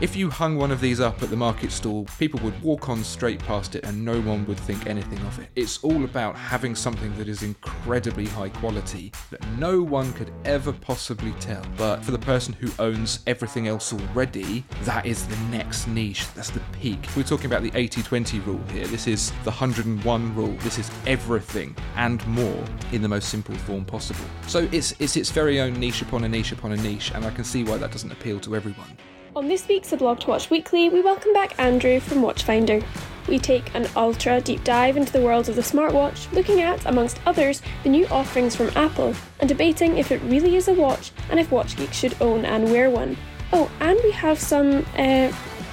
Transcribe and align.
If 0.00 0.16
you 0.16 0.30
hung 0.30 0.56
one 0.56 0.70
of 0.70 0.80
these 0.80 0.98
up 0.98 1.22
at 1.22 1.28
the 1.28 1.36
market 1.36 1.70
stall, 1.70 2.06
people 2.18 2.40
would 2.40 2.58
walk 2.62 2.88
on 2.88 3.04
straight 3.04 3.38
past 3.40 3.74
it 3.74 3.84
and 3.84 4.02
no 4.02 4.18
one 4.22 4.46
would 4.46 4.58
think 4.58 4.86
anything 4.86 5.18
of 5.26 5.38
it. 5.38 5.50
It's 5.56 5.84
all 5.84 6.04
about 6.04 6.36
having 6.36 6.74
something 6.74 7.14
that 7.18 7.28
is 7.28 7.42
incredibly 7.42 8.24
high 8.24 8.48
quality 8.48 9.12
that 9.30 9.46
no 9.58 9.82
one 9.82 10.10
could 10.14 10.32
ever 10.46 10.72
possibly 10.72 11.32
tell. 11.32 11.62
But 11.76 12.02
for 12.02 12.12
the 12.12 12.18
person 12.18 12.54
who 12.54 12.70
owns 12.78 13.20
everything 13.26 13.68
else 13.68 13.92
already, 13.92 14.64
that 14.84 15.04
is 15.04 15.26
the 15.26 15.36
next 15.50 15.86
niche. 15.86 16.32
That's 16.34 16.48
the 16.48 16.62
peak. 16.80 17.06
We're 17.14 17.24
talking 17.24 17.44
about 17.44 17.62
the 17.62 17.72
80 17.74 18.02
20 18.02 18.40
rule 18.40 18.64
here. 18.72 18.86
This 18.86 19.06
is 19.06 19.32
the 19.44 19.50
101 19.50 20.34
rule. 20.34 20.56
This 20.60 20.78
is 20.78 20.90
everything 21.06 21.76
and 21.96 22.26
more 22.26 22.64
in 22.92 23.02
the 23.02 23.08
most 23.08 23.28
simple 23.28 23.54
form 23.54 23.84
possible. 23.84 24.24
So 24.46 24.66
it's 24.72 24.98
it's 24.98 25.18
its 25.18 25.30
very 25.30 25.60
own 25.60 25.74
niche 25.74 26.00
upon 26.00 26.24
a 26.24 26.28
niche 26.28 26.52
upon 26.52 26.72
a 26.72 26.76
niche, 26.76 27.12
and 27.14 27.26
I 27.26 27.30
can 27.32 27.44
see 27.44 27.64
why 27.64 27.76
that 27.76 27.92
doesn't 27.92 28.10
appeal 28.10 28.40
to 28.40 28.56
everyone. 28.56 28.96
On 29.36 29.46
this 29.46 29.68
week's 29.68 29.92
A 29.92 29.96
Blog 29.96 30.18
to 30.20 30.26
Watch 30.26 30.50
Weekly, 30.50 30.88
we 30.88 31.02
welcome 31.02 31.32
back 31.32 31.56
Andrew 31.60 32.00
from 32.00 32.18
Watchfinder. 32.18 32.84
We 33.28 33.38
take 33.38 33.72
an 33.76 33.86
ultra 33.94 34.40
deep 34.40 34.64
dive 34.64 34.96
into 34.96 35.12
the 35.12 35.20
world 35.20 35.48
of 35.48 35.54
the 35.54 35.62
smartwatch, 35.62 36.30
looking 36.32 36.62
at, 36.62 36.84
amongst 36.84 37.20
others, 37.26 37.62
the 37.84 37.90
new 37.90 38.08
offerings 38.08 38.56
from 38.56 38.70
Apple, 38.74 39.14
and 39.38 39.48
debating 39.48 39.98
if 39.98 40.10
it 40.10 40.20
really 40.22 40.56
is 40.56 40.66
a 40.66 40.74
watch 40.74 41.12
and 41.30 41.38
if 41.38 41.52
Watch 41.52 41.76
Geeks 41.76 41.96
should 41.96 42.20
own 42.20 42.44
and 42.44 42.72
wear 42.72 42.90
one. 42.90 43.16
Oh, 43.52 43.70
and 43.78 44.00
we 44.02 44.10
have 44.10 44.36
some 44.36 44.84
uh, 44.96 45.32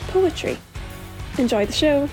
poetry. 0.10 0.60
Enjoy 1.40 1.66
the 1.66 1.74
show. 1.74 2.08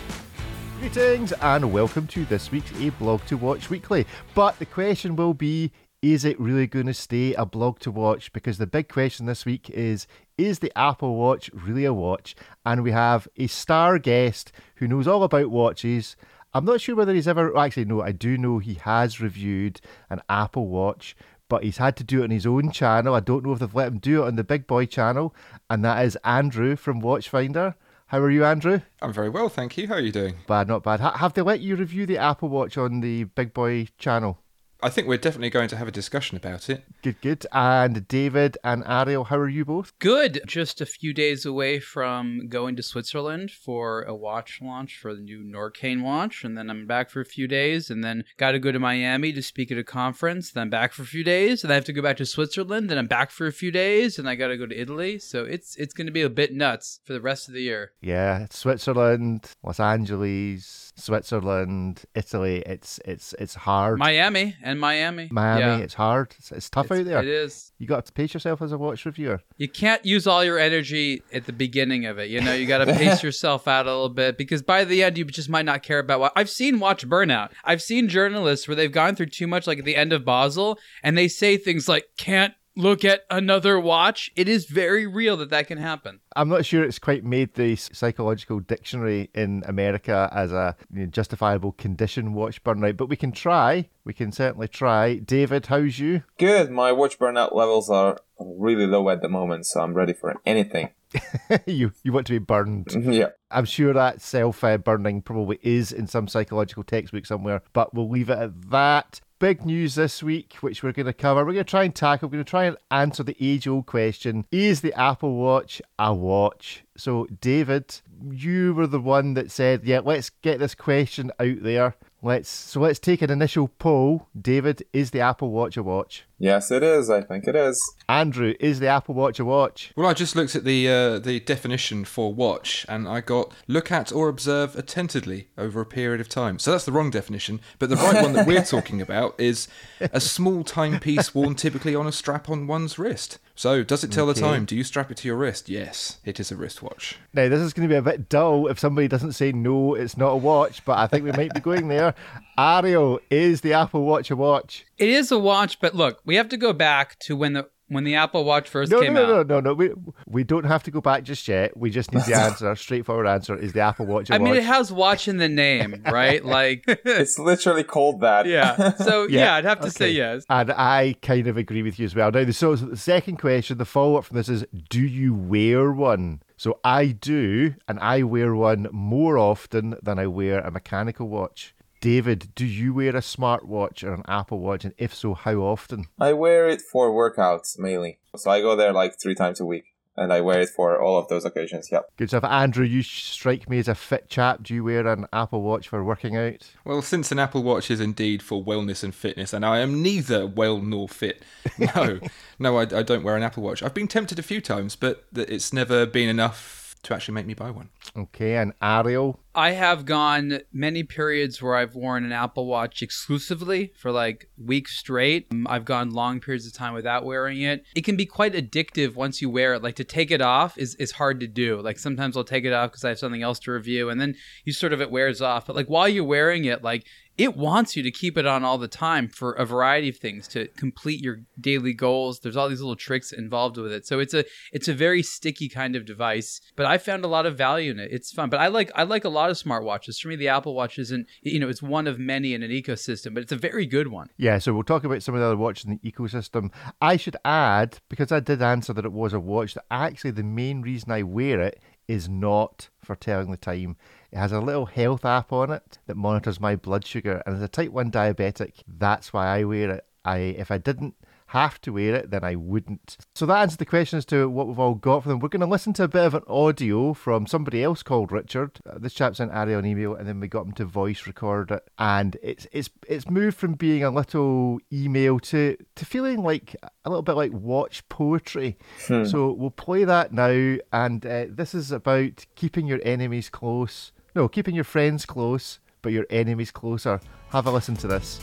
Greetings 0.80 1.32
and 1.42 1.70
welcome 1.70 2.06
to 2.06 2.24
this 2.24 2.50
week's 2.50 2.72
A 2.80 2.88
Blog 2.88 3.22
to 3.26 3.36
Watch 3.36 3.68
Weekly. 3.68 4.06
But 4.34 4.58
the 4.58 4.66
question 4.66 5.14
will 5.14 5.34
be 5.34 5.72
is 6.04 6.26
it 6.26 6.38
really 6.38 6.66
going 6.66 6.84
to 6.84 6.92
stay 6.92 7.32
a 7.32 7.46
blog 7.46 7.78
to 7.78 7.90
watch? 7.90 8.30
Because 8.34 8.58
the 8.58 8.66
big 8.66 8.90
question 8.90 9.24
this 9.24 9.46
week 9.46 9.70
is 9.70 10.06
is 10.36 10.58
the 10.58 10.76
Apple 10.76 11.16
Watch 11.16 11.50
really 11.52 11.84
a 11.84 11.92
watch? 11.92 12.34
And 12.64 12.82
we 12.82 12.92
have 12.92 13.28
a 13.36 13.46
star 13.46 13.98
guest 13.98 14.52
who 14.76 14.88
knows 14.88 15.06
all 15.06 15.22
about 15.22 15.50
watches. 15.50 16.16
I'm 16.52 16.64
not 16.64 16.80
sure 16.80 16.94
whether 16.94 17.14
he's 17.14 17.28
ever 17.28 17.56
actually 17.56 17.86
no, 17.86 18.02
I 18.02 18.12
do 18.12 18.38
know 18.38 18.58
he 18.58 18.74
has 18.74 19.20
reviewed 19.20 19.80
an 20.10 20.20
Apple 20.28 20.68
Watch, 20.68 21.16
but 21.48 21.64
he's 21.64 21.78
had 21.78 21.96
to 21.96 22.04
do 22.04 22.20
it 22.20 22.24
on 22.24 22.30
his 22.30 22.46
own 22.46 22.70
channel. 22.70 23.14
I 23.14 23.20
don't 23.20 23.44
know 23.44 23.52
if 23.52 23.58
they've 23.58 23.74
let 23.74 23.88
him 23.88 23.98
do 23.98 24.22
it 24.22 24.26
on 24.26 24.36
the 24.36 24.44
Big 24.44 24.66
Boy 24.66 24.86
channel, 24.86 25.34
and 25.68 25.84
that 25.84 26.04
is 26.04 26.16
Andrew 26.24 26.76
from 26.76 27.02
Watchfinder. 27.02 27.74
How 28.06 28.20
are 28.20 28.30
you, 28.30 28.44
Andrew? 28.44 28.80
I'm 29.02 29.12
very 29.12 29.28
well, 29.28 29.48
thank 29.48 29.76
you. 29.76 29.88
How 29.88 29.94
are 29.94 30.00
you 30.00 30.12
doing? 30.12 30.36
Bad, 30.46 30.68
not 30.68 30.84
bad. 30.84 31.00
Have 31.00 31.32
they 31.32 31.42
let 31.42 31.60
you 31.60 31.74
review 31.74 32.06
the 32.06 32.18
Apple 32.18 32.48
Watch 32.48 32.78
on 32.78 33.00
the 33.00 33.24
Big 33.24 33.52
Boy 33.52 33.88
channel? 33.98 34.38
I 34.84 34.90
think 34.90 35.08
we're 35.08 35.16
definitely 35.16 35.48
going 35.48 35.68
to 35.68 35.78
have 35.78 35.88
a 35.88 35.90
discussion 35.90 36.36
about 36.36 36.68
it. 36.68 36.84
Good, 37.02 37.18
good. 37.22 37.46
And 37.52 38.06
David 38.06 38.58
and 38.62 38.84
Ariel, 38.86 39.24
how 39.24 39.38
are 39.38 39.48
you 39.48 39.64
both? 39.64 39.98
Good. 39.98 40.42
Just 40.46 40.82
a 40.82 40.84
few 40.84 41.14
days 41.14 41.46
away 41.46 41.80
from 41.80 42.48
going 42.48 42.76
to 42.76 42.82
Switzerland 42.82 43.50
for 43.50 44.02
a 44.02 44.14
watch 44.14 44.60
launch 44.60 44.98
for 44.98 45.14
the 45.14 45.22
new 45.22 45.42
Norqain 45.42 46.02
watch, 46.02 46.44
and 46.44 46.58
then 46.58 46.68
I'm 46.68 46.86
back 46.86 47.08
for 47.08 47.22
a 47.22 47.24
few 47.24 47.48
days, 47.48 47.88
and 47.88 48.04
then 48.04 48.24
got 48.36 48.52
to 48.52 48.58
go 48.58 48.72
to 48.72 48.78
Miami 48.78 49.32
to 49.32 49.42
speak 49.42 49.72
at 49.72 49.78
a 49.78 49.84
conference. 49.84 50.52
Then 50.52 50.64
I'm 50.64 50.70
back 50.70 50.92
for 50.92 51.00
a 51.00 51.06
few 51.06 51.24
days, 51.24 51.64
and 51.64 51.72
I 51.72 51.76
have 51.76 51.86
to 51.86 51.94
go 51.94 52.02
back 52.02 52.18
to 52.18 52.26
Switzerland. 52.26 52.90
Then 52.90 52.98
I'm 52.98 53.06
back 53.06 53.30
for 53.30 53.46
a 53.46 53.52
few 53.52 53.70
days, 53.70 54.18
and 54.18 54.28
I 54.28 54.34
got 54.34 54.48
to 54.48 54.58
go 54.58 54.66
to 54.66 54.78
Italy. 54.78 55.18
So 55.18 55.46
it's 55.46 55.76
it's 55.76 55.94
going 55.94 56.08
to 56.08 56.12
be 56.12 56.20
a 56.20 56.28
bit 56.28 56.52
nuts 56.52 57.00
for 57.04 57.14
the 57.14 57.22
rest 57.22 57.48
of 57.48 57.54
the 57.54 57.62
year. 57.62 57.92
Yeah, 58.02 58.48
Switzerland, 58.50 59.50
Los 59.62 59.80
Angeles, 59.80 60.83
Switzerland, 60.96 62.04
Italy. 62.14 62.62
It's 62.66 63.00
it's 63.04 63.34
it's 63.38 63.54
hard. 63.54 63.98
Miami 63.98 64.56
and 64.62 64.78
Miami. 64.80 65.28
Miami, 65.30 65.60
Yeah. 65.60 65.76
it's 65.78 65.94
hard. 65.94 66.34
It's, 66.38 66.52
it's 66.52 66.70
tough 66.70 66.86
It's- 66.86 67.00
out 67.00 67.04
there. 67.06 67.18
It 67.20 67.28
is. 67.28 67.72
You 67.78 67.86
got 67.86 68.06
to 68.06 68.12
pace 68.12 68.32
yourself 68.34 68.62
as 68.62 68.72
a 68.72 68.78
watch 68.78 69.04
reviewer. 69.04 69.40
You 69.56 69.68
can't 69.68 70.04
use 70.04 70.26
all 70.26 70.44
your 70.44 70.58
energy 70.58 71.22
at 71.32 71.46
the 71.46 71.52
beginning 71.52 72.06
of 72.06 72.18
it. 72.18 72.30
You 72.30 72.40
know, 72.40 72.52
you 72.54 72.66
got 72.66 72.78
to 72.84 72.86
pace 72.94 73.22
yourself 73.22 73.66
out 73.68 73.86
a 73.86 73.90
little 73.90 74.08
bit 74.08 74.38
because 74.38 74.62
by 74.62 74.84
the 74.84 75.02
end, 75.02 75.18
you 75.18 75.24
just 75.24 75.48
might 75.48 75.64
not 75.66 75.82
care 75.82 75.98
about 75.98 76.20
what. 76.20 76.32
I've 76.36 76.50
seen 76.50 76.78
watch 76.80 77.06
burnout. 77.08 77.50
I've 77.64 77.82
seen 77.82 78.08
journalists 78.08 78.68
where 78.68 78.74
they've 78.74 78.90
gone 78.92 79.16
through 79.16 79.26
too 79.26 79.46
much, 79.46 79.66
like 79.66 79.78
at 79.78 79.84
the 79.84 79.96
end 79.96 80.12
of 80.12 80.24
Basel, 80.24 80.78
and 81.02 81.16
they 81.18 81.28
say 81.28 81.56
things 81.56 81.88
like, 81.88 82.06
can't 82.16 82.54
look 82.76 83.04
at 83.04 83.24
another 83.30 83.78
watch. 83.78 84.30
It 84.36 84.48
is 84.48 84.66
very 84.66 85.06
real 85.06 85.36
that 85.38 85.50
that 85.50 85.68
can 85.68 85.78
happen. 85.78 86.20
I'm 86.36 86.48
not 86.48 86.66
sure 86.66 86.84
it's 86.84 86.98
quite 86.98 87.24
made 87.24 87.54
the 87.54 87.76
psychological 87.76 88.60
dictionary 88.60 89.30
in 89.34 89.62
America 89.66 90.28
as 90.32 90.52
a 90.52 90.76
you 90.92 91.00
know, 91.00 91.06
justifiable 91.06 91.72
condition 91.72 92.34
watch 92.34 92.62
burnout, 92.64 92.96
but 92.96 93.08
we 93.08 93.16
can 93.16 93.32
try. 93.32 93.88
We 94.04 94.12
can 94.12 94.32
certainly 94.32 94.68
try. 94.68 95.16
David, 95.16 95.66
how's 95.66 95.98
you? 95.98 96.22
Good. 96.38 96.70
My 96.70 96.92
watch 96.92 97.18
burnout 97.18 97.54
levels 97.54 97.88
are 97.90 98.18
really 98.38 98.86
low 98.86 99.08
at 99.08 99.22
the 99.22 99.28
moment, 99.28 99.66
so 99.66 99.80
I'm 99.80 99.94
ready 99.94 100.12
for 100.12 100.34
anything. 100.44 100.90
you 101.66 101.92
you 102.02 102.12
want 102.12 102.26
to 102.26 102.32
be 102.32 102.38
burned. 102.38 102.88
yeah. 103.14 103.28
I'm 103.50 103.64
sure 103.64 103.92
that 103.92 104.20
self 104.20 104.64
uh, 104.64 104.78
burning 104.78 105.22
probably 105.22 105.60
is 105.62 105.92
in 105.92 106.06
some 106.08 106.26
psychological 106.26 106.82
textbook 106.82 107.26
somewhere, 107.26 107.62
but 107.72 107.94
we'll 107.94 108.10
leave 108.10 108.30
it 108.30 108.38
at 108.38 108.70
that. 108.70 109.20
Big 109.44 109.66
news 109.66 109.94
this 109.94 110.22
week, 110.22 110.54
which 110.62 110.82
we're 110.82 110.92
going 110.92 111.04
to 111.04 111.12
cover. 111.12 111.44
We're 111.44 111.52
going 111.52 111.66
to 111.66 111.70
try 111.70 111.84
and 111.84 111.94
tackle, 111.94 112.28
we're 112.28 112.36
going 112.36 112.44
to 112.46 112.50
try 112.50 112.64
and 112.64 112.78
answer 112.90 113.22
the 113.22 113.36
age 113.38 113.68
old 113.68 113.84
question 113.84 114.46
Is 114.50 114.80
the 114.80 114.98
Apple 114.98 115.34
Watch 115.34 115.82
a 115.98 116.14
watch? 116.14 116.82
So, 116.96 117.26
David, 117.42 118.00
you 118.30 118.72
were 118.72 118.86
the 118.86 118.98
one 118.98 119.34
that 119.34 119.50
said, 119.50 119.84
Yeah, 119.84 120.00
let's 120.02 120.30
get 120.30 120.60
this 120.60 120.74
question 120.74 121.30
out 121.38 121.62
there. 121.62 121.94
Let's 122.24 122.48
so 122.48 122.80
let's 122.80 122.98
take 122.98 123.20
an 123.20 123.30
initial 123.30 123.68
poll. 123.68 124.28
David, 124.40 124.82
is 124.94 125.10
the 125.10 125.20
Apple 125.20 125.50
Watch 125.50 125.76
a 125.76 125.82
watch? 125.82 126.24
Yes, 126.38 126.70
it 126.70 126.82
is. 126.82 127.10
I 127.10 127.20
think 127.20 127.46
it 127.46 127.54
is. 127.54 127.78
Andrew, 128.08 128.54
is 128.58 128.80
the 128.80 128.86
Apple 128.86 129.14
Watch 129.14 129.38
a 129.40 129.44
watch? 129.44 129.92
Well, 129.94 130.08
I 130.08 130.14
just 130.14 130.34
looked 130.34 130.56
at 130.56 130.64
the 130.64 130.88
uh, 130.88 131.18
the 131.18 131.40
definition 131.40 132.06
for 132.06 132.32
watch, 132.32 132.86
and 132.88 133.06
I 133.06 133.20
got 133.20 133.52
look 133.68 133.92
at 133.92 134.10
or 134.10 134.30
observe 134.30 134.74
attentively 134.74 135.48
over 135.58 135.82
a 135.82 135.86
period 135.86 136.18
of 136.22 136.30
time. 136.30 136.58
So 136.58 136.70
that's 136.70 136.86
the 136.86 136.92
wrong 136.92 137.10
definition, 137.10 137.60
but 137.78 137.90
the 137.90 137.96
right 137.96 138.22
one 138.22 138.32
that 138.32 138.46
we're 138.46 138.64
talking 138.64 139.02
about 139.02 139.38
is 139.38 139.68
a 140.00 140.20
small 140.20 140.64
timepiece 140.64 141.34
worn 141.34 141.54
typically 141.54 141.94
on 141.94 142.06
a 142.06 142.12
strap 142.12 142.48
on 142.48 142.66
one's 142.66 142.98
wrist. 142.98 143.38
So, 143.56 143.84
does 143.84 144.02
it 144.02 144.10
tell 144.10 144.28
Okay. 144.28 144.40
the 144.40 144.46
time? 144.46 144.64
Do 144.64 144.74
you 144.74 144.82
strap 144.82 145.10
it 145.12 145.16
to 145.18 145.28
your 145.28 145.36
wrist? 145.36 145.68
Yes, 145.68 146.18
it 146.24 146.40
is 146.40 146.50
a 146.50 146.56
wristwatch. 146.56 147.16
Now, 147.32 147.48
this 147.48 147.60
is 147.60 147.72
going 147.72 147.88
to 147.88 147.92
be 147.92 147.96
a 147.96 148.02
bit 148.02 148.28
dull 148.28 148.66
if 148.66 148.80
somebody 148.80 149.06
doesn't 149.06 149.32
say 149.32 149.52
no, 149.52 149.94
it's 149.94 150.16
not 150.16 150.30
a 150.30 150.36
watch, 150.36 150.84
but 150.84 150.98
I 150.98 151.06
think 151.06 151.22
we 151.24 151.30
might 151.32 151.54
be 151.54 151.60
going 151.60 151.86
there. 151.86 152.14
Ariel, 152.58 153.20
is 153.30 153.60
the 153.60 153.72
Apple 153.72 154.04
Watch 154.04 154.30
a 154.30 154.36
watch? 154.36 154.84
It 154.98 155.08
is 155.08 155.30
a 155.30 155.38
watch, 155.38 155.78
but 155.80 155.94
look, 155.94 156.20
we 156.24 156.34
have 156.34 156.48
to 156.48 156.56
go 156.56 156.72
back 156.72 157.16
to 157.20 157.36
when 157.36 157.52
the 157.52 157.68
when 157.88 158.04
the 158.04 158.14
Apple 158.14 158.44
Watch 158.44 158.68
first 158.68 158.90
No, 158.90 158.98
no, 158.98 159.02
came 159.04 159.14
no, 159.14 159.26
no, 159.26 159.40
out. 159.40 159.46
no, 159.46 159.60
no. 159.60 159.74
We, 159.74 159.90
we 160.26 160.42
don't 160.44 160.64
have 160.64 160.82
to 160.84 160.90
go 160.90 161.00
back 161.00 161.22
just 161.22 161.46
yet. 161.48 161.76
We 161.76 161.90
just 161.90 162.12
need 162.12 162.24
the 162.24 162.34
answer. 162.40 162.68
Our 162.68 162.76
straightforward 162.76 163.26
answer 163.26 163.56
is 163.56 163.72
the 163.72 163.80
Apple 163.80 164.06
Watch 164.06 164.30
a 164.30 164.34
I 164.34 164.38
mean, 164.38 164.48
watch? 164.48 164.58
it 164.58 164.64
has 164.64 164.90
watch 164.92 165.28
in 165.28 165.36
the 165.36 165.48
name, 165.48 166.02
right? 166.10 166.44
Like, 166.44 166.84
It's 166.86 167.38
literally 167.38 167.84
called 167.84 168.20
that. 168.22 168.46
yeah. 168.46 168.94
So 168.96 169.24
Yeah, 169.28 169.40
yeah, 169.44 169.54
I'd 169.56 169.64
have 169.64 169.80
to 169.80 169.90
say 169.90 170.10
yes. 170.12 170.44
And 170.48 170.70
I 170.72 171.14
kind 171.22 171.46
of 171.46 171.56
agree 171.56 171.82
with 171.82 171.98
you 171.98 172.06
as 172.06 172.14
well. 172.14 172.30
Now, 172.30 172.44
so, 172.50 172.74
so 172.76 172.86
the 172.86 172.96
second 172.96 173.36
question, 173.36 173.78
the 173.78 173.84
follow 173.84 174.16
up 174.16 174.24
from 174.24 174.36
this 174.38 174.48
is 174.48 174.64
Do 174.88 175.02
you 175.02 175.34
wear 175.34 175.92
one? 175.92 176.42
So 176.56 176.78
I 176.84 177.06
do, 177.08 177.74
and 177.88 177.98
I 177.98 178.22
wear 178.22 178.54
one 178.54 178.86
more 178.92 179.36
often 179.36 179.96
than 180.02 180.18
I 180.20 180.28
wear 180.28 180.60
a 180.60 180.70
mechanical 180.70 181.28
watch. 181.28 181.73
David, 182.04 182.54
do 182.54 182.66
you 182.66 182.92
wear 182.92 183.16
a 183.16 183.20
smartwatch 183.20 184.04
or 184.04 184.12
an 184.12 184.24
Apple 184.28 184.58
Watch? 184.58 184.84
And 184.84 184.92
if 184.98 185.14
so, 185.14 185.32
how 185.32 185.54
often? 185.60 186.04
I 186.20 186.34
wear 186.34 186.68
it 186.68 186.82
for 186.82 187.10
workouts 187.10 187.78
mainly. 187.78 188.18
So 188.36 188.50
I 188.50 188.60
go 188.60 188.76
there 188.76 188.92
like 188.92 189.18
three 189.18 189.34
times 189.34 189.58
a 189.58 189.64
week, 189.64 189.86
and 190.14 190.30
I 190.30 190.42
wear 190.42 190.60
it 190.60 190.68
for 190.68 191.00
all 191.00 191.16
of 191.16 191.28
those 191.28 191.46
occasions. 191.46 191.88
Yep. 191.90 192.10
Good 192.18 192.28
stuff. 192.28 192.44
Andrew, 192.44 192.84
you 192.84 193.02
strike 193.02 193.70
me 193.70 193.78
as 193.78 193.88
a 193.88 193.94
fit 193.94 194.28
chap. 194.28 194.62
Do 194.62 194.74
you 194.74 194.84
wear 194.84 195.06
an 195.06 195.26
Apple 195.32 195.62
Watch 195.62 195.88
for 195.88 196.04
working 196.04 196.36
out? 196.36 196.70
Well, 196.84 197.00
since 197.00 197.32
an 197.32 197.38
Apple 197.38 197.62
Watch 197.62 197.90
is 197.90 198.00
indeed 198.00 198.42
for 198.42 198.62
wellness 198.62 199.02
and 199.02 199.14
fitness, 199.14 199.54
and 199.54 199.64
I 199.64 199.78
am 199.78 200.02
neither 200.02 200.46
well 200.46 200.82
nor 200.82 201.08
fit, 201.08 201.42
no, 201.78 202.20
no, 202.58 202.76
I, 202.76 202.82
I 202.82 203.02
don't 203.02 203.24
wear 203.24 203.34
an 203.34 203.42
Apple 203.42 203.62
Watch. 203.62 203.82
I've 203.82 203.94
been 203.94 204.08
tempted 204.08 204.38
a 204.38 204.42
few 204.42 204.60
times, 204.60 204.94
but 204.94 205.24
it's 205.34 205.72
never 205.72 206.04
been 206.04 206.28
enough 206.28 206.96
to 207.04 207.14
actually 207.14 207.34
make 207.34 207.46
me 207.46 207.54
buy 207.54 207.70
one. 207.70 207.88
Okay, 208.14 208.56
and 208.56 208.74
Ariel, 208.82 209.40
I 209.54 209.70
have 209.72 210.04
gone 210.04 210.60
many 210.72 211.04
periods 211.04 211.62
where 211.62 211.76
I've 211.76 211.94
worn 211.94 212.24
an 212.24 212.32
Apple 212.32 212.66
Watch 212.66 213.02
exclusively 213.02 213.92
for 213.96 214.10
like 214.10 214.48
weeks 214.58 214.98
straight. 214.98 215.46
Um, 215.52 215.66
I've 215.70 215.84
gone 215.84 216.10
long 216.10 216.40
periods 216.40 216.66
of 216.66 216.72
time 216.72 216.92
without 216.92 217.24
wearing 217.24 217.62
it. 217.62 217.84
It 217.94 218.04
can 218.04 218.16
be 218.16 218.26
quite 218.26 218.54
addictive 218.54 219.14
once 219.14 219.40
you 219.40 219.48
wear 219.48 219.74
it. 219.74 219.82
Like 219.82 219.96
to 219.96 220.04
take 220.04 220.30
it 220.30 220.40
off 220.40 220.76
is, 220.76 220.96
is 220.96 221.12
hard 221.12 221.38
to 221.40 221.46
do. 221.46 221.80
Like 221.80 221.98
sometimes 221.98 222.36
I'll 222.36 222.44
take 222.44 222.64
it 222.64 222.72
off 222.72 222.90
because 222.90 223.04
I 223.04 223.10
have 223.10 223.18
something 223.18 223.42
else 223.42 223.60
to 223.60 223.72
review 223.72 224.10
and 224.10 224.20
then 224.20 224.34
you 224.64 224.72
sort 224.72 224.92
of 224.92 225.00
it 225.00 225.10
wears 225.10 225.40
off. 225.40 225.66
But 225.66 225.76
like 225.76 225.86
while 225.86 226.08
you're 226.08 226.24
wearing 226.24 226.64
it, 226.64 226.82
like 226.82 227.06
it 227.36 227.56
wants 227.56 227.96
you 227.96 228.02
to 228.02 228.10
keep 228.12 228.38
it 228.38 228.46
on 228.46 228.62
all 228.62 228.78
the 228.78 228.86
time 228.86 229.28
for 229.28 229.52
a 229.52 229.64
variety 229.64 230.08
of 230.08 230.16
things 230.16 230.46
to 230.46 230.68
complete 230.76 231.20
your 231.20 231.40
daily 231.60 231.92
goals. 231.92 232.40
There's 232.40 232.56
all 232.56 232.68
these 232.68 232.80
little 232.80 232.94
tricks 232.94 233.32
involved 233.32 233.76
with 233.76 233.92
it. 233.92 234.06
So 234.06 234.20
it's 234.20 234.34
a 234.34 234.44
it's 234.72 234.86
a 234.86 234.94
very 234.94 235.22
sticky 235.22 235.68
kind 235.68 235.96
of 235.96 236.04
device, 236.04 236.60
but 236.76 236.86
I 236.86 236.98
found 236.98 237.24
a 237.24 237.28
lot 237.28 237.46
of 237.46 237.58
value 237.58 237.90
in 237.90 237.98
it. 237.98 238.10
It's 238.12 238.30
fun. 238.30 238.50
But 238.50 238.60
I 238.60 238.68
like 238.68 238.90
I 238.94 239.02
like 239.02 239.24
a 239.24 239.28
lot 239.28 239.43
lot 239.44 239.50
of 239.50 239.56
smartwatches. 239.56 240.20
For 240.20 240.28
me, 240.28 240.36
the 240.36 240.48
Apple 240.48 240.74
Watch 240.74 240.98
isn't, 240.98 241.26
you 241.42 241.60
know, 241.60 241.68
it's 241.68 241.82
one 241.82 242.06
of 242.06 242.18
many 242.18 242.54
in 242.54 242.62
an 242.62 242.70
ecosystem, 242.70 243.34
but 243.34 243.42
it's 243.42 243.52
a 243.52 243.56
very 243.56 243.86
good 243.86 244.08
one. 244.08 244.28
Yeah, 244.36 244.58
so 244.58 244.72
we'll 244.72 244.82
talk 244.82 245.04
about 245.04 245.22
some 245.22 245.34
of 245.34 245.40
the 245.40 245.46
other 245.46 245.56
watches 245.56 245.84
in 245.84 245.98
the 246.02 246.10
ecosystem. 246.10 246.72
I 247.00 247.16
should 247.16 247.36
add, 247.44 247.98
because 248.08 248.32
I 248.32 248.40
did 248.40 248.62
answer 248.62 248.92
that 248.92 249.04
it 249.04 249.12
was 249.12 249.32
a 249.32 249.40
watch, 249.40 249.74
that 249.74 249.84
actually 249.90 250.32
the 250.32 250.42
main 250.42 250.82
reason 250.82 251.12
I 251.12 251.22
wear 251.22 251.60
it 251.60 251.80
is 252.08 252.28
not 252.28 252.88
for 253.02 253.16
telling 253.16 253.50
the 253.50 253.56
time. 253.56 253.96
It 254.30 254.38
has 254.38 254.52
a 254.52 254.60
little 254.60 254.86
health 254.86 255.24
app 255.24 255.52
on 255.52 255.70
it 255.70 255.98
that 256.06 256.16
monitors 256.16 256.60
my 256.60 256.76
blood 256.76 257.06
sugar, 257.06 257.42
and 257.46 257.56
as 257.56 257.62
a 257.62 257.68
type 257.68 257.90
1 257.90 258.10
diabetic, 258.10 258.82
that's 258.86 259.32
why 259.32 259.46
I 259.46 259.64
wear 259.64 259.90
it. 259.90 260.04
I 260.24 260.38
if 260.38 260.70
I 260.70 260.78
didn't 260.78 261.14
have 261.54 261.80
to 261.82 261.92
wear 261.92 262.16
it, 262.16 262.30
then 262.30 262.42
I 262.42 262.56
wouldn't. 262.56 263.16
So 263.34 263.46
that 263.46 263.58
answers 263.58 263.76
the 263.76 263.86
question 263.86 264.18
as 264.18 264.24
to 264.26 264.48
what 264.48 264.66
we've 264.66 264.78
all 264.78 264.96
got 264.96 265.22
for 265.22 265.28
them. 265.28 265.38
We're 265.38 265.48
going 265.48 265.60
to 265.60 265.66
listen 265.66 265.92
to 265.94 266.02
a 266.02 266.08
bit 266.08 266.26
of 266.26 266.34
an 266.34 266.42
audio 266.48 267.14
from 267.14 267.46
somebody 267.46 267.82
else 267.82 268.02
called 268.02 268.32
Richard. 268.32 268.80
Uh, 268.84 268.98
this 268.98 269.14
chap 269.14 269.36
sent 269.36 269.52
Ari 269.52 269.74
an 269.74 269.86
email, 269.86 270.16
and 270.16 270.26
then 270.26 270.40
we 270.40 270.48
got 270.48 270.66
him 270.66 270.72
to 270.72 270.84
voice 270.84 271.26
record 271.28 271.70
it, 271.70 271.88
and 271.96 272.36
it's 272.42 272.66
it's 272.72 272.90
it's 273.06 273.30
moved 273.30 273.56
from 273.56 273.74
being 273.74 274.02
a 274.02 274.10
little 274.10 274.80
email 274.92 275.38
to 275.40 275.76
to 275.94 276.04
feeling 276.04 276.42
like 276.42 276.74
a 277.04 277.08
little 277.08 277.22
bit 277.22 277.36
like 277.36 277.52
watch 277.52 278.06
poetry. 278.08 278.76
Hmm. 279.06 279.24
So 279.24 279.52
we'll 279.52 279.70
play 279.70 280.04
that 280.04 280.32
now, 280.32 280.76
and 280.92 281.24
uh, 281.24 281.46
this 281.48 281.72
is 281.72 281.92
about 281.92 282.46
keeping 282.56 282.86
your 282.88 283.00
enemies 283.04 283.48
close. 283.48 284.10
No, 284.34 284.48
keeping 284.48 284.74
your 284.74 284.82
friends 284.82 285.24
close, 285.24 285.78
but 286.02 286.12
your 286.12 286.26
enemies 286.30 286.72
closer. 286.72 287.20
Have 287.50 287.68
a 287.68 287.70
listen 287.70 287.94
to 287.98 288.08
this. 288.08 288.40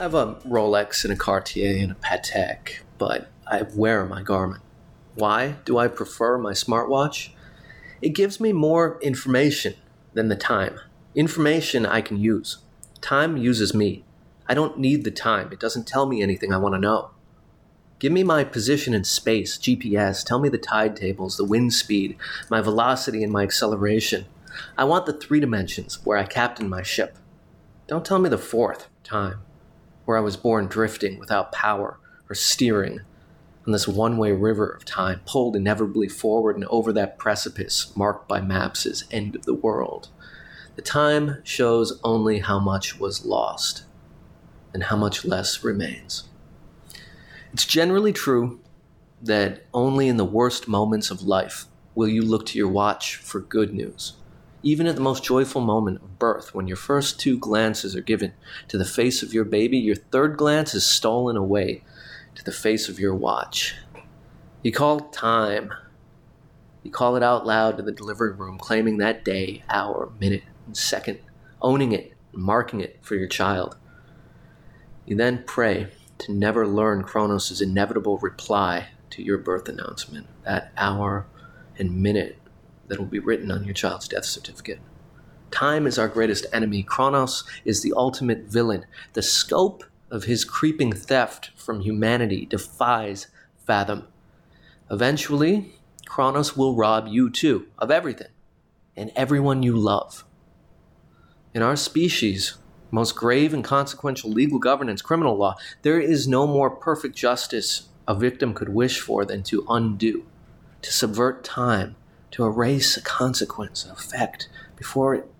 I 0.00 0.04
have 0.04 0.14
a 0.14 0.36
Rolex 0.48 1.04
and 1.04 1.12
a 1.12 1.16
Cartier 1.16 1.76
and 1.82 1.92
a 1.92 1.94
Patek, 1.94 2.78
but 2.96 3.30
I 3.46 3.66
wear 3.74 4.06
my 4.06 4.22
Garmin. 4.22 4.62
Why 5.14 5.56
do 5.66 5.76
I 5.76 5.88
prefer 5.88 6.38
my 6.38 6.52
smartwatch? 6.52 7.32
It 8.00 8.14
gives 8.14 8.40
me 8.40 8.54
more 8.54 8.98
information 9.02 9.74
than 10.14 10.28
the 10.28 10.36
time. 10.36 10.80
Information 11.14 11.84
I 11.84 12.00
can 12.00 12.16
use. 12.16 12.60
Time 13.02 13.36
uses 13.36 13.74
me. 13.74 14.02
I 14.48 14.54
don't 14.54 14.78
need 14.78 15.04
the 15.04 15.10
time. 15.10 15.52
It 15.52 15.60
doesn't 15.60 15.86
tell 15.86 16.06
me 16.06 16.22
anything 16.22 16.50
I 16.50 16.56
want 16.56 16.76
to 16.76 16.80
know. 16.80 17.10
Give 17.98 18.10
me 18.10 18.22
my 18.22 18.42
position 18.42 18.94
in 18.94 19.04
space, 19.04 19.58
GPS. 19.58 20.24
Tell 20.24 20.38
me 20.38 20.48
the 20.48 20.56
tide 20.56 20.96
tables, 20.96 21.36
the 21.36 21.44
wind 21.44 21.74
speed, 21.74 22.16
my 22.48 22.62
velocity, 22.62 23.22
and 23.22 23.30
my 23.30 23.42
acceleration. 23.42 24.24
I 24.78 24.84
want 24.84 25.04
the 25.04 25.12
three 25.12 25.40
dimensions 25.40 25.98
where 26.04 26.16
I 26.16 26.24
captain 26.24 26.70
my 26.70 26.82
ship. 26.82 27.18
Don't 27.86 28.06
tell 28.06 28.18
me 28.18 28.30
the 28.30 28.38
fourth, 28.38 28.88
time 29.04 29.40
where 30.10 30.18
I 30.18 30.22
was 30.22 30.36
born 30.36 30.66
drifting 30.66 31.20
without 31.20 31.52
power 31.52 32.00
or 32.28 32.34
steering 32.34 32.98
on 33.64 33.72
this 33.72 33.86
one 33.86 34.18
way 34.18 34.32
river 34.32 34.68
of 34.68 34.84
time, 34.84 35.20
pulled 35.24 35.54
inevitably 35.54 36.08
forward 36.08 36.56
and 36.56 36.64
over 36.64 36.92
that 36.92 37.16
precipice 37.16 37.96
marked 37.96 38.26
by 38.26 38.40
maps 38.40 38.86
as 38.86 39.04
end 39.12 39.36
of 39.36 39.44
the 39.44 39.54
world. 39.54 40.08
The 40.74 40.82
time 40.82 41.40
shows 41.44 42.00
only 42.02 42.40
how 42.40 42.58
much 42.58 42.98
was 42.98 43.24
lost 43.24 43.84
and 44.74 44.82
how 44.82 44.96
much 44.96 45.24
less 45.24 45.62
remains. 45.62 46.24
It's 47.52 47.64
generally 47.64 48.12
true 48.12 48.58
that 49.22 49.62
only 49.72 50.08
in 50.08 50.16
the 50.16 50.24
worst 50.24 50.66
moments 50.66 51.12
of 51.12 51.22
life 51.22 51.66
will 51.94 52.08
you 52.08 52.22
look 52.22 52.46
to 52.46 52.58
your 52.58 52.66
watch 52.66 53.14
for 53.14 53.38
good 53.38 53.72
news. 53.72 54.14
Even 54.62 54.86
at 54.86 54.94
the 54.94 55.00
most 55.00 55.24
joyful 55.24 55.62
moment 55.62 56.02
of 56.02 56.18
birth, 56.18 56.54
when 56.54 56.66
your 56.66 56.76
first 56.76 57.18
two 57.18 57.38
glances 57.38 57.96
are 57.96 58.02
given 58.02 58.34
to 58.68 58.76
the 58.76 58.84
face 58.84 59.22
of 59.22 59.32
your 59.32 59.44
baby, 59.44 59.78
your 59.78 59.96
third 59.96 60.36
glance 60.36 60.74
is 60.74 60.84
stolen 60.84 61.36
away 61.36 61.82
to 62.34 62.44
the 62.44 62.52
face 62.52 62.88
of 62.88 63.00
your 63.00 63.14
watch. 63.14 63.74
You 64.62 64.72
call 64.72 65.00
time. 65.00 65.72
You 66.82 66.90
call 66.90 67.16
it 67.16 67.22
out 67.22 67.46
loud 67.46 67.78
to 67.78 67.82
the 67.82 67.92
delivery 67.92 68.32
room, 68.32 68.58
claiming 68.58 68.98
that 68.98 69.24
day, 69.24 69.64
hour, 69.70 70.12
minute, 70.20 70.44
and 70.66 70.76
second, 70.76 71.20
owning 71.62 71.92
it, 71.92 72.12
marking 72.32 72.80
it 72.80 72.98
for 73.00 73.14
your 73.14 73.28
child. 73.28 73.76
You 75.06 75.16
then 75.16 75.44
pray 75.46 75.88
to 76.18 76.32
never 76.32 76.66
learn 76.66 77.02
Kronos' 77.02 77.62
inevitable 77.62 78.18
reply 78.18 78.88
to 79.10 79.22
your 79.22 79.38
birth 79.38 79.68
announcement, 79.68 80.26
that 80.44 80.72
hour 80.76 81.26
and 81.78 82.02
minute 82.02 82.39
that 82.90 82.98
will 82.98 83.06
be 83.06 83.18
written 83.18 83.50
on 83.50 83.64
your 83.64 83.72
child's 83.72 84.08
death 84.08 84.26
certificate. 84.26 84.80
Time 85.50 85.86
is 85.86 85.98
our 85.98 86.08
greatest 86.08 86.46
enemy. 86.52 86.82
Kronos 86.82 87.44
is 87.64 87.82
the 87.82 87.94
ultimate 87.96 88.44
villain. 88.44 88.84
The 89.14 89.22
scope 89.22 89.84
of 90.10 90.24
his 90.24 90.44
creeping 90.44 90.92
theft 90.92 91.50
from 91.56 91.80
humanity 91.80 92.44
defies 92.44 93.28
fathom. 93.66 94.06
Eventually, 94.90 95.74
Kronos 96.06 96.56
will 96.56 96.76
rob 96.76 97.08
you 97.08 97.30
too 97.30 97.68
of 97.78 97.90
everything 97.90 98.28
and 98.96 99.12
everyone 99.16 99.62
you 99.62 99.76
love. 99.76 100.24
In 101.54 101.62
our 101.62 101.76
species, 101.76 102.58
most 102.90 103.14
grave 103.14 103.54
and 103.54 103.64
consequential 103.64 104.30
legal 104.30 104.58
governance, 104.58 105.02
criminal 105.02 105.36
law, 105.36 105.56
there 105.82 106.00
is 106.00 106.26
no 106.26 106.46
more 106.46 106.70
perfect 106.70 107.16
justice 107.16 107.88
a 108.08 108.14
victim 108.14 108.54
could 108.54 108.68
wish 108.68 109.00
for 109.00 109.24
than 109.24 109.42
to 109.44 109.64
undo, 109.68 110.26
to 110.82 110.92
subvert 110.92 111.44
time, 111.44 111.94
to 112.32 112.44
erase 112.44 112.96
a 112.96 113.02
consequence, 113.02 113.84
an 113.84 113.90
effect, 113.90 114.48
before 114.76 115.14
it 115.14 115.30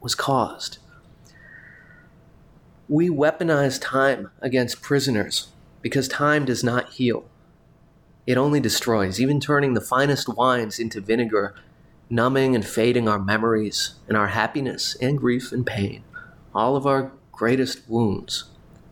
was 0.00 0.14
caused. 0.14 0.78
We 2.88 3.08
weaponize 3.08 3.80
time 3.80 4.30
against 4.40 4.82
prisoners 4.82 5.48
because 5.82 6.08
time 6.08 6.44
does 6.44 6.62
not 6.62 6.94
heal. 6.94 7.24
It 8.26 8.36
only 8.36 8.60
destroys, 8.60 9.20
even 9.20 9.40
turning 9.40 9.74
the 9.74 9.80
finest 9.80 10.28
wines 10.28 10.78
into 10.78 11.00
vinegar, 11.00 11.54
numbing 12.10 12.54
and 12.54 12.66
fading 12.66 13.08
our 13.08 13.18
memories 13.18 13.94
and 14.08 14.16
our 14.16 14.28
happiness 14.28 14.96
and 15.00 15.18
grief 15.18 15.52
and 15.52 15.66
pain. 15.66 16.02
All 16.54 16.76
of 16.76 16.86
our 16.86 17.12
greatest 17.32 17.88
wounds 17.88 18.44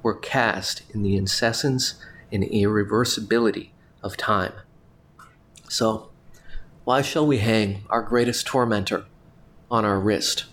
were 0.02 0.14
cast 0.14 0.82
in 0.92 1.02
the 1.02 1.16
incessance 1.16 1.94
and 2.30 2.44
irreversibility 2.44 3.70
of 4.02 4.16
time. 4.16 4.52
So, 5.68 6.10
why 6.84 7.00
shall 7.00 7.26
we 7.26 7.38
hang 7.38 7.84
our 7.88 8.02
greatest 8.02 8.46
tormentor 8.46 9.06
on 9.70 9.84
our 9.84 9.98
wrist? 9.98 10.44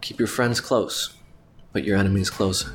Keep 0.00 0.18
your 0.18 0.28
friends 0.28 0.60
close, 0.60 1.14
but 1.72 1.84
your 1.84 1.96
enemies 1.96 2.30
closer. 2.30 2.72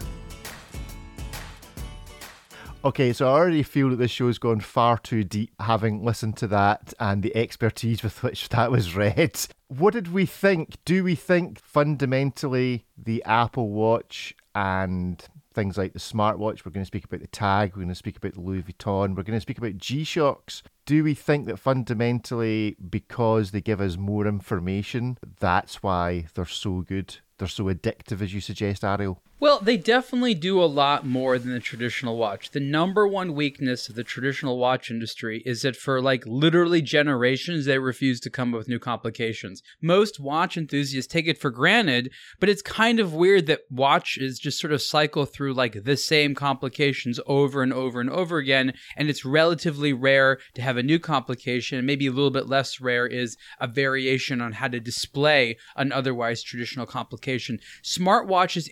Okay, 2.86 3.12
so 3.12 3.27
I 3.27 3.31
already 3.31 3.63
feel 3.63 3.89
that 3.89 3.98
this 3.98 4.12
show's 4.12 4.38
gone 4.38 4.62
far 4.62 4.98
too 4.98 5.25
deep, 5.25 5.51
having 5.59 6.06
listened 6.06 6.38
to 6.38 6.48
that 6.48 6.94
and 6.98 7.21
the 7.21 7.36
expertise 7.36 8.01
with 8.01 8.24
which 8.24 8.48
that 8.50 8.71
was 8.71 8.95
read. 8.95 9.38
What 9.68 9.94
did 9.94 10.13
we 10.13 10.25
think? 10.25 10.77
Do 10.86 11.04
we 11.04 11.15
think 11.15 11.59
fundamentally 11.59 12.86
the 12.98 13.21
Apple 13.25 13.69
Watch 13.71 14.33
and 14.56 15.21
things 15.57 15.75
like 15.75 15.94
the 15.94 16.00
smartwatch, 16.00 16.63
we're 16.63 16.71
going 16.71 16.83
to 16.83 16.86
speak 16.86 17.06
about 17.06 17.19
the 17.19 17.25
tag, 17.25 17.71
we're 17.71 17.81
going 17.81 17.89
to 17.89 17.95
speak 17.95 18.15
about 18.15 18.36
the 18.36 18.42
Louis 18.42 18.62
Vuitton, 18.62 19.15
we're 19.15 19.24
going 19.24 19.38
to 19.38 19.42
speak 19.42 19.57
about 19.57 19.75
G 19.75 20.04
Shocks. 20.04 20.62
Do 20.86 21.04
we 21.04 21.15
think 21.15 21.48
that 21.48 21.57
fundamentally, 21.57 22.78
because 22.92 23.49
they 23.49 23.59
give 23.59 23.81
us 23.81 23.97
more 23.97 24.28
information, 24.28 25.18
that's 25.40 25.81
why 25.81 26.28
they're 26.35 26.45
so 26.45 26.81
good? 26.81 27.18
They're 27.40 27.47
so 27.47 27.64
addictive, 27.64 28.21
as 28.21 28.35
you 28.35 28.40
suggest, 28.40 28.83
Ariel? 28.83 29.19
Well, 29.39 29.59
they 29.59 29.77
definitely 29.77 30.33
do 30.33 30.59
a 30.59 30.65
lot 30.65 31.06
more 31.06 31.37
than 31.37 31.53
the 31.53 31.59
traditional 31.59 32.17
watch. 32.17 32.49
The 32.49 32.59
number 32.59 33.07
one 33.07 33.35
weakness 33.35 33.87
of 33.87 33.94
the 33.94 34.03
traditional 34.03 34.57
watch 34.57 34.89
industry 34.89 35.44
is 35.45 35.61
that 35.61 35.75
for 35.75 36.01
like 36.01 36.25
literally 36.25 36.81
generations, 36.81 37.65
they 37.65 37.77
refuse 37.77 38.19
to 38.21 38.31
come 38.31 38.51
up 38.51 38.57
with 38.57 38.67
new 38.67 38.79
complications. 38.79 39.61
Most 39.79 40.19
watch 40.19 40.57
enthusiasts 40.57 41.13
take 41.13 41.27
it 41.27 41.37
for 41.37 41.51
granted, 41.51 42.11
but 42.39 42.49
it's 42.49 42.63
kind 42.63 42.99
of 42.99 43.13
weird 43.13 43.45
that 43.45 43.61
watches 43.69 44.39
just 44.39 44.59
sort 44.59 44.73
of 44.73 44.81
cycle 44.81 45.25
through 45.25 45.53
like 45.53 45.83
the 45.83 45.97
same 45.97 46.33
complications 46.33 47.19
over 47.27 47.61
and 47.61 47.71
over 47.71 48.01
and 48.01 48.09
over 48.09 48.39
again. 48.39 48.73
And 48.95 49.07
it's 49.07 49.23
relatively 49.23 49.94
rare 49.94 50.39
to 50.56 50.63
have 50.63 50.77
a 50.77 50.83
new 50.83 50.97
complication. 50.97 51.85
Maybe 51.85 52.07
a 52.07 52.11
little 52.11 52.31
bit 52.31 52.47
less 52.47 52.81
rare 52.81 53.06
is 53.06 53.37
a 53.59 53.67
variation 53.67 54.41
on 54.41 54.53
how 54.53 54.69
to 54.69 54.79
display 54.79 55.57
an 55.75 55.91
otherwise 55.91 56.41
traditional 56.41 56.87
complication. 56.87 57.59
Smartwatches 57.83 58.67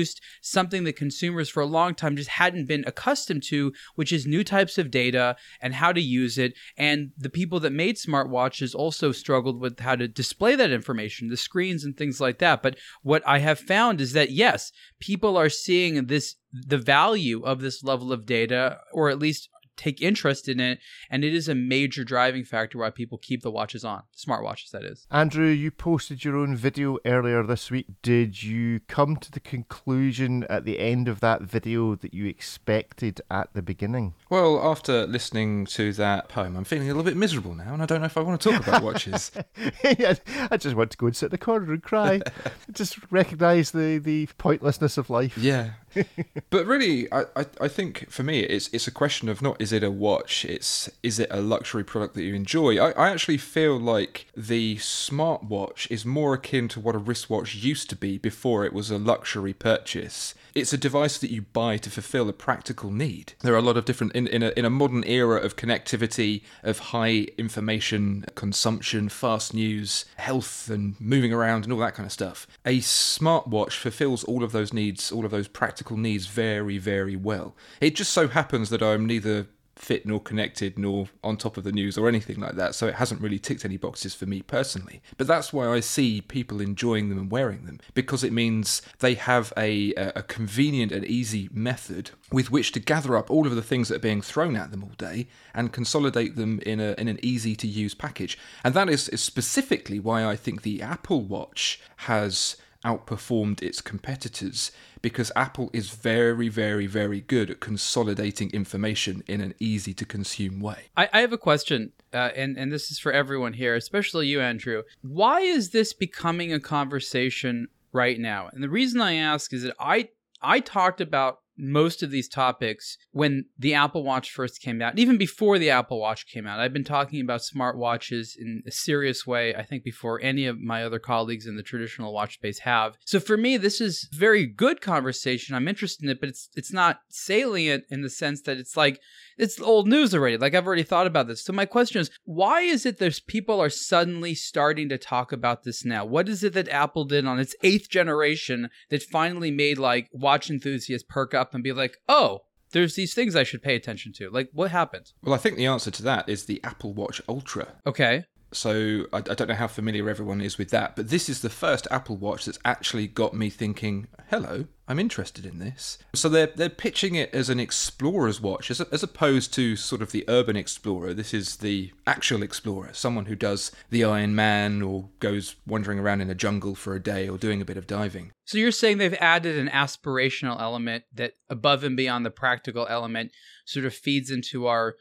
introduced 0.00 0.20
something 0.40 0.84
that 0.84 0.96
consumers 0.96 1.48
for 1.48 1.60
a 1.60 1.66
long 1.66 1.94
time 1.94 2.16
just 2.16 2.30
hadn't 2.30 2.66
been 2.66 2.84
accustomed 2.86 3.42
to, 3.42 3.72
which 3.94 4.12
is 4.12 4.26
new 4.26 4.42
types 4.42 4.78
of 4.78 4.90
data 4.90 5.36
and 5.60 5.74
how 5.74 5.92
to 5.92 6.00
use 6.00 6.38
it. 6.38 6.54
And 6.76 7.10
the 7.18 7.28
people 7.28 7.60
that 7.60 7.72
made 7.72 7.96
smartwatches 7.96 8.74
also 8.74 9.12
struggled 9.12 9.60
with 9.60 9.80
how 9.80 9.96
to 9.96 10.08
display 10.08 10.56
that 10.56 10.70
information, 10.70 11.28
the 11.28 11.36
screens 11.36 11.84
and 11.84 11.96
things 11.96 12.20
like 12.20 12.38
that. 12.38 12.62
But 12.62 12.76
what 13.02 13.22
I 13.26 13.38
have 13.38 13.58
found 13.58 14.00
is 14.00 14.12
that 14.12 14.30
yes, 14.30 14.72
people 15.00 15.36
are 15.36 15.50
seeing 15.50 16.06
this 16.06 16.36
the 16.52 16.78
value 16.78 17.42
of 17.44 17.60
this 17.60 17.84
level 17.84 18.12
of 18.12 18.26
data, 18.26 18.80
or 18.92 19.08
at 19.08 19.20
least 19.20 19.48
take 19.76 20.02
interest 20.02 20.48
in 20.48 20.60
it, 20.60 20.78
and 21.10 21.24
it 21.24 21.34
is 21.34 21.48
a 21.48 21.54
major 21.54 22.04
driving 22.04 22.44
factor 22.44 22.78
why 22.78 22.90
people 22.90 23.18
keep 23.18 23.42
the 23.42 23.50
watches 23.50 23.84
on, 23.84 24.02
smartwatches, 24.16 24.70
that 24.70 24.84
is. 24.84 25.06
Andrew, 25.10 25.46
you 25.46 25.70
posted 25.70 26.24
your 26.24 26.36
own 26.36 26.54
video 26.56 26.98
earlier 27.04 27.42
this 27.42 27.70
week. 27.70 27.86
Did 28.02 28.42
you 28.42 28.80
come 28.88 29.16
to 29.16 29.30
the 29.30 29.40
conclusion 29.40 30.44
at 30.50 30.64
the 30.64 30.78
end 30.78 31.08
of 31.08 31.20
that 31.20 31.42
video 31.42 31.94
that 31.96 32.14
you 32.14 32.26
expected 32.26 33.20
at 33.30 33.52
the 33.54 33.62
beginning? 33.62 34.14
Well, 34.28 34.60
after 34.62 35.06
listening 35.06 35.66
to 35.66 35.92
that 35.94 36.28
poem, 36.28 36.56
I'm 36.56 36.64
feeling 36.64 36.88
a 36.88 36.94
little 36.94 37.02
bit 37.02 37.16
miserable 37.16 37.54
now, 37.54 37.72
and 37.72 37.82
I 37.82 37.86
don't 37.86 38.00
know 38.00 38.06
if 38.06 38.16
I 38.16 38.20
want 38.22 38.40
to 38.40 38.50
talk 38.50 38.66
about 38.66 38.82
watches. 38.90 39.32
I 39.84 40.56
just 40.58 40.76
want 40.76 40.90
to 40.90 40.98
go 40.98 41.06
and 41.06 41.16
sit 41.16 41.26
in 41.26 41.30
the 41.30 41.38
corner 41.38 41.72
and 41.72 41.82
cry. 41.82 42.20
just 42.72 42.98
recognise 43.10 43.70
the, 43.70 43.98
the 43.98 44.28
pointlessness 44.38 44.98
of 44.98 45.10
life. 45.10 45.36
Yeah. 45.38 45.70
but 46.50 46.66
really, 46.66 47.10
I, 47.12 47.22
I, 47.36 47.46
I 47.60 47.68
think 47.68 48.10
for 48.10 48.22
me, 48.22 48.40
it's 48.40 48.68
it's 48.72 48.86
a 48.86 48.92
question 48.92 49.28
of 49.28 49.42
not 49.42 49.60
is 49.60 49.72
it 49.72 49.82
a 49.82 49.90
watch, 49.90 50.44
it's 50.44 50.90
is 51.02 51.18
it 51.18 51.28
a 51.30 51.40
luxury 51.40 51.84
product 51.84 52.14
that 52.14 52.22
you 52.22 52.34
enjoy. 52.34 52.78
I, 52.78 52.90
I 52.92 53.10
actually 53.10 53.38
feel 53.38 53.78
like 53.78 54.26
the 54.36 54.76
smartwatch 54.76 55.90
is 55.90 56.04
more 56.04 56.34
akin 56.34 56.68
to 56.68 56.80
what 56.80 56.94
a 56.94 56.98
wristwatch 56.98 57.54
used 57.54 57.90
to 57.90 57.96
be 57.96 58.18
before 58.18 58.64
it 58.64 58.72
was 58.72 58.90
a 58.90 58.98
luxury 58.98 59.52
purchase. 59.52 60.34
It's 60.54 60.72
a 60.72 60.78
device 60.78 61.18
that 61.18 61.30
you 61.30 61.42
buy 61.42 61.76
to 61.78 61.90
fulfill 61.90 62.28
a 62.28 62.32
practical 62.32 62.90
need. 62.90 63.34
There 63.40 63.54
are 63.54 63.58
a 63.58 63.62
lot 63.62 63.76
of 63.76 63.84
different 63.84 64.14
in, 64.14 64.26
in 64.26 64.42
a 64.42 64.52
in 64.56 64.64
a 64.64 64.70
modern 64.70 65.04
era 65.04 65.40
of 65.40 65.56
connectivity, 65.56 66.42
of 66.62 66.78
high 66.78 67.28
information 67.38 68.24
consumption, 68.34 69.08
fast 69.08 69.54
news, 69.54 70.04
health 70.16 70.68
and 70.68 71.00
moving 71.00 71.32
around 71.32 71.64
and 71.64 71.72
all 71.72 71.78
that 71.80 71.94
kind 71.94 72.06
of 72.06 72.12
stuff. 72.12 72.46
A 72.64 72.78
smartwatch 72.78 73.72
fulfills 73.72 74.24
all 74.24 74.42
of 74.42 74.52
those 74.52 74.72
needs, 74.72 75.12
all 75.12 75.24
of 75.24 75.30
those 75.30 75.48
practical 75.48 75.96
needs 75.96 76.26
very, 76.26 76.78
very 76.78 77.16
well. 77.16 77.56
It 77.80 77.94
just 77.94 78.12
so 78.12 78.28
happens 78.28 78.70
that 78.70 78.82
I'm 78.82 79.06
neither 79.06 79.46
fit 79.76 80.04
nor 80.04 80.20
connected 80.20 80.78
nor 80.78 81.08
on 81.24 81.36
top 81.36 81.56
of 81.56 81.64
the 81.64 81.72
news 81.72 81.96
or 81.96 82.08
anything 82.08 82.38
like 82.38 82.54
that. 82.54 82.74
So 82.74 82.86
it 82.86 82.96
hasn't 82.96 83.20
really 83.20 83.38
ticked 83.38 83.64
any 83.64 83.76
boxes 83.76 84.14
for 84.14 84.26
me 84.26 84.42
personally. 84.42 85.00
But 85.16 85.26
that's 85.26 85.52
why 85.52 85.68
I 85.68 85.80
see 85.80 86.20
people 86.20 86.60
enjoying 86.60 87.08
them 87.08 87.18
and 87.18 87.30
wearing 87.30 87.64
them 87.64 87.80
because 87.94 88.22
it 88.22 88.32
means 88.32 88.82
they 88.98 89.14
have 89.14 89.52
a, 89.56 89.92
a 89.94 90.22
convenient 90.22 90.92
and 90.92 91.04
easy 91.04 91.48
method 91.52 92.10
with 92.30 92.50
which 92.50 92.72
to 92.72 92.80
gather 92.80 93.16
up 93.16 93.30
all 93.30 93.46
of 93.46 93.54
the 93.54 93.62
things 93.62 93.88
that 93.88 93.96
are 93.96 94.00
being 94.00 94.22
thrown 94.22 94.56
at 94.56 94.70
them 94.70 94.84
all 94.84 94.92
day 94.98 95.26
and 95.54 95.72
consolidate 95.72 96.36
them 96.36 96.60
in 96.66 96.80
a 96.80 96.94
in 96.98 97.08
an 97.08 97.18
easy 97.22 97.56
to 97.56 97.66
use 97.66 97.94
package. 97.94 98.38
And 98.62 98.74
that 98.74 98.88
is, 98.88 99.08
is 99.08 99.22
specifically 99.22 99.98
why 99.98 100.24
I 100.24 100.36
think 100.36 100.62
the 100.62 100.82
Apple 100.82 101.22
Watch 101.22 101.80
has 101.96 102.56
outperformed 102.84 103.62
its 103.62 103.80
competitors 103.80 104.72
because 105.02 105.32
Apple 105.34 105.70
is 105.72 105.90
very, 105.90 106.48
very, 106.48 106.86
very 106.86 107.20
good 107.20 107.50
at 107.50 107.60
consolidating 107.60 108.50
information 108.50 109.22
in 109.26 109.40
an 109.40 109.54
easy 109.58 109.94
to 109.94 110.04
consume 110.04 110.60
way. 110.60 110.86
I, 110.96 111.08
I 111.12 111.20
have 111.20 111.32
a 111.32 111.38
question, 111.38 111.92
uh, 112.12 112.30
and, 112.36 112.56
and 112.56 112.72
this 112.72 112.90
is 112.90 112.98
for 112.98 113.12
everyone 113.12 113.54
here, 113.54 113.74
especially 113.74 114.26
you, 114.26 114.40
Andrew. 114.40 114.82
Why 115.02 115.40
is 115.40 115.70
this 115.70 115.92
becoming 115.92 116.52
a 116.52 116.60
conversation 116.60 117.68
right 117.92 118.18
now? 118.18 118.50
And 118.52 118.62
the 118.62 118.68
reason 118.68 119.00
I 119.00 119.14
ask 119.14 119.52
is 119.52 119.62
that 119.62 119.74
I 119.78 120.08
I 120.42 120.60
talked 120.60 121.00
about 121.00 121.40
most 121.60 122.02
of 122.02 122.10
these 122.10 122.28
topics 122.28 122.96
when 123.12 123.44
the 123.58 123.74
Apple 123.74 124.02
Watch 124.02 124.30
first 124.30 124.60
came 124.60 124.80
out, 124.82 124.98
even 124.98 125.16
before 125.16 125.58
the 125.58 125.70
Apple 125.70 126.00
Watch 126.00 126.26
came 126.26 126.46
out. 126.46 126.60
I've 126.60 126.72
been 126.72 126.84
talking 126.84 127.20
about 127.20 127.40
smartwatches 127.40 128.30
in 128.38 128.62
a 128.66 128.70
serious 128.70 129.26
way, 129.26 129.54
I 129.54 129.62
think, 129.62 129.84
before 129.84 130.20
any 130.22 130.46
of 130.46 130.58
my 130.60 130.84
other 130.84 130.98
colleagues 130.98 131.46
in 131.46 131.56
the 131.56 131.62
traditional 131.62 132.12
watch 132.12 132.34
space 132.34 132.60
have. 132.60 132.96
So 133.04 133.20
for 133.20 133.36
me, 133.36 133.56
this 133.56 133.80
is 133.80 134.08
very 134.12 134.46
good 134.46 134.80
conversation. 134.80 135.54
I'm 135.54 135.68
interested 135.68 136.04
in 136.04 136.10
it, 136.10 136.20
but 136.20 136.28
it's 136.28 136.48
it's 136.54 136.72
not 136.72 137.00
salient 137.08 137.84
in 137.90 138.02
the 138.02 138.10
sense 138.10 138.42
that 138.42 138.58
it's 138.58 138.76
like 138.76 139.00
it's 139.40 139.60
old 139.60 139.88
news 139.88 140.14
already. 140.14 140.36
Like 140.36 140.54
I've 140.54 140.66
already 140.66 140.82
thought 140.82 141.06
about 141.06 141.26
this. 141.26 141.42
So 141.42 141.52
my 141.52 141.66
question 141.66 142.00
is, 142.00 142.10
why 142.24 142.60
is 142.60 142.84
it 142.84 142.98
there's 142.98 143.20
people 143.20 143.60
are 143.60 143.70
suddenly 143.70 144.34
starting 144.34 144.88
to 144.90 144.98
talk 144.98 145.32
about 145.32 145.64
this 145.64 145.84
now? 145.84 146.04
What 146.04 146.28
is 146.28 146.44
it 146.44 146.52
that 146.52 146.68
Apple 146.68 147.04
did 147.04 147.26
on 147.26 147.38
its 147.38 147.54
eighth 147.62 147.88
generation 147.88 148.68
that 148.90 149.02
finally 149.02 149.50
made 149.50 149.78
like 149.78 150.08
watch 150.12 150.50
enthusiasts 150.50 151.06
perk 151.08 151.34
up 151.34 151.54
and 151.54 151.64
be 151.64 151.72
like, 151.72 151.96
oh, 152.08 152.40
there's 152.72 152.94
these 152.94 153.14
things 153.14 153.34
I 153.34 153.42
should 153.42 153.62
pay 153.62 153.74
attention 153.74 154.12
to. 154.14 154.30
Like, 154.30 154.48
what 154.52 154.70
happened? 154.70 155.12
Well, 155.22 155.34
I 155.34 155.38
think 155.38 155.56
the 155.56 155.66
answer 155.66 155.90
to 155.90 156.02
that 156.04 156.28
is 156.28 156.44
the 156.44 156.62
Apple 156.62 156.94
Watch 156.94 157.20
Ultra. 157.28 157.66
Okay. 157.86 158.24
So 158.52 159.06
I, 159.12 159.18
I, 159.18 159.20
don't 159.20 159.48
know 159.48 159.54
how 159.54 159.68
familiar 159.68 160.08
everyone 160.08 160.40
is 160.40 160.58
with 160.58 160.70
that, 160.70 160.96
but 160.96 161.08
this 161.08 161.28
is 161.28 161.40
the 161.40 161.50
first 161.50 161.86
Apple 161.90 162.16
Watch 162.16 162.46
that's 162.46 162.58
actually 162.64 163.06
got 163.06 163.32
me 163.32 163.48
thinking, 163.48 164.08
hello, 164.28 164.66
I'm 164.88 164.98
interested 164.98 165.46
in 165.46 165.60
this. 165.60 165.98
So 166.14 166.28
they're 166.28 166.48
they're 166.48 166.68
pitching 166.68 167.14
it 167.14 167.32
as 167.32 167.48
an 167.48 167.60
explorer's 167.60 168.40
watch, 168.40 168.70
as, 168.72 168.80
as 168.80 169.04
opposed 169.04 169.54
to 169.54 169.76
sort 169.76 170.02
of 170.02 170.10
the 170.10 170.24
urban 170.26 170.56
explorer. 170.56 171.14
This 171.14 171.32
is 171.32 171.56
the 171.56 171.92
actual 172.08 172.42
explorer, 172.42 172.90
someone 172.92 173.26
who 173.26 173.36
does 173.36 173.70
the 173.90 174.02
Iron 174.02 174.34
Man 174.34 174.82
or 174.82 175.08
goes 175.20 175.54
wandering 175.64 176.00
around 176.00 176.20
in 176.20 176.30
a 176.30 176.34
jungle 176.34 176.74
for 176.74 176.96
a 176.96 177.02
day 177.02 177.28
or 177.28 177.38
doing 177.38 177.62
a 177.62 177.64
bit 177.64 177.76
of 177.76 177.86
diving. 177.86 178.32
So 178.46 178.58
you're 178.58 178.72
saying 178.72 178.98
they've 178.98 179.14
added 179.14 179.56
an 179.56 179.68
aspirational 179.68 180.60
element 180.60 181.04
that 181.14 181.34
above 181.48 181.84
and 181.84 181.96
beyond 181.96 182.26
the 182.26 182.30
practical 182.30 182.86
element 182.90 183.30
sort 183.64 183.86
of 183.86 183.94
feeds 183.94 184.28
into 184.28 184.66
our 184.66 184.96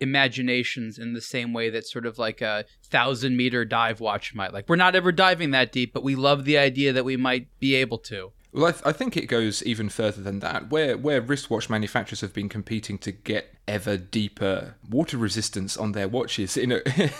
imaginations 0.00 0.98
in 0.98 1.12
the 1.12 1.20
same 1.20 1.52
way 1.52 1.70
that 1.70 1.86
sort 1.86 2.06
of 2.06 2.18
like 2.18 2.40
a 2.40 2.64
thousand 2.84 3.36
meter 3.36 3.64
dive 3.64 4.00
watch 4.00 4.34
might. 4.34 4.52
Like 4.52 4.68
we're 4.68 4.76
not 4.76 4.94
ever 4.94 5.12
diving 5.12 5.50
that 5.52 5.72
deep 5.72 5.92
but 5.92 6.04
we 6.04 6.14
love 6.14 6.44
the 6.44 6.58
idea 6.58 6.92
that 6.92 7.04
we 7.04 7.16
might 7.16 7.48
be 7.60 7.74
able 7.74 7.98
to 7.98 8.32
well, 8.54 8.66
I, 8.66 8.70
th- 8.70 8.82
I, 8.86 8.92
think 8.92 9.16
it 9.16 9.26
goes 9.26 9.64
even 9.64 9.88
further 9.88 10.22
than 10.22 10.38
that. 10.38 10.70
Where 10.70 10.96
where 10.96 11.20
wristwatch 11.20 11.68
manufacturers 11.68 12.20
have 12.20 12.32
been 12.32 12.48
competing 12.48 12.98
to 12.98 13.10
get 13.10 13.52
ever 13.66 13.96
deeper 13.96 14.76
water 14.88 15.16
resistance 15.16 15.76
on 15.76 15.90
their 15.90 16.06
watches 16.06 16.56
in 16.56 16.70
a 16.70 16.80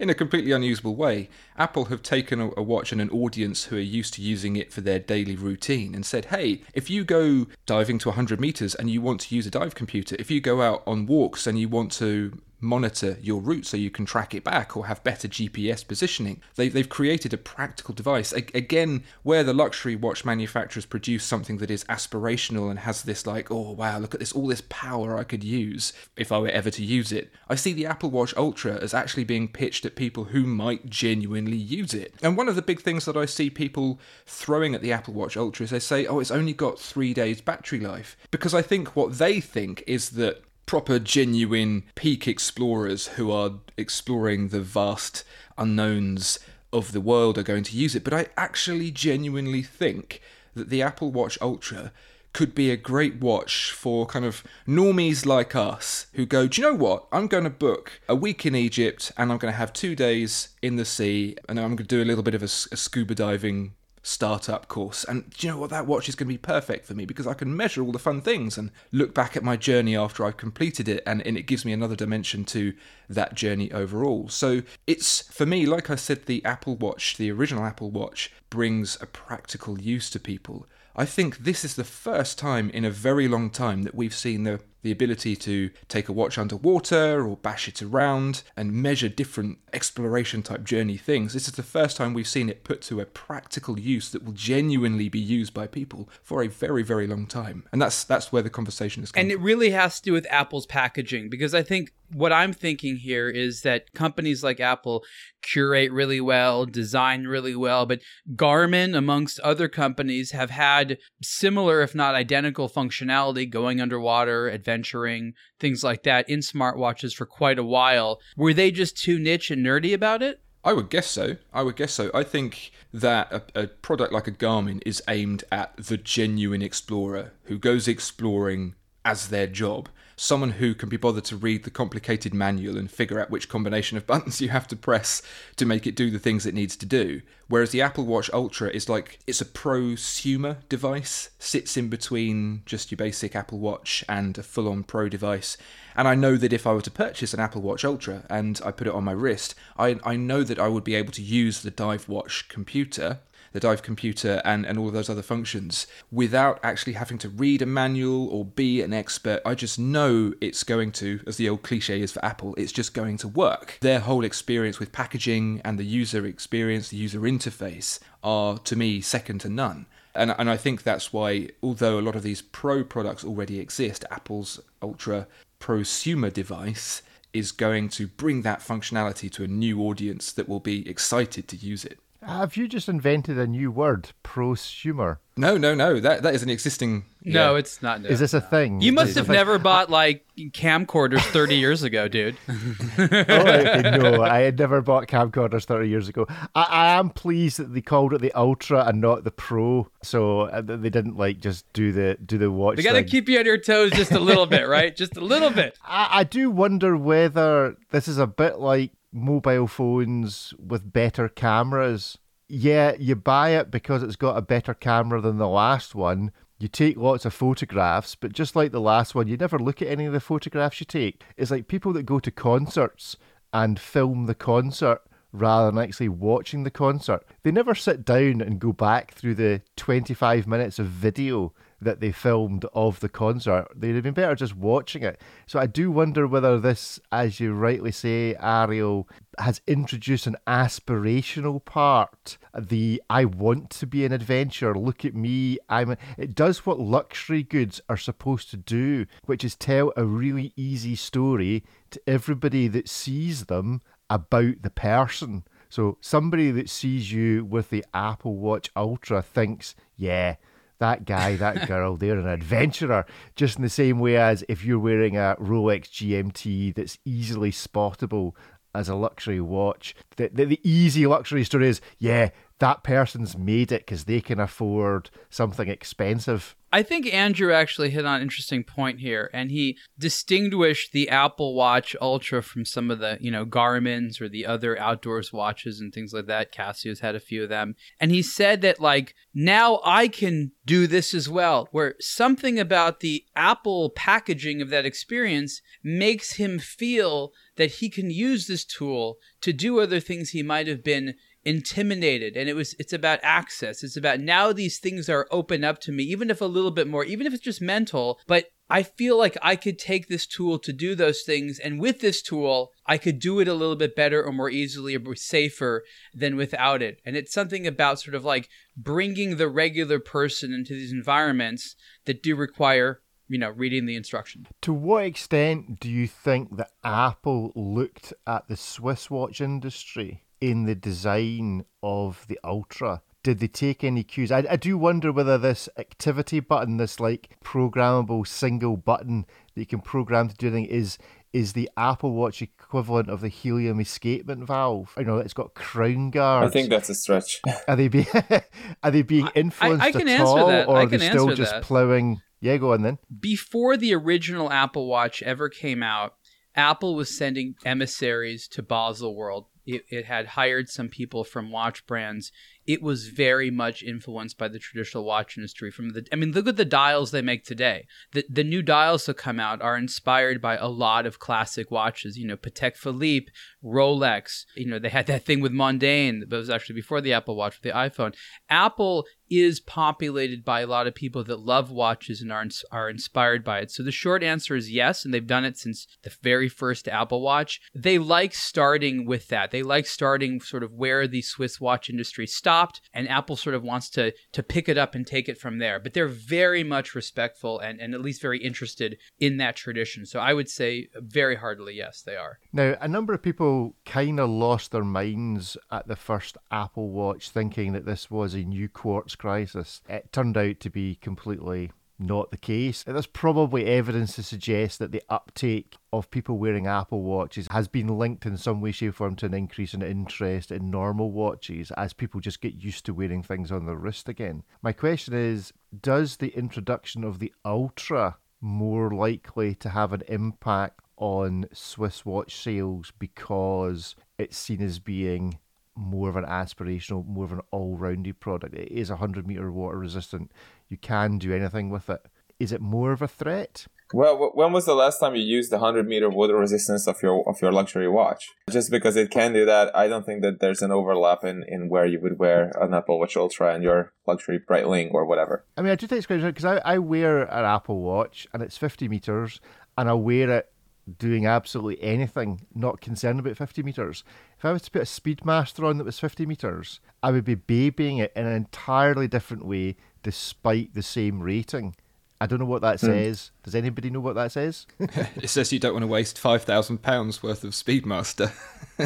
in 0.00 0.08
a 0.08 0.14
completely 0.14 0.50
unusable 0.50 0.96
way, 0.96 1.28
Apple 1.58 1.86
have 1.86 2.02
taken 2.02 2.40
a, 2.40 2.50
a 2.56 2.62
watch 2.62 2.90
and 2.90 3.02
an 3.02 3.10
audience 3.10 3.64
who 3.64 3.76
are 3.76 3.80
used 3.80 4.14
to 4.14 4.22
using 4.22 4.56
it 4.56 4.72
for 4.72 4.80
their 4.80 4.98
daily 4.98 5.36
routine 5.36 5.94
and 5.94 6.06
said, 6.06 6.26
"Hey, 6.26 6.62
if 6.72 6.88
you 6.88 7.04
go 7.04 7.46
diving 7.66 7.98
to 7.98 8.08
100 8.08 8.40
meters 8.40 8.74
and 8.74 8.88
you 8.88 9.02
want 9.02 9.20
to 9.22 9.34
use 9.34 9.46
a 9.46 9.50
dive 9.50 9.74
computer, 9.74 10.16
if 10.18 10.30
you 10.30 10.40
go 10.40 10.62
out 10.62 10.82
on 10.86 11.04
walks 11.04 11.46
and 11.46 11.58
you 11.58 11.68
want 11.68 11.92
to 11.92 12.40
monitor 12.60 13.16
your 13.20 13.40
route 13.40 13.66
so 13.66 13.76
you 13.76 13.90
can 13.90 14.04
track 14.04 14.34
it 14.34 14.44
back 14.44 14.76
or 14.76 14.86
have 14.86 15.04
better 15.04 15.28
GPS 15.28 15.86
positioning. 15.86 16.40
They've, 16.56 16.72
they've 16.72 16.88
created 16.88 17.32
a 17.32 17.38
practical 17.38 17.94
device. 17.94 18.32
A- 18.32 18.56
again, 18.56 19.04
where 19.22 19.44
the 19.44 19.54
luxury 19.54 19.96
watch 19.96 20.24
manufacturers 20.24 20.86
produce 20.86 21.24
something 21.24 21.58
that 21.58 21.70
is 21.70 21.84
aspirational 21.84 22.70
and 22.70 22.80
has 22.80 23.02
this, 23.02 23.26
like, 23.26 23.50
oh 23.50 23.72
wow, 23.72 23.98
look 23.98 24.14
at 24.14 24.20
this, 24.20 24.32
all 24.32 24.46
this 24.46 24.62
power 24.68 25.16
I 25.16 25.24
could 25.24 25.44
use 25.44 25.92
if 26.16 26.32
I 26.32 26.38
were 26.38 26.48
ever 26.48 26.70
to 26.70 26.84
use 26.84 27.12
it. 27.12 27.30
I 27.48 27.54
see 27.54 27.72
the 27.72 27.86
Apple 27.86 28.10
Watch 28.10 28.34
Ultra 28.36 28.74
as 28.76 28.94
actually 28.94 29.24
being 29.24 29.48
pitched 29.48 29.84
at 29.84 29.96
people 29.96 30.24
who 30.24 30.44
might 30.44 30.86
genuinely 30.86 31.56
use 31.56 31.94
it. 31.94 32.14
And 32.22 32.36
one 32.36 32.48
of 32.48 32.56
the 32.56 32.62
big 32.62 32.80
things 32.80 33.04
that 33.04 33.16
I 33.16 33.26
see 33.26 33.50
people 33.50 34.00
throwing 34.26 34.74
at 34.74 34.82
the 34.82 34.92
Apple 34.92 35.14
Watch 35.14 35.36
Ultra 35.36 35.64
is 35.64 35.70
they 35.70 35.78
say, 35.78 36.06
oh, 36.06 36.20
it's 36.20 36.30
only 36.30 36.52
got 36.52 36.78
three 36.78 37.14
days 37.14 37.40
battery 37.40 37.80
life. 37.80 38.16
Because 38.30 38.54
I 38.54 38.62
think 38.62 38.96
what 38.96 39.18
they 39.18 39.40
think 39.40 39.82
is 39.86 40.10
that 40.10 40.42
proper, 40.68 40.98
genuine 40.98 41.82
peak 41.94 42.28
explorers 42.28 43.08
who 43.08 43.32
are 43.32 43.54
exploring 43.78 44.48
the 44.48 44.60
vast 44.60 45.24
unknowns 45.56 46.38
of 46.74 46.92
the 46.92 47.00
world 47.00 47.38
are 47.38 47.42
going 47.42 47.64
to 47.64 47.76
use 47.76 47.96
it. 47.96 48.04
But 48.04 48.12
I 48.12 48.26
actually 48.36 48.90
genuinely 48.90 49.62
think 49.62 50.20
that 50.54 50.68
the 50.68 50.82
Apple 50.82 51.10
Watch 51.10 51.38
Ultra 51.40 51.90
could 52.34 52.54
be 52.54 52.70
a 52.70 52.76
great 52.76 53.16
watch 53.16 53.72
for 53.72 54.04
kind 54.04 54.26
of 54.26 54.44
normies 54.66 55.24
like 55.24 55.56
us 55.56 56.06
who 56.12 56.26
go, 56.26 56.46
do 56.46 56.60
you 56.60 56.68
know 56.68 56.76
what? 56.76 57.06
I'm 57.10 57.28
going 57.28 57.44
to 57.44 57.50
book 57.50 58.02
a 58.06 58.14
week 58.14 58.44
in 58.44 58.54
Egypt 58.54 59.10
and 59.16 59.32
I'm 59.32 59.38
going 59.38 59.52
to 59.52 59.58
have 59.58 59.72
two 59.72 59.96
days 59.96 60.50
in 60.60 60.76
the 60.76 60.84
sea 60.84 61.38
and 61.48 61.58
I'm 61.58 61.76
going 61.76 61.78
to 61.78 61.84
do 61.84 62.02
a 62.02 62.04
little 62.04 62.22
bit 62.22 62.34
of 62.34 62.42
a, 62.42 62.44
a 62.44 62.76
scuba 62.76 63.14
diving 63.14 63.72
startup 64.08 64.68
course. 64.68 65.04
And 65.04 65.28
do 65.30 65.46
you 65.46 65.52
know 65.52 65.58
what? 65.58 65.70
That 65.70 65.86
watch 65.86 66.08
is 66.08 66.14
going 66.14 66.28
to 66.28 66.34
be 66.34 66.38
perfect 66.38 66.86
for 66.86 66.94
me 66.94 67.04
because 67.04 67.26
I 67.26 67.34
can 67.34 67.54
measure 67.54 67.82
all 67.82 67.92
the 67.92 67.98
fun 67.98 68.22
things 68.22 68.56
and 68.56 68.70
look 68.90 69.14
back 69.14 69.36
at 69.36 69.44
my 69.44 69.56
journey 69.56 69.96
after 69.96 70.24
I've 70.24 70.38
completed 70.38 70.88
it, 70.88 71.02
and, 71.06 71.24
and 71.26 71.36
it 71.36 71.42
gives 71.42 71.64
me 71.64 71.72
another 71.72 71.94
dimension 71.94 72.44
to 72.46 72.72
that 73.08 73.34
journey 73.34 73.70
overall. 73.70 74.28
So 74.28 74.62
it's, 74.86 75.22
for 75.32 75.44
me, 75.44 75.66
like 75.66 75.90
I 75.90 75.96
said, 75.96 76.26
the 76.26 76.44
Apple 76.44 76.76
Watch, 76.76 77.18
the 77.18 77.30
original 77.30 77.64
Apple 77.64 77.90
Watch, 77.90 78.32
brings 78.48 78.96
a 79.02 79.06
practical 79.06 79.78
use 79.78 80.08
to 80.10 80.18
people. 80.18 80.66
I 80.96 81.04
think 81.04 81.38
this 81.38 81.64
is 81.64 81.76
the 81.76 81.84
first 81.84 82.38
time 82.38 82.70
in 82.70 82.84
a 82.84 82.90
very 82.90 83.28
long 83.28 83.50
time 83.50 83.82
that 83.82 83.94
we've 83.94 84.14
seen 84.14 84.42
the 84.42 84.60
the 84.82 84.92
ability 84.92 85.36
to 85.36 85.70
take 85.88 86.08
a 86.08 86.12
watch 86.12 86.38
underwater 86.38 87.26
or 87.26 87.36
bash 87.36 87.68
it 87.68 87.82
around 87.82 88.42
and 88.56 88.72
measure 88.72 89.08
different 89.08 89.58
exploration 89.72 90.42
type 90.42 90.64
journey 90.64 90.96
things. 90.96 91.32
This 91.32 91.48
is 91.48 91.54
the 91.54 91.62
first 91.62 91.96
time 91.96 92.14
we've 92.14 92.28
seen 92.28 92.48
it 92.48 92.64
put 92.64 92.80
to 92.82 93.00
a 93.00 93.06
practical 93.06 93.78
use 93.78 94.10
that 94.12 94.24
will 94.24 94.32
genuinely 94.32 95.08
be 95.08 95.18
used 95.18 95.52
by 95.52 95.66
people 95.66 96.08
for 96.22 96.42
a 96.42 96.48
very, 96.48 96.82
very 96.82 97.06
long 97.06 97.26
time. 97.26 97.64
And 97.72 97.82
that's 97.82 98.04
that's 98.04 98.32
where 98.32 98.42
the 98.42 98.50
conversation 98.50 99.02
is 99.02 99.12
going. 99.12 99.24
And 99.24 99.32
it 99.32 99.40
really 99.40 99.70
has 99.70 100.00
to 100.00 100.04
do 100.04 100.12
with 100.12 100.26
Apple's 100.30 100.66
packaging 100.66 101.28
because 101.28 101.54
I 101.54 101.62
think 101.62 101.92
what 102.12 102.32
I'm 102.32 102.52
thinking 102.52 102.96
here 102.96 103.28
is 103.28 103.62
that 103.62 103.92
companies 103.92 104.42
like 104.42 104.60
Apple 104.60 105.04
curate 105.42 105.92
really 105.92 106.20
well, 106.20 106.64
design 106.64 107.24
really 107.24 107.54
well, 107.54 107.86
but 107.86 108.00
Garmin, 108.34 108.96
amongst 108.96 109.38
other 109.40 109.68
companies, 109.68 110.30
have 110.32 110.50
had 110.50 110.98
similar, 111.22 111.82
if 111.82 111.94
not 111.94 112.14
identical, 112.14 112.68
functionality 112.68 113.48
going 113.48 113.80
underwater, 113.80 114.48
adventuring, 114.68 115.34
things 115.58 115.82
like 115.82 116.02
that 116.02 116.28
in 116.28 116.40
smartwatches 116.40 117.14
for 117.14 117.26
quite 117.26 117.58
a 117.58 117.64
while. 117.64 118.20
Were 118.36 118.52
they 118.52 118.70
just 118.70 118.96
too 118.96 119.18
niche 119.18 119.50
and 119.50 119.64
nerdy 119.64 119.94
about 119.94 120.22
it? 120.22 120.40
I 120.64 120.72
would 120.72 120.90
guess 120.90 121.06
so. 121.06 121.36
I 121.52 121.62
would 121.62 121.76
guess 121.76 121.92
so. 121.92 122.10
I 122.12 122.24
think 122.24 122.72
that 122.92 123.32
a, 123.32 123.62
a, 123.62 123.66
product 123.68 124.12
like 124.12 124.26
a 124.26 124.32
Garmin 124.32 124.82
is 124.84 125.02
aimed 125.08 125.44
at 125.50 125.76
the 125.76 125.96
genuine 125.96 126.62
explorer 126.62 127.32
who 127.44 127.58
goes 127.58 127.88
exploring 127.88 128.74
as 129.04 129.28
their 129.28 129.46
job 129.46 129.88
someone 130.20 130.50
who 130.50 130.74
can 130.74 130.88
be 130.88 130.96
bothered 130.96 131.24
to 131.24 131.36
read 131.36 131.62
the 131.62 131.70
complicated 131.70 132.34
manual 132.34 132.76
and 132.76 132.90
figure 132.90 133.20
out 133.20 133.30
which 133.30 133.48
combination 133.48 133.96
of 133.96 134.06
buttons 134.08 134.40
you 134.40 134.48
have 134.48 134.66
to 134.66 134.76
press 134.76 135.22
to 135.56 135.64
make 135.64 135.86
it 135.86 135.94
do 135.94 136.10
the 136.10 136.18
things 136.18 136.44
it 136.44 136.54
needs 136.54 136.76
to 136.76 136.86
do. 136.86 137.22
Whereas 137.46 137.70
the 137.70 137.80
Apple 137.80 138.04
Watch 138.04 138.28
Ultra 138.32 138.68
is 138.68 138.88
like 138.88 139.20
it's 139.26 139.40
a 139.40 139.46
prosumer 139.46 140.58
device, 140.68 141.30
sits 141.38 141.76
in 141.76 141.88
between 141.88 142.62
just 142.66 142.90
your 142.90 142.96
basic 142.96 143.34
Apple 143.34 143.58
Watch 143.58 144.04
and 144.08 144.36
a 144.36 144.42
full-on 144.42 144.82
pro 144.82 145.08
device. 145.08 145.56
And 145.96 146.06
I 146.06 146.14
know 146.14 146.36
that 146.36 146.52
if 146.52 146.66
I 146.66 146.72
were 146.72 146.82
to 146.82 146.90
purchase 146.90 147.32
an 147.32 147.40
Apple 147.40 147.62
Watch 147.62 147.84
Ultra 147.84 148.24
and 148.28 148.60
I 148.64 148.72
put 148.72 148.86
it 148.86 148.92
on 148.94 149.04
my 149.04 149.12
wrist, 149.12 149.54
I, 149.78 149.98
I 150.04 150.16
know 150.16 150.42
that 150.42 150.58
I 150.58 150.68
would 150.68 150.84
be 150.84 150.94
able 150.94 151.12
to 151.12 151.22
use 151.22 151.62
the 151.62 151.70
Dive 151.70 152.08
Watch 152.08 152.48
computer 152.48 153.20
the 153.52 153.60
dive 153.60 153.82
computer 153.82 154.40
and, 154.44 154.66
and 154.66 154.78
all 154.78 154.88
of 154.88 154.94
those 154.94 155.10
other 155.10 155.22
functions 155.22 155.86
without 156.10 156.58
actually 156.62 156.94
having 156.94 157.18
to 157.18 157.28
read 157.28 157.62
a 157.62 157.66
manual 157.66 158.28
or 158.28 158.44
be 158.44 158.82
an 158.82 158.92
expert. 158.92 159.40
I 159.44 159.54
just 159.54 159.78
know 159.78 160.34
it's 160.40 160.64
going 160.64 160.92
to, 160.92 161.20
as 161.26 161.36
the 161.36 161.48
old 161.48 161.62
cliche 161.62 162.00
is 162.00 162.12
for 162.12 162.24
Apple, 162.24 162.54
it's 162.56 162.72
just 162.72 162.94
going 162.94 163.16
to 163.18 163.28
work. 163.28 163.78
Their 163.80 164.00
whole 164.00 164.24
experience 164.24 164.78
with 164.78 164.92
packaging 164.92 165.60
and 165.64 165.78
the 165.78 165.84
user 165.84 166.26
experience, 166.26 166.88
the 166.88 166.96
user 166.96 167.20
interface, 167.20 167.98
are 168.22 168.58
to 168.58 168.76
me 168.76 169.00
second 169.00 169.40
to 169.40 169.48
none. 169.48 169.86
And, 170.14 170.34
and 170.36 170.50
I 170.50 170.56
think 170.56 170.82
that's 170.82 171.12
why, 171.12 171.50
although 171.62 171.98
a 171.98 172.02
lot 172.02 172.16
of 172.16 172.22
these 172.22 172.42
pro 172.42 172.82
products 172.82 173.24
already 173.24 173.60
exist, 173.60 174.04
Apple's 174.10 174.60
Ultra 174.82 175.28
prosumer 175.60 176.32
device 176.32 177.02
is 177.32 177.52
going 177.52 177.88
to 177.90 178.06
bring 178.06 178.42
that 178.42 178.60
functionality 178.60 179.30
to 179.30 179.44
a 179.44 179.48
new 179.48 179.82
audience 179.82 180.32
that 180.32 180.48
will 180.48 180.60
be 180.60 180.88
excited 180.88 181.46
to 181.48 181.56
use 181.56 181.84
it. 181.84 181.98
Have 182.22 182.56
you 182.56 182.66
just 182.66 182.88
invented 182.88 183.38
a 183.38 183.46
new 183.46 183.70
word, 183.70 184.10
prosumer? 184.24 185.18
No, 185.36 185.56
no, 185.56 185.72
no. 185.72 186.00
That 186.00 186.22
that 186.22 186.34
is 186.34 186.42
an 186.42 186.50
existing. 186.50 187.04
No, 187.22 187.52
yeah. 187.52 187.58
it's 187.60 187.80
not. 187.80 188.00
No. 188.00 188.08
Is 188.08 188.18
this 188.18 188.34
a 188.34 188.40
thing? 188.40 188.80
You 188.80 188.92
must 188.92 189.14
have 189.14 189.28
never 189.28 189.56
bought 189.56 189.88
like 189.88 190.24
camcorders 190.36 191.20
30 191.20 191.54
years 191.58 191.84
ago, 191.84 192.08
dude. 192.08 192.36
oh, 192.48 193.04
okay, 193.04 193.98
no, 193.98 194.22
I 194.22 194.40
had 194.40 194.58
never 194.58 194.80
bought 194.80 195.06
camcorders 195.06 195.64
30 195.64 195.88
years 195.88 196.08
ago. 196.08 196.26
I, 196.56 196.62
I, 196.62 196.86
am 196.98 197.10
pleased 197.10 197.58
that 197.58 197.72
they 197.72 197.80
called 197.80 198.12
it 198.14 198.20
the 198.20 198.32
Ultra 198.32 198.84
and 198.86 199.00
not 199.00 199.22
the 199.22 199.30
Pro, 199.30 199.88
so 200.02 200.42
uh, 200.42 200.60
they 200.60 200.90
didn't 200.90 201.16
like 201.16 201.38
just 201.38 201.72
do 201.72 201.92
the 201.92 202.18
do 202.24 202.36
the 202.36 202.50
watch. 202.50 202.76
They 202.76 202.82
got 202.82 202.94
to 202.94 203.04
keep 203.04 203.28
you 203.28 203.38
on 203.38 203.46
your 203.46 203.58
toes 203.58 203.92
just 203.92 204.10
a 204.10 204.20
little 204.20 204.46
bit, 204.46 204.66
right? 204.66 204.94
Just 204.98 205.16
a 205.16 205.20
little 205.20 205.50
bit. 205.50 205.78
I, 205.84 206.08
I 206.10 206.24
do 206.24 206.50
wonder 206.50 206.96
whether 206.96 207.76
this 207.92 208.08
is 208.08 208.18
a 208.18 208.26
bit 208.26 208.58
like 208.58 208.90
mobile 209.12 209.66
phones 209.66 210.54
with 210.58 210.92
better 210.92 211.28
cameras. 211.28 212.18
Yeah, 212.48 212.94
you 212.98 213.14
buy 213.14 213.50
it 213.50 213.70
because 213.70 214.02
it's 214.02 214.16
got 214.16 214.36
a 214.36 214.42
better 214.42 214.74
camera 214.74 215.20
than 215.20 215.38
the 215.38 215.48
last 215.48 215.94
one. 215.94 216.32
You 216.58 216.68
take 216.68 216.96
lots 216.96 217.24
of 217.24 217.34
photographs, 217.34 218.14
but 218.14 218.32
just 218.32 218.56
like 218.56 218.72
the 218.72 218.80
last 218.80 219.14
one, 219.14 219.28
you 219.28 219.36
never 219.36 219.58
look 219.58 219.80
at 219.80 219.88
any 219.88 220.06
of 220.06 220.12
the 220.12 220.20
photographs 220.20 220.80
you 220.80 220.86
take. 220.86 221.22
It's 221.36 221.50
like 221.50 221.68
people 221.68 221.92
that 221.92 222.04
go 222.04 222.18
to 222.18 222.30
concerts 222.30 223.16
and 223.52 223.78
film 223.78 224.26
the 224.26 224.34
concert 224.34 225.02
rather 225.32 225.70
than 225.70 225.82
actually 225.82 226.08
watching 226.08 226.64
the 226.64 226.70
concert. 226.70 227.24
They 227.42 227.52
never 227.52 227.74
sit 227.74 228.04
down 228.04 228.40
and 228.40 228.58
go 228.58 228.72
back 228.72 229.12
through 229.12 229.34
the 229.36 229.62
25 229.76 230.46
minutes 230.46 230.78
of 230.78 230.86
video 230.86 231.52
that 231.80 232.00
they 232.00 232.12
filmed 232.12 232.64
of 232.74 233.00
the 233.00 233.08
concert. 233.08 233.68
They'd 233.74 233.94
have 233.94 234.04
been 234.04 234.14
better 234.14 234.34
just 234.34 234.56
watching 234.56 235.02
it. 235.02 235.20
So 235.46 235.58
I 235.58 235.66
do 235.66 235.90
wonder 235.90 236.26
whether 236.26 236.58
this, 236.58 236.98
as 237.12 237.40
you 237.40 237.54
rightly 237.54 237.92
say, 237.92 238.34
Ariel, 238.40 239.08
has 239.38 239.60
introduced 239.66 240.26
an 240.26 240.36
aspirational 240.46 241.64
part. 241.64 242.38
The 242.58 243.02
I 243.08 243.24
want 243.24 243.70
to 243.70 243.86
be 243.86 244.04
an 244.04 244.12
adventurer. 244.12 244.76
Look 244.76 245.04
at 245.04 245.14
me. 245.14 245.58
I'm. 245.68 245.92
A, 245.92 245.96
it 246.16 246.34
does 246.34 246.66
what 246.66 246.80
luxury 246.80 247.42
goods 247.42 247.80
are 247.88 247.96
supposed 247.96 248.50
to 248.50 248.56
do, 248.56 249.06
which 249.26 249.44
is 249.44 249.54
tell 249.54 249.92
a 249.96 250.04
really 250.04 250.52
easy 250.56 250.96
story 250.96 251.64
to 251.90 252.00
everybody 252.06 252.68
that 252.68 252.88
sees 252.88 253.46
them 253.46 253.82
about 254.10 254.62
the 254.62 254.70
person. 254.70 255.44
So 255.68 255.98
somebody 256.00 256.50
that 256.52 256.70
sees 256.70 257.12
you 257.12 257.44
with 257.44 257.68
the 257.70 257.84
Apple 257.92 258.36
Watch 258.36 258.70
Ultra 258.74 259.20
thinks, 259.22 259.74
yeah, 259.96 260.36
that 260.78 261.04
guy, 261.04 261.36
that 261.36 261.66
girl, 261.68 261.96
they're 261.96 262.18
an 262.18 262.26
adventurer. 262.26 263.04
Just 263.36 263.56
in 263.56 263.62
the 263.62 263.68
same 263.68 263.98
way 263.98 264.16
as 264.16 264.44
if 264.48 264.64
you're 264.64 264.78
wearing 264.78 265.16
a 265.16 265.36
Rolex 265.38 265.88
GMT 265.88 266.74
that's 266.74 266.98
easily 267.04 267.50
spottable 267.50 268.32
as 268.74 268.88
a 268.88 268.94
luxury 268.94 269.40
watch, 269.40 269.94
the, 270.16 270.30
the, 270.32 270.44
the 270.44 270.60
easy 270.62 271.06
luxury 271.06 271.44
story 271.44 271.68
is, 271.68 271.80
yeah, 271.98 272.30
that 272.58 272.82
person's 272.82 273.36
made 273.36 273.72
it 273.72 273.86
because 273.86 274.04
they 274.04 274.20
can 274.20 274.40
afford 274.40 275.10
something 275.30 275.68
expensive. 275.68 276.54
I 276.70 276.82
think 276.82 277.12
Andrew 277.12 277.52
actually 277.52 277.90
hit 277.90 278.04
on 278.04 278.16
an 278.16 278.22
interesting 278.22 278.62
point 278.62 279.00
here, 279.00 279.30
and 279.32 279.50
he 279.50 279.78
distinguished 279.98 280.92
the 280.92 281.08
Apple 281.08 281.54
Watch 281.54 281.96
Ultra 282.00 282.42
from 282.42 282.64
some 282.64 282.90
of 282.90 282.98
the, 282.98 283.16
you 283.20 283.30
know, 283.30 283.44
Garmin's 283.44 284.20
or 284.20 284.28
the 284.28 284.44
other 284.44 284.78
outdoors 284.78 285.32
watches 285.32 285.80
and 285.80 285.92
things 285.92 286.12
like 286.12 286.26
that. 286.26 286.52
Casio's 286.52 287.00
had 287.00 287.14
a 287.14 287.20
few 287.20 287.42
of 287.42 287.48
them. 287.48 287.74
And 287.98 288.10
he 288.10 288.22
said 288.22 288.60
that, 288.62 288.80
like, 288.80 289.14
now 289.32 289.80
I 289.84 290.08
can 290.08 290.52
do 290.66 290.86
this 290.86 291.14
as 291.14 291.28
well, 291.28 291.68
where 291.72 291.94
something 292.00 292.58
about 292.58 293.00
the 293.00 293.24
Apple 293.34 293.90
packaging 293.90 294.60
of 294.60 294.68
that 294.68 294.84
experience 294.84 295.62
makes 295.82 296.34
him 296.34 296.58
feel 296.58 297.32
that 297.56 297.72
he 297.72 297.88
can 297.88 298.10
use 298.10 298.46
this 298.46 298.64
tool 298.64 299.16
to 299.40 299.52
do 299.52 299.80
other 299.80 300.00
things 300.00 300.30
he 300.30 300.42
might 300.42 300.66
have 300.66 300.84
been 300.84 301.14
intimidated 301.44 302.36
and 302.36 302.48
it 302.48 302.54
was 302.54 302.74
it's 302.78 302.92
about 302.92 303.20
access 303.22 303.82
it's 303.82 303.96
about 303.96 304.20
now 304.20 304.52
these 304.52 304.78
things 304.78 305.08
are 305.08 305.26
open 305.30 305.64
up 305.64 305.80
to 305.80 305.92
me 305.92 306.02
even 306.02 306.30
if 306.30 306.40
a 306.40 306.46
little 306.46 306.70
bit 306.70 306.88
more 306.88 307.04
even 307.04 307.26
if 307.26 307.32
it's 307.32 307.42
just 307.42 307.60
mental 307.60 308.18
but 308.26 308.46
I 308.70 308.82
feel 308.82 309.16
like 309.16 309.36
I 309.40 309.56
could 309.56 309.78
take 309.78 310.08
this 310.08 310.26
tool 310.26 310.58
to 310.58 310.72
do 310.72 310.94
those 310.94 311.22
things, 311.22 311.58
and 311.58 311.80
with 311.80 312.00
this 312.00 312.20
tool, 312.20 312.72
I 312.86 312.98
could 312.98 313.18
do 313.18 313.40
it 313.40 313.48
a 313.48 313.54
little 313.54 313.76
bit 313.76 313.96
better 313.96 314.22
or 314.22 314.32
more 314.32 314.50
easily 314.50 314.94
or 314.94 315.14
safer 315.14 315.84
than 316.12 316.36
without 316.36 316.82
it. 316.82 317.00
And 317.04 317.16
it's 317.16 317.32
something 317.32 317.66
about 317.66 318.00
sort 318.00 318.14
of 318.14 318.24
like 318.24 318.48
bringing 318.76 319.36
the 319.36 319.48
regular 319.48 319.98
person 319.98 320.52
into 320.52 320.74
these 320.74 320.92
environments 320.92 321.76
that 322.04 322.22
do 322.22 322.36
require, 322.36 323.00
you 323.26 323.38
know, 323.38 323.50
reading 323.50 323.86
the 323.86 323.96
instruction. 323.96 324.46
To 324.62 324.74
what 324.74 325.06
extent 325.06 325.80
do 325.80 325.88
you 325.88 326.06
think 326.06 326.58
that 326.58 326.72
Apple 326.84 327.52
looked 327.54 328.12
at 328.26 328.48
the 328.48 328.56
Swiss 328.56 329.10
watch 329.10 329.40
industry 329.40 330.24
in 330.40 330.64
the 330.64 330.74
design 330.74 331.64
of 331.82 332.24
the 332.28 332.38
Ultra? 332.44 333.02
Did 333.22 333.40
they 333.40 333.48
take 333.48 333.82
any 333.82 334.04
cues? 334.04 334.30
I, 334.30 334.44
I 334.48 334.56
do 334.56 334.78
wonder 334.78 335.12
whether 335.12 335.38
this 335.38 335.68
activity 335.76 336.40
button, 336.40 336.76
this 336.76 337.00
like 337.00 337.36
programmable 337.44 338.26
single 338.26 338.76
button 338.76 339.26
that 339.54 339.60
you 339.60 339.66
can 339.66 339.80
program 339.80 340.28
to 340.28 340.36
do 340.36 340.46
anything, 340.48 340.66
is 340.66 340.98
is 341.32 341.52
the 341.52 341.68
Apple 341.76 342.12
Watch 342.12 342.40
equivalent 342.40 343.10
of 343.10 343.20
the 343.20 343.28
helium 343.28 343.80
escapement 343.80 344.46
valve. 344.46 344.94
You 344.96 345.04
know, 345.04 345.18
it's 345.18 345.34
got 345.34 345.54
crown 345.54 346.10
guards. 346.10 346.50
I 346.50 346.52
think 346.52 346.70
that's 346.70 346.88
a 346.88 346.94
stretch. 346.94 347.40
Are 347.66 347.76
they 347.76 347.88
be 347.88 348.06
are 348.82 348.90
they 348.90 349.02
being 349.02 349.28
influenced 349.34 349.84
I, 349.84 349.88
I 349.88 349.92
can 349.92 350.08
at 350.08 350.20
answer 350.20 350.24
all, 350.24 350.46
that. 350.48 350.68
or 350.68 350.78
are 350.78 350.86
they 350.86 350.98
still 350.98 351.34
just 351.34 351.52
that. 351.52 351.62
plowing? 351.62 352.22
Yeah, 352.40 352.56
go 352.56 352.72
on 352.72 352.82
then. 352.82 352.98
Before 353.20 353.76
the 353.76 353.94
original 353.94 354.50
Apple 354.50 354.86
Watch 354.86 355.22
ever 355.22 355.48
came 355.48 355.82
out, 355.82 356.14
Apple 356.54 356.94
was 356.94 357.16
sending 357.16 357.56
emissaries 357.64 358.48
to 358.48 358.62
Baselworld. 358.62 359.46
It, 359.68 359.84
it 359.90 360.06
had 360.06 360.28
hired 360.28 360.70
some 360.70 360.88
people 360.88 361.24
from 361.24 361.50
watch 361.50 361.86
brands. 361.86 362.32
It 362.68 362.82
was 362.82 363.08
very 363.08 363.50
much 363.50 363.82
influenced 363.82 364.38
by 364.38 364.48
the 364.48 364.58
traditional 364.58 365.04
watch 365.04 365.36
industry. 365.38 365.70
From 365.70 365.90
the, 365.90 366.06
I 366.12 366.16
mean, 366.16 366.32
look 366.32 366.46
at 366.46 366.56
the 366.56 366.64
dials 366.64 367.10
they 367.10 367.22
make 367.22 367.44
today. 367.44 367.86
The 368.12 368.24
the 368.28 368.44
new 368.44 368.62
dials 368.62 369.06
that 369.06 369.14
come 369.14 369.40
out 369.40 369.62
are 369.62 369.76
inspired 369.76 370.40
by 370.40 370.56
a 370.56 370.68
lot 370.68 371.06
of 371.06 371.18
classic 371.18 371.70
watches. 371.70 372.18
You 372.18 372.26
know, 372.26 372.36
Patek 372.36 372.76
Philippe, 372.76 373.32
Rolex. 373.64 374.44
You 374.54 374.66
know, 374.66 374.78
they 374.78 374.90
had 374.90 375.06
that 375.06 375.24
thing 375.24 375.40
with 375.40 375.52
Mondaine, 375.52 376.28
that 376.28 376.36
was 376.36 376.50
actually 376.50 376.76
before 376.76 377.00
the 377.00 377.14
Apple 377.14 377.36
Watch 377.36 377.56
with 377.56 377.72
the 377.72 377.76
iPhone. 377.76 378.14
Apple 378.50 379.06
is 379.30 379.60
populated 379.60 380.44
by 380.44 380.60
a 380.60 380.66
lot 380.66 380.86
of 380.86 380.94
people 380.94 381.22
that 381.24 381.40
love 381.40 381.70
watches 381.70 382.20
and 382.20 382.32
are 382.32 382.42
ins- 382.42 382.64
are 382.70 382.88
inspired 382.88 383.44
by 383.44 383.60
it. 383.60 383.70
So 383.70 383.82
the 383.82 383.92
short 383.92 384.22
answer 384.22 384.56
is 384.56 384.70
yes, 384.70 385.04
and 385.04 385.12
they've 385.12 385.26
done 385.26 385.44
it 385.44 385.58
since 385.58 385.86
the 386.02 386.12
very 386.22 386.48
first 386.48 386.88
Apple 386.88 387.20
Watch. 387.20 387.60
They 387.74 387.98
like 387.98 388.34
starting 388.34 389.06
with 389.06 389.28
that. 389.28 389.50
They 389.50 389.62
like 389.62 389.86
starting 389.86 390.40
sort 390.40 390.62
of 390.62 390.72
where 390.72 391.06
the 391.06 391.22
Swiss 391.22 391.60
watch 391.60 391.90
industry 391.90 392.26
stopped, 392.26 392.57
and 392.92 393.08
Apple 393.08 393.36
sort 393.36 393.54
of 393.54 393.62
wants 393.62 393.88
to 393.90 394.12
to 394.32 394.42
pick 394.42 394.68
it 394.68 394.78
up 394.78 394.94
and 394.94 395.06
take 395.06 395.28
it 395.28 395.38
from 395.38 395.58
there. 395.58 395.78
But 395.78 395.94
they're 395.94 396.08
very 396.08 396.64
much 396.64 396.94
respectful 396.94 397.58
and 397.58 397.80
and 397.80 397.94
at 397.94 398.00
least 398.00 398.22
very 398.22 398.38
interested 398.38 398.98
in 399.18 399.36
that 399.38 399.56
tradition. 399.56 400.06
So 400.06 400.20
I 400.20 400.34
would 400.34 400.48
say 400.48 400.88
very 400.94 401.36
heartily 401.36 401.74
yes, 401.74 402.02
they 402.02 402.16
are. 402.16 402.38
Now, 402.52 402.76
a 402.80 402.88
number 402.88 403.14
of 403.14 403.22
people 403.22 403.74
kind 403.84 404.20
of 404.20 404.28
lost 404.28 404.72
their 404.72 404.84
minds 404.84 405.56
at 405.70 405.88
the 405.88 405.96
first 405.96 406.36
Apple 406.50 406.90
Watch, 406.90 407.30
thinking 407.30 407.72
that 407.72 407.86
this 407.86 408.10
was 408.10 408.34
a 408.34 408.38
new 408.38 408.68
quartz 408.68 409.14
crisis. 409.14 409.82
It 409.88 410.12
turned 410.12 410.36
out 410.36 410.60
to 410.60 410.70
be 410.70 410.96
completely 410.96 411.70
not 411.98 412.30
the 412.30 412.36
case. 412.36 412.84
There's 412.84 413.06
probably 413.06 413.66
evidence 413.66 414.14
to 414.14 414.22
suggest 414.22 414.78
that 414.78 414.92
the 414.92 415.02
uptake 415.08 415.76
of 415.92 416.10
people 416.10 416.38
wearing 416.38 416.66
Apple 416.66 417.02
Watches 417.02 417.48
has 417.50 417.68
been 417.68 417.98
linked 417.98 418.26
in 418.26 418.36
some 418.36 418.60
way, 418.60 418.72
shape, 418.72 418.90
or 418.90 418.92
form 418.92 419.16
to 419.16 419.26
an 419.26 419.34
increase 419.34 419.74
in 419.74 419.82
interest 419.82 420.52
in 420.52 420.70
normal 420.70 421.10
watches 421.10 421.70
as 421.72 421.92
people 421.92 422.20
just 422.20 422.40
get 422.40 422.54
used 422.54 422.86
to 422.86 422.94
wearing 422.94 423.22
things 423.22 423.50
on 423.50 423.66
their 423.66 423.76
wrist 423.76 424.08
again. 424.08 424.44
My 424.62 424.72
question 424.72 425.14
is 425.14 425.52
Does 425.80 426.16
the 426.16 426.36
introduction 426.36 427.04
of 427.04 427.18
the 427.18 427.32
Ultra 427.44 428.16
more 428.40 428.90
likely 428.90 429.54
to 429.56 429.70
have 429.70 429.92
an 429.92 430.02
impact 430.08 430.80
on 430.96 431.46
Swiss 431.52 432.04
watch 432.04 432.36
sales 432.36 432.92
because 432.98 433.94
it's 434.18 434.36
seen 434.36 434.62
as 434.62 434.78
being 434.78 435.38
more 435.78 436.08
of 436.08 436.16
an 436.16 436.24
aspirational, 436.24 437.06
more 437.06 437.24
of 437.24 437.32
an 437.32 437.40
all-rounded 437.50 438.18
product. 438.18 438.54
It 438.54 438.72
is 438.72 438.90
a 438.90 438.94
100 438.94 439.26
meter 439.26 439.50
water 439.50 439.78
resistant. 439.78 440.32
You 440.68 440.76
can 440.76 441.18
do 441.18 441.34
anything 441.34 441.70
with 441.70 441.88
it. 441.88 442.06
Is 442.38 442.52
it 442.52 442.60
more 442.60 442.92
of 442.92 443.02
a 443.02 443.08
threat? 443.08 443.66
Well, 443.94 444.32
when 444.34 444.52
was 444.52 444.66
the 444.66 444.74
last 444.74 445.00
time 445.00 445.16
you 445.16 445.22
used 445.22 445.50
the 445.50 445.56
100 445.56 445.88
meter 445.88 446.10
water 446.10 446.36
resistance 446.36 446.86
of 446.86 447.02
your 447.02 447.26
of 447.26 447.40
your 447.40 447.50
luxury 447.50 447.88
watch? 447.88 448.28
Just 448.50 448.70
because 448.70 448.96
it 448.96 449.10
can 449.10 449.32
do 449.32 449.46
that, 449.46 449.74
I 449.74 449.88
don't 449.88 450.04
think 450.04 450.20
that 450.22 450.40
there's 450.40 450.60
an 450.60 450.70
overlap 450.70 451.24
in, 451.24 451.42
in 451.48 451.70
where 451.70 451.86
you 451.86 451.98
would 452.00 452.18
wear 452.18 452.52
an 452.60 452.74
Apple 452.74 453.00
Watch 453.00 453.16
Ultra 453.16 453.54
and 453.54 453.64
your 453.64 453.94
luxury 454.06 454.38
Breitling 454.38 454.92
or 454.92 455.06
whatever. 455.06 455.44
I 455.56 455.62
mean, 455.62 455.72
I 455.72 455.74
do 455.74 455.86
think 455.86 455.98
it's 455.98 456.06
great 456.06 456.20
because 456.20 456.44
I, 456.44 456.58
I 456.58 456.78
wear 456.78 457.22
an 457.22 457.44
Apple 457.46 457.80
Watch 457.80 458.26
and 458.34 458.42
it's 458.42 458.58
50 458.58 458.88
meters 458.88 459.40
and 459.78 459.88
I 459.88 459.94
wear 459.94 460.30
it 460.30 460.52
doing 460.98 461.26
absolutely 461.26 461.82
anything, 461.82 462.46
not 462.54 462.80
concerned 462.80 463.20
about 463.20 463.36
50 463.36 463.62
metres. 463.62 464.04
If 464.38 464.44
I 464.44 464.52
was 464.52 464.62
to 464.62 464.70
put 464.70 464.82
a 464.82 464.84
Speedmaster 464.84 465.66
on 465.66 465.78
that 465.78 465.84
was 465.84 465.98
50 465.98 466.26
metres, 466.26 466.80
I 467.02 467.10
would 467.10 467.24
be 467.24 467.34
babying 467.34 467.98
it 467.98 468.12
in 468.14 468.26
an 468.26 468.34
entirely 468.34 469.08
different 469.08 469.46
way 469.46 469.76
despite 470.08 470.72
the 470.72 470.82
same 470.82 471.20
rating. 471.20 471.74
I 472.18 472.24
don't 472.24 472.38
know 472.38 472.46
what 472.46 472.62
that 472.62 472.80
hmm. 472.80 472.86
says. 472.86 473.30
Does 473.42 473.54
anybody 473.54 473.90
know 473.90 474.00
what 474.00 474.14
that 474.14 474.32
says? 474.32 474.66
it 474.78 475.28
says 475.28 475.52
you 475.52 475.58
don't 475.58 475.74
want 475.74 475.82
to 475.82 475.86
waste 475.86 476.18
five 476.18 476.44
thousand 476.44 476.78
pounds 476.80 477.22
worth 477.22 477.44
of 477.44 477.52
Speedmaster. 477.52 478.32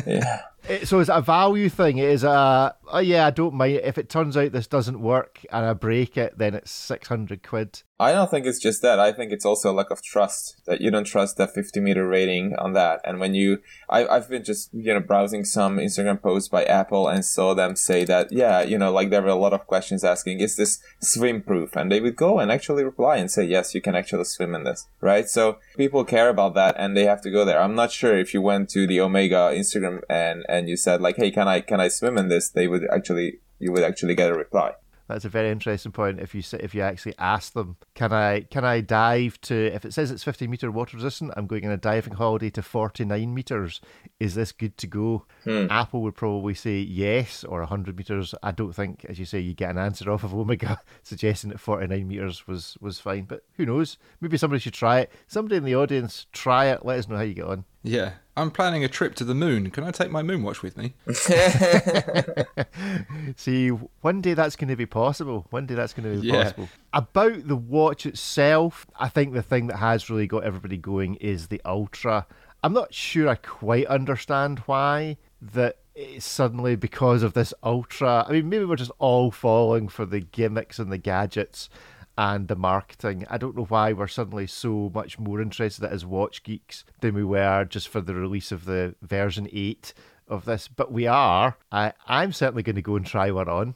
yeah. 0.04 0.40
It, 0.68 0.86
so 0.86 1.00
it's 1.00 1.10
a 1.10 1.20
value 1.20 1.68
thing. 1.68 1.98
It 1.98 2.08
is 2.08 2.24
a 2.24 2.74
oh 2.88 3.00
yeah, 3.00 3.26
I 3.26 3.30
don't 3.30 3.54
mind 3.54 3.80
if 3.82 3.98
it 3.98 4.08
turns 4.08 4.36
out 4.36 4.52
this 4.52 4.66
doesn't 4.66 5.00
work 5.00 5.40
and 5.50 5.66
I 5.66 5.72
break 5.72 6.16
it, 6.16 6.38
then 6.38 6.54
it's 6.54 6.70
six 6.70 7.08
hundred 7.08 7.42
quid. 7.42 7.82
I 8.02 8.12
don't 8.14 8.28
think 8.28 8.46
it's 8.46 8.58
just 8.58 8.82
that. 8.82 8.98
I 8.98 9.12
think 9.12 9.30
it's 9.30 9.44
also 9.44 9.70
a 9.70 9.72
lack 9.72 9.92
of 9.92 10.02
trust 10.02 10.60
that 10.66 10.80
you 10.80 10.90
don't 10.90 11.04
trust 11.04 11.36
that 11.36 11.54
50 11.54 11.78
meter 11.78 12.04
rating 12.04 12.56
on 12.56 12.72
that. 12.72 13.00
And 13.04 13.20
when 13.20 13.32
you, 13.34 13.60
I, 13.88 14.04
I've 14.04 14.28
been 14.28 14.42
just, 14.42 14.74
you 14.74 14.92
know, 14.92 14.98
browsing 14.98 15.44
some 15.44 15.76
Instagram 15.76 16.20
posts 16.20 16.48
by 16.48 16.64
Apple 16.64 17.06
and 17.06 17.24
saw 17.24 17.54
them 17.54 17.76
say 17.76 18.04
that, 18.06 18.32
yeah, 18.32 18.60
you 18.62 18.76
know, 18.76 18.90
like 18.90 19.10
there 19.10 19.22
were 19.22 19.28
a 19.28 19.36
lot 19.36 19.52
of 19.52 19.68
questions 19.68 20.02
asking, 20.02 20.40
is 20.40 20.56
this 20.56 20.80
swim 21.00 21.42
proof? 21.42 21.76
And 21.76 21.92
they 21.92 22.00
would 22.00 22.16
go 22.16 22.40
and 22.40 22.50
actually 22.50 22.82
reply 22.82 23.18
and 23.18 23.30
say, 23.30 23.44
yes, 23.44 23.72
you 23.72 23.80
can 23.80 23.94
actually 23.94 24.24
swim 24.24 24.56
in 24.56 24.64
this, 24.64 24.88
right? 25.00 25.28
So 25.28 25.58
people 25.76 26.04
care 26.04 26.28
about 26.28 26.54
that 26.54 26.74
and 26.76 26.96
they 26.96 27.04
have 27.04 27.22
to 27.22 27.30
go 27.30 27.44
there. 27.44 27.60
I'm 27.60 27.76
not 27.76 27.92
sure 27.92 28.18
if 28.18 28.34
you 28.34 28.42
went 28.42 28.68
to 28.70 28.84
the 28.84 29.00
Omega 29.00 29.52
Instagram 29.54 30.00
and, 30.10 30.44
and 30.52 30.68
you 30.68 30.76
said 30.76 31.00
like, 31.00 31.16
hey, 31.16 31.30
can 31.30 31.48
I, 31.48 31.60
can 31.60 31.80
I 31.80 31.88
swim 31.88 32.18
in 32.18 32.28
this? 32.28 32.50
They 32.50 32.68
would 32.68 32.86
actually, 32.92 33.40
you 33.58 33.72
would 33.72 33.82
actually 33.82 34.14
get 34.14 34.30
a 34.30 34.34
reply. 34.34 34.72
That's 35.08 35.24
a 35.24 35.28
very 35.28 35.50
interesting 35.50 35.92
point. 35.92 36.20
If 36.20 36.34
you 36.34 36.42
if 36.60 36.74
you 36.74 36.80
actually 36.80 37.14
ask 37.18 37.52
them, 37.52 37.76
can 37.94 38.12
I 38.12 38.42
can 38.42 38.64
I 38.64 38.80
dive 38.80 39.38
to? 39.42 39.54
If 39.74 39.84
it 39.84 39.92
says 39.92 40.10
it's 40.10 40.24
fifty 40.24 40.46
meter 40.46 40.70
water 40.70 40.96
resistant, 40.96 41.34
I'm 41.36 41.46
going 41.46 41.66
on 41.66 41.72
a 41.72 41.76
diving 41.76 42.14
holiday 42.14 42.48
to 42.50 42.62
forty 42.62 43.04
nine 43.04 43.34
meters. 43.34 43.80
Is 44.20 44.34
this 44.34 44.52
good 44.52 44.78
to 44.78 44.86
go? 44.86 45.26
Hmm. 45.44 45.66
Apple 45.68 46.00
would 46.02 46.14
probably 46.14 46.54
say 46.54 46.78
yes 46.78 47.44
or 47.44 47.62
hundred 47.64 47.98
meters. 47.98 48.34
I 48.42 48.52
don't 48.52 48.74
think, 48.74 49.04
as 49.06 49.18
you 49.18 49.26
say, 49.26 49.40
you 49.40 49.52
get 49.54 49.70
an 49.70 49.78
answer 49.78 50.10
off 50.10 50.24
of 50.24 50.34
Omega 50.34 50.80
suggesting 51.02 51.50
that 51.50 51.60
forty 51.60 51.86
nine 51.88 52.08
meters 52.08 52.46
was 52.46 52.78
was 52.80 52.98
fine. 52.98 53.24
But 53.24 53.44
who 53.56 53.66
knows? 53.66 53.98
Maybe 54.20 54.38
somebody 54.38 54.60
should 54.60 54.72
try 54.72 55.00
it. 55.00 55.12
Somebody 55.26 55.56
in 55.56 55.64
the 55.64 55.74
audience 55.74 56.26
try 56.32 56.66
it. 56.66 56.86
Let 56.86 57.00
us 57.00 57.08
know 57.08 57.16
how 57.16 57.22
you 57.22 57.34
get 57.34 57.46
on. 57.46 57.64
Yeah, 57.82 58.12
I'm 58.36 58.50
planning 58.50 58.84
a 58.84 58.88
trip 58.88 59.14
to 59.16 59.24
the 59.24 59.34
moon. 59.34 59.70
Can 59.70 59.84
I 59.84 59.90
take 59.90 60.10
my 60.10 60.22
moon 60.22 60.42
watch 60.42 60.62
with 60.62 60.76
me? 60.76 60.94
See, 63.36 63.68
one 63.68 64.20
day 64.20 64.34
that's 64.34 64.56
going 64.56 64.68
to 64.68 64.76
be 64.76 64.86
possible. 64.86 65.46
One 65.50 65.66
day 65.66 65.74
that's 65.74 65.92
going 65.92 66.14
to 66.14 66.20
be 66.20 66.28
yeah. 66.28 66.44
possible. 66.44 66.68
About 66.92 67.48
the 67.48 67.56
watch 67.56 68.06
itself, 68.06 68.86
I 68.98 69.08
think 69.08 69.34
the 69.34 69.42
thing 69.42 69.66
that 69.66 69.76
has 69.76 70.08
really 70.08 70.26
got 70.26 70.44
everybody 70.44 70.76
going 70.76 71.16
is 71.16 71.48
the 71.48 71.60
Ultra. 71.64 72.26
I'm 72.62 72.72
not 72.72 72.94
sure 72.94 73.28
I 73.28 73.34
quite 73.34 73.86
understand 73.86 74.60
why 74.60 75.16
that 75.40 75.78
it's 75.94 76.24
suddenly 76.24 76.76
because 76.76 77.22
of 77.22 77.34
this 77.34 77.52
Ultra. 77.62 78.24
I 78.26 78.32
mean, 78.32 78.48
maybe 78.48 78.64
we're 78.64 78.76
just 78.76 78.92
all 78.98 79.30
falling 79.30 79.88
for 79.88 80.06
the 80.06 80.20
gimmicks 80.20 80.78
and 80.78 80.90
the 80.90 80.98
gadgets 80.98 81.68
and 82.16 82.48
the 82.48 82.56
marketing. 82.56 83.26
I 83.30 83.38
don't 83.38 83.56
know 83.56 83.64
why 83.64 83.92
we're 83.92 84.06
suddenly 84.06 84.46
so 84.46 84.90
much 84.94 85.18
more 85.18 85.40
interested 85.40 85.84
as 85.84 86.04
watch 86.04 86.42
geeks 86.42 86.84
than 87.00 87.14
we 87.14 87.24
were 87.24 87.64
just 87.64 87.88
for 87.88 88.00
the 88.00 88.14
release 88.14 88.52
of 88.52 88.64
the 88.64 88.94
version 89.02 89.48
8 89.50 89.94
of 90.28 90.44
this, 90.44 90.68
but 90.68 90.92
we 90.92 91.06
are. 91.06 91.56
I, 91.70 91.92
I'm 92.06 92.32
certainly 92.32 92.62
going 92.62 92.76
to 92.76 92.82
go 92.82 92.96
and 92.96 93.06
try 93.06 93.30
one 93.30 93.48
on. 93.48 93.74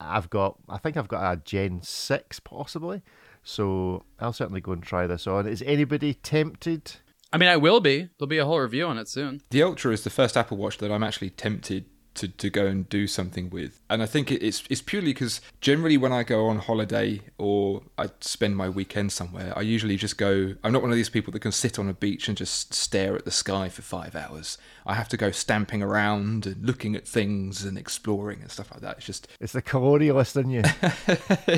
I've 0.00 0.28
got, 0.28 0.56
I 0.68 0.78
think 0.78 0.96
I've 0.96 1.08
got 1.08 1.32
a 1.32 1.36
Gen 1.36 1.82
6 1.82 2.40
possibly, 2.40 3.02
so 3.42 4.04
I'll 4.18 4.32
certainly 4.32 4.60
go 4.60 4.72
and 4.72 4.82
try 4.82 5.06
this 5.06 5.26
on. 5.26 5.46
Is 5.46 5.62
anybody 5.62 6.14
tempted? 6.14 6.96
I 7.32 7.38
mean, 7.38 7.48
I 7.48 7.56
will 7.56 7.80
be. 7.80 8.08
There'll 8.18 8.28
be 8.28 8.38
a 8.38 8.44
whole 8.44 8.60
review 8.60 8.86
on 8.86 8.98
it 8.98 9.08
soon. 9.08 9.42
The 9.50 9.62
Ultra 9.62 9.92
is 9.92 10.02
the 10.02 10.10
first 10.10 10.36
Apple 10.36 10.56
Watch 10.56 10.78
that 10.78 10.90
I'm 10.90 11.04
actually 11.04 11.30
tempted 11.30 11.84
to, 12.18 12.28
to 12.28 12.50
go 12.50 12.66
and 12.66 12.88
do 12.88 13.06
something 13.06 13.50
with. 13.50 13.80
And 13.88 14.02
I 14.02 14.06
think 14.06 14.30
it's 14.30 14.62
it's 14.68 14.82
purely 14.82 15.08
because 15.08 15.40
generally 15.60 15.96
when 15.96 16.12
I 16.12 16.22
go 16.22 16.46
on 16.46 16.58
holiday 16.58 17.22
or 17.38 17.82
I 17.96 18.10
spend 18.20 18.56
my 18.56 18.68
weekend 18.68 19.12
somewhere, 19.12 19.52
I 19.56 19.62
usually 19.62 19.96
just 19.96 20.18
go. 20.18 20.54
I'm 20.62 20.72
not 20.72 20.82
one 20.82 20.90
of 20.90 20.96
these 20.96 21.08
people 21.08 21.32
that 21.32 21.40
can 21.40 21.52
sit 21.52 21.78
on 21.78 21.88
a 21.88 21.94
beach 21.94 22.28
and 22.28 22.36
just 22.36 22.74
stare 22.74 23.16
at 23.16 23.24
the 23.24 23.30
sky 23.30 23.68
for 23.68 23.82
five 23.82 24.14
hours. 24.14 24.58
I 24.86 24.94
have 24.94 25.08
to 25.10 25.16
go 25.16 25.30
stamping 25.30 25.82
around 25.82 26.46
and 26.46 26.64
looking 26.64 26.96
at 26.96 27.06
things 27.06 27.64
and 27.64 27.78
exploring 27.78 28.40
and 28.40 28.50
stuff 28.50 28.70
like 28.70 28.80
that. 28.80 28.98
It's 28.98 29.06
just 29.06 29.28
it's 29.40 29.52
the 29.52 29.62
colonialist 29.62 30.36
in 30.36 30.50
you. 30.50 30.62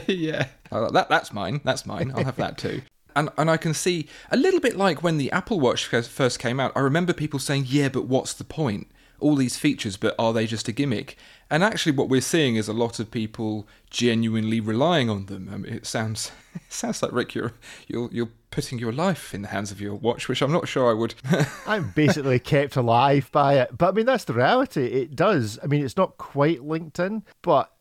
yeah, 0.14 0.49
that 0.70 1.09
that's 1.09 1.33
mine. 1.33 1.61
That's 1.64 1.87
mine. 1.87 2.12
I'll 2.14 2.25
have 2.25 2.37
that 2.37 2.59
too. 2.59 2.83
And, 3.16 3.29
and 3.37 3.51
I 3.51 3.57
can 3.57 3.75
see 3.75 4.07
a 4.31 4.37
little 4.37 4.61
bit 4.61 4.77
like 4.77 5.03
when 5.03 5.18
the 5.18 5.33
Apple 5.33 5.59
Watch 5.59 5.87
first 5.87 6.38
came 6.38 6.61
out. 6.61 6.70
I 6.77 6.79
remember 6.81 7.12
people 7.12 7.40
saying, 7.40 7.64
"Yeah, 7.66 7.88
but 7.88 8.07
what's 8.07 8.33
the 8.33 8.44
point?" 8.44 8.87
All 9.20 9.37
these 9.37 9.56
features, 9.56 9.96
but 9.96 10.14
are 10.18 10.33
they 10.33 10.46
just 10.46 10.68
a 10.68 10.72
gimmick? 10.72 11.16
And 11.50 11.64
actually, 11.64 11.92
what 11.92 12.09
we're 12.09 12.20
seeing 12.20 12.56
is 12.56 12.68
a 12.68 12.72
lot 12.72 13.00
of 13.00 13.11
people 13.11 13.66
genuinely 13.90 14.61
relying 14.61 15.11
on 15.11 15.26
them. 15.26 15.50
I 15.52 15.56
mean, 15.56 15.72
it 15.72 15.87
sounds 15.87 16.30
it 16.54 16.72
sounds 16.72 17.02
like 17.02 17.12
Rick, 17.12 17.35
you're 17.35 17.52
you're 17.88 18.09
you're 18.12 18.28
putting 18.50 18.78
your 18.78 18.92
life 18.92 19.33
in 19.35 19.42
the 19.42 19.48
hands 19.48 19.70
of 19.70 19.80
your 19.80 19.94
watch, 19.94 20.28
which 20.28 20.42
I'm 20.42 20.52
not 20.52 20.68
sure 20.68 20.90
I 20.90 20.94
would. 20.94 21.14
I'm 21.66 21.90
basically 21.90 22.38
kept 22.38 22.76
alive 22.76 23.30
by 23.33 23.59
it, 23.59 23.76
but 23.76 23.88
I 23.88 23.92
mean 23.92 24.06
that's 24.06 24.24
the 24.24 24.33
reality. 24.33 24.87
It 24.87 25.16
does. 25.16 25.59
I 25.62 25.66
mean, 25.66 25.85
it's 25.85 25.96
not 25.96 26.18
quite 26.18 26.61
LinkedIn, 26.61 27.22
but 27.42 27.72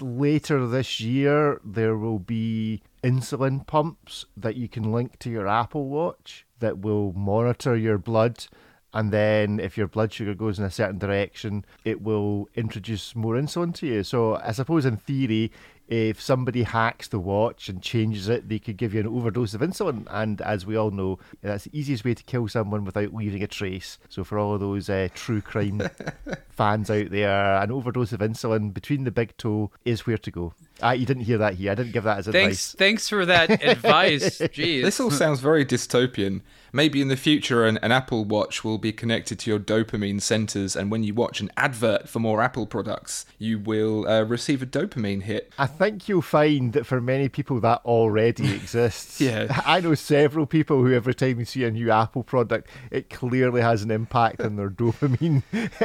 later 0.00 0.66
this 0.66 1.00
year 1.00 1.60
there 1.64 1.96
will 1.96 2.18
be 2.18 2.82
insulin 3.02 3.66
pumps 3.66 4.26
that 4.36 4.56
you 4.56 4.68
can 4.68 4.92
link 4.92 5.18
to 5.20 5.30
your 5.30 5.48
Apple 5.48 5.88
Watch 5.88 6.46
that 6.60 6.78
will 6.78 7.12
monitor 7.12 7.76
your 7.76 7.98
blood 7.98 8.46
and 8.94 9.12
then 9.12 9.60
if 9.60 9.76
your 9.76 9.86
blood 9.86 10.12
sugar 10.12 10.34
goes 10.34 10.58
in 10.58 10.64
a 10.64 10.70
certain 10.70 10.98
direction, 10.98 11.64
it 11.84 12.00
will 12.02 12.48
introduce 12.54 13.14
more 13.14 13.34
insulin 13.34 13.74
to 13.76 13.86
you. 13.86 14.02
So 14.02 14.36
I 14.36 14.52
suppose 14.52 14.84
in 14.86 14.96
theory, 14.96 15.52
if 15.88 16.20
somebody 16.20 16.64
hacks 16.64 17.08
the 17.08 17.18
watch 17.18 17.70
and 17.70 17.82
changes 17.82 18.28
it, 18.28 18.48
they 18.48 18.58
could 18.58 18.76
give 18.76 18.92
you 18.92 19.00
an 19.00 19.06
overdose 19.06 19.54
of 19.54 19.62
insulin. 19.62 20.06
And 20.10 20.40
as 20.42 20.66
we 20.66 20.76
all 20.76 20.90
know, 20.90 21.18
that's 21.40 21.64
the 21.64 21.78
easiest 21.78 22.04
way 22.04 22.14
to 22.14 22.22
kill 22.24 22.46
someone 22.46 22.84
without 22.84 23.14
leaving 23.14 23.42
a 23.42 23.46
trace. 23.46 23.98
So 24.10 24.22
for 24.22 24.38
all 24.38 24.54
of 24.54 24.60
those 24.60 24.90
uh, 24.90 25.08
true 25.14 25.40
crime 25.40 25.80
fans 26.50 26.90
out 26.90 27.10
there, 27.10 27.56
an 27.56 27.70
overdose 27.70 28.12
of 28.12 28.20
insulin 28.20 28.74
between 28.74 29.04
the 29.04 29.10
big 29.10 29.34
toe 29.38 29.70
is 29.86 30.06
where 30.06 30.18
to 30.18 30.30
go. 30.30 30.52
Ah, 30.82 30.92
you 30.92 31.06
didn't 31.06 31.24
hear 31.24 31.38
that 31.38 31.54
here. 31.54 31.72
I 31.72 31.74
didn't 31.74 31.92
give 31.92 32.04
that 32.04 32.18
as 32.18 32.26
thanks, 32.26 32.36
advice. 32.36 32.74
Thanks 32.78 33.08
for 33.08 33.24
that 33.24 33.64
advice. 33.64 34.38
Jeez. 34.38 34.82
This 34.82 35.00
all 35.00 35.10
sounds 35.10 35.40
very 35.40 35.64
dystopian. 35.64 36.42
Maybe 36.72 37.00
in 37.00 37.08
the 37.08 37.16
future, 37.16 37.64
an, 37.64 37.78
an 37.78 37.92
Apple 37.92 38.24
Watch 38.24 38.64
will 38.64 38.78
be 38.78 38.92
connected 38.92 39.38
to 39.40 39.50
your 39.50 39.58
dopamine 39.58 40.20
centers, 40.20 40.76
and 40.76 40.90
when 40.90 41.02
you 41.02 41.14
watch 41.14 41.40
an 41.40 41.50
advert 41.56 42.08
for 42.08 42.18
more 42.18 42.42
Apple 42.42 42.66
products, 42.66 43.26
you 43.38 43.58
will 43.58 44.06
uh, 44.08 44.22
receive 44.22 44.62
a 44.62 44.66
dopamine 44.66 45.22
hit. 45.22 45.52
I 45.58 45.66
think 45.66 46.08
you'll 46.08 46.22
find 46.22 46.72
that 46.72 46.86
for 46.86 47.00
many 47.00 47.28
people 47.28 47.60
that 47.60 47.82
already 47.84 48.54
exists. 48.54 49.20
yeah. 49.20 49.62
I 49.66 49.80
know 49.80 49.94
several 49.94 50.46
people 50.46 50.84
who 50.84 50.92
every 50.92 51.14
time 51.14 51.38
they 51.38 51.44
see 51.44 51.64
a 51.64 51.70
new 51.70 51.90
Apple 51.90 52.22
product, 52.22 52.68
it 52.90 53.10
clearly 53.10 53.60
has 53.60 53.82
an 53.82 53.90
impact 53.90 54.40
on 54.40 54.56
their 54.56 54.70
dopamine 54.78 55.42